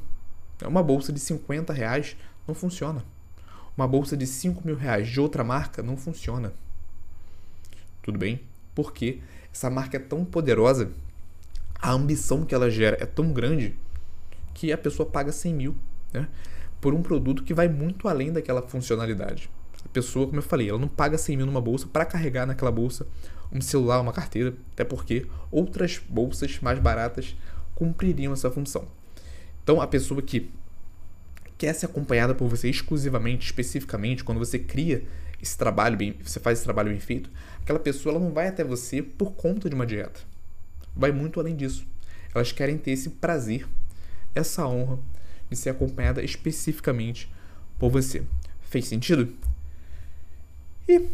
uma 0.66 0.82
bolsa 0.82 1.14
de 1.14 1.20
50 1.20 1.72
reais 1.72 2.18
não 2.48 2.56
funciona. 2.56 3.06
Uma 3.78 3.88
bolsa 3.88 4.18
de 4.18 4.26
5 4.26 4.66
mil 4.66 4.76
reais 4.76 5.08
de 5.08 5.22
outra 5.22 5.44
marca 5.44 5.84
não 5.84 5.96
funciona. 5.96 6.52
Tudo 8.02 8.18
bem? 8.18 8.42
Porque 8.74 9.22
essa 9.54 9.70
marca 9.70 9.98
é 9.98 10.00
tão 10.00 10.26
poderosa, 10.26 10.92
a 11.80 11.92
ambição 11.92 12.44
que 12.44 12.56
ela 12.56 12.68
gera 12.68 12.98
é 13.00 13.06
tão 13.06 13.32
grande 13.32 13.78
que 14.56 14.74
a 14.74 14.78
pessoa 14.78 15.08
paga 15.08 15.32
100 15.32 15.54
mil 15.54 15.76
né, 16.12 16.28
por 16.82 16.96
um 16.96 17.04
produto 17.04 17.44
que 17.44 17.54
vai 17.54 17.68
muito 17.68 18.08
além 18.08 18.34
daquela 18.34 18.64
funcionalidade. 18.64 19.52
Pessoa, 19.94 20.26
como 20.26 20.40
eu 20.40 20.44
falei, 20.44 20.70
ela 20.70 20.80
não 20.80 20.88
paga 20.88 21.18
100 21.18 21.38
mil 21.38 21.46
numa 21.46 21.62
bolsa 21.62 21.88
para 21.88 22.04
carregar 22.04 22.46
naquela 22.46 22.72
bolsa 22.72 23.08
um 23.52 23.62
celular, 23.62 24.02
uma 24.02 24.12
carteira, 24.12 24.54
até 24.74 24.84
porque 24.84 25.28
outras 25.52 26.02
bolsas 26.10 26.60
mais 26.60 26.80
baratas 26.80 27.36
cumpririam 27.76 28.34
essa 28.34 28.50
função. 28.50 28.88
Então, 29.64 29.80
a 29.80 29.86
pessoa 29.86 30.22
que 30.22 30.50
quer 31.58 31.74
ser 31.74 31.86
acompanhada 31.86 32.34
por 32.34 32.50
você 32.50 32.70
exclusivamente, 32.70 33.46
especificamente, 33.46 34.24
quando 34.24 34.40
você 34.40 34.58
cria 34.58 35.04
esse 35.42 35.58
trabalho 35.58 35.96
bem, 35.96 36.16
você 36.24 36.40
faz 36.40 36.58
esse 36.58 36.66
trabalho 36.66 36.90
bem 36.90 37.00
feito, 37.00 37.30
aquela 37.62 37.80
pessoa 37.80 38.16
ela 38.16 38.24
não 38.24 38.32
vai 38.32 38.48
até 38.48 38.64
você 38.64 39.02
por 39.02 39.34
conta 39.34 39.70
de 39.70 39.76
uma 39.76 39.86
dieta. 39.86 40.22
Vai 40.96 41.12
muito 41.12 41.40
além 41.40 41.56
disso. 41.56 41.86
Elas 42.34 42.52
querem 42.52 42.78
ter 42.78 42.92
esse 42.92 43.12
prazer, 43.12 43.68
essa 44.34 44.66
honra 44.66 44.98
de 45.50 45.56
ser 45.56 45.70
acompanhada 45.70 46.24
especificamente 46.24 47.32
por 47.78 47.92
você. 47.92 48.24
Fez 48.62 48.88
sentido? 48.88 49.32
E 50.88 51.10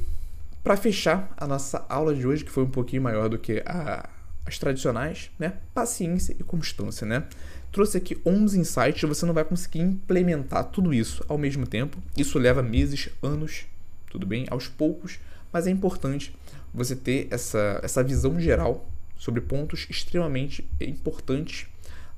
para 0.63 0.75
fechar 0.75 1.33
a 1.37 1.47
nossa 1.47 1.85
aula 1.89 2.13
de 2.13 2.25
hoje, 2.25 2.43
que 2.43 2.51
foi 2.51 2.63
um 2.63 2.69
pouquinho 2.69 3.01
maior 3.01 3.29
do 3.29 3.37
que 3.37 3.63
a, 3.65 4.09
as 4.45 4.57
tradicionais, 4.57 5.31
né? 5.39 5.53
Paciência 5.73 6.35
e 6.39 6.43
constância, 6.43 7.05
né? 7.05 7.23
Trouxe 7.71 7.97
aqui 7.97 8.19
11 8.25 8.59
insights, 8.59 9.07
você 9.07 9.25
não 9.25 9.33
vai 9.33 9.43
conseguir 9.43 9.79
implementar 9.79 10.65
tudo 10.65 10.93
isso 10.93 11.23
ao 11.27 11.37
mesmo 11.37 11.67
tempo. 11.67 11.97
Isso 12.17 12.39
leva 12.39 12.63
meses, 12.63 13.09
anos, 13.21 13.65
tudo 14.09 14.25
bem? 14.25 14.45
Aos 14.49 14.67
poucos, 14.67 15.19
mas 15.53 15.67
é 15.67 15.69
importante 15.69 16.35
você 16.73 16.95
ter 16.95 17.27
essa, 17.31 17.79
essa 17.83 18.03
visão 18.03 18.39
geral 18.39 18.87
sobre 19.17 19.41
pontos 19.41 19.85
extremamente 19.89 20.67
importantes 20.79 21.67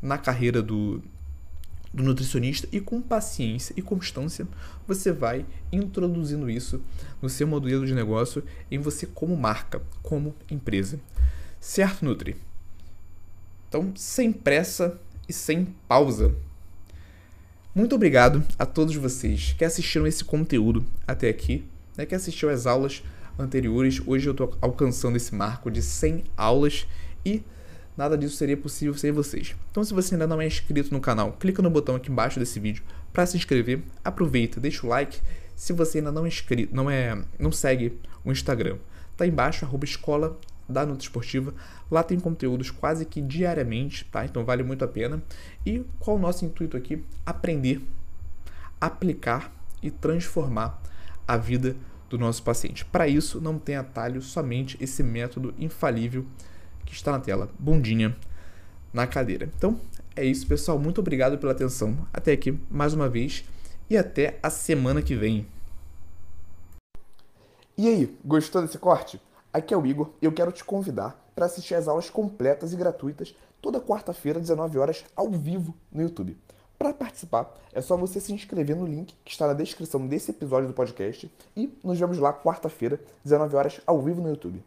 na 0.01 0.17
carreira 0.17 0.61
do, 0.61 1.01
do 1.93 2.03
nutricionista 2.03 2.67
e 2.71 2.79
com 2.79 3.01
paciência 3.01 3.73
e 3.75 3.81
constância 3.81 4.47
você 4.87 5.11
vai 5.11 5.45
introduzindo 5.71 6.49
isso 6.49 6.81
no 7.21 7.29
seu 7.29 7.45
modelo 7.47 7.85
de 7.85 7.93
negócio 7.93 8.43
em 8.69 8.79
você 8.79 9.05
como 9.05 9.35
marca, 9.35 9.81
como 10.01 10.35
empresa. 10.49 10.99
Certo, 11.59 12.05
Nutri? 12.05 12.37
Então, 13.67 13.91
sem 13.95 14.31
pressa 14.31 14.99
e 15.27 15.33
sem 15.33 15.65
pausa. 15.87 16.33
Muito 17.73 17.95
obrigado 17.95 18.43
a 18.59 18.65
todos 18.65 18.95
vocês 18.95 19.53
que 19.57 19.63
assistiram 19.63 20.05
esse 20.05 20.25
conteúdo 20.25 20.85
até 21.07 21.29
aqui, 21.29 21.65
né, 21.95 22.05
que 22.05 22.15
assistiram 22.15 22.51
as 22.51 22.65
aulas 22.65 23.01
anteriores. 23.39 24.01
Hoje 24.05 24.27
eu 24.27 24.31
estou 24.31 24.57
alcançando 24.61 25.15
esse 25.15 25.33
marco 25.33 25.71
de 25.71 25.81
100 25.81 26.25
aulas 26.35 26.85
e 27.25 27.43
nada 27.95 28.17
disso 28.17 28.35
seria 28.35 28.57
possível 28.57 28.93
sem 28.93 29.11
vocês. 29.11 29.55
Então, 29.69 29.83
se 29.83 29.93
você 29.93 30.15
ainda 30.15 30.27
não 30.27 30.41
é 30.41 30.47
inscrito 30.47 30.93
no 30.93 30.99
canal, 30.99 31.33
clica 31.33 31.61
no 31.61 31.69
botão 31.69 31.95
aqui 31.95 32.11
embaixo 32.11 32.39
desse 32.39 32.59
vídeo 32.59 32.83
para 33.11 33.25
se 33.25 33.37
inscrever. 33.37 33.81
Aproveita, 34.03 34.59
deixa 34.59 34.85
o 34.85 34.89
like. 34.89 35.19
Se 35.55 35.73
você 35.73 35.99
ainda 35.99 36.11
não 36.11 36.25
é 36.25 36.27
inscrito, 36.27 36.75
não 36.75 36.89
é, 36.89 37.21
não 37.37 37.51
segue 37.51 37.99
o 38.23 38.31
Instagram, 38.31 38.77
tá 39.15 39.27
embaixo 39.27 39.65
arroba 39.65 39.85
escola 39.85 40.39
da 40.67 40.85
Nutra 40.85 41.03
Esportiva. 41.03 41.53
Lá 41.89 42.01
tem 42.01 42.19
conteúdos 42.19 42.71
quase 42.71 43.05
que 43.05 43.21
diariamente, 43.21 44.05
tá? 44.05 44.25
Então 44.25 44.43
vale 44.45 44.63
muito 44.63 44.83
a 44.83 44.87
pena. 44.87 45.21
E 45.65 45.83
qual 45.99 46.17
o 46.17 46.19
nosso 46.19 46.45
intuito 46.45 46.77
aqui? 46.77 47.03
Aprender, 47.25 47.81
aplicar 48.79 49.53
e 49.83 49.91
transformar 49.91 50.81
a 51.27 51.37
vida 51.37 51.75
do 52.09 52.17
nosso 52.17 52.43
paciente. 52.43 52.83
Para 52.85 53.07
isso, 53.07 53.39
não 53.39 53.57
tem 53.57 53.75
atalho, 53.75 54.21
somente 54.21 54.77
esse 54.81 55.03
método 55.03 55.53
infalível 55.57 56.25
que 56.91 56.97
está 56.97 57.11
na 57.13 57.19
tela, 57.19 57.49
bundinha 57.57 58.15
na 58.93 59.07
cadeira. 59.07 59.49
Então, 59.57 59.79
é 60.13 60.25
isso, 60.25 60.45
pessoal. 60.45 60.77
Muito 60.77 60.99
obrigado 60.99 61.37
pela 61.37 61.53
atenção. 61.53 61.97
Até 62.13 62.33
aqui 62.33 62.59
mais 62.69 62.93
uma 62.93 63.07
vez 63.07 63.45
e 63.89 63.97
até 63.97 64.37
a 64.43 64.49
semana 64.49 65.01
que 65.01 65.15
vem. 65.15 65.47
E 67.77 67.87
aí, 67.87 68.17
gostou 68.23 68.61
desse 68.61 68.77
corte? 68.77 69.21
Aqui 69.53 69.73
é 69.73 69.77
o 69.77 69.85
Igor 69.85 70.11
e 70.21 70.25
eu 70.25 70.33
quero 70.33 70.51
te 70.51 70.63
convidar 70.63 71.17
para 71.33 71.45
assistir 71.45 71.75
as 71.75 71.87
aulas 71.87 72.09
completas 72.09 72.73
e 72.73 72.75
gratuitas 72.75 73.33
toda 73.61 73.79
quarta-feira, 73.79 74.39
19 74.39 74.77
horas, 74.77 75.05
ao 75.15 75.29
vivo 75.31 75.73
no 75.91 76.01
YouTube. 76.01 76.37
Para 76.77 76.93
participar, 76.93 77.55
é 77.71 77.79
só 77.79 77.95
você 77.95 78.19
se 78.19 78.33
inscrever 78.33 78.75
no 78.75 78.85
link 78.85 79.15
que 79.23 79.31
está 79.31 79.47
na 79.47 79.53
descrição 79.53 80.05
desse 80.07 80.31
episódio 80.31 80.67
do 80.67 80.73
podcast 80.73 81.31
e 81.55 81.73
nos 81.83 81.97
vemos 81.97 82.17
lá 82.17 82.33
quarta-feira, 82.33 82.99
19 83.23 83.55
horas, 83.55 83.81
ao 83.85 84.01
vivo 84.01 84.21
no 84.21 84.29
YouTube. 84.29 84.61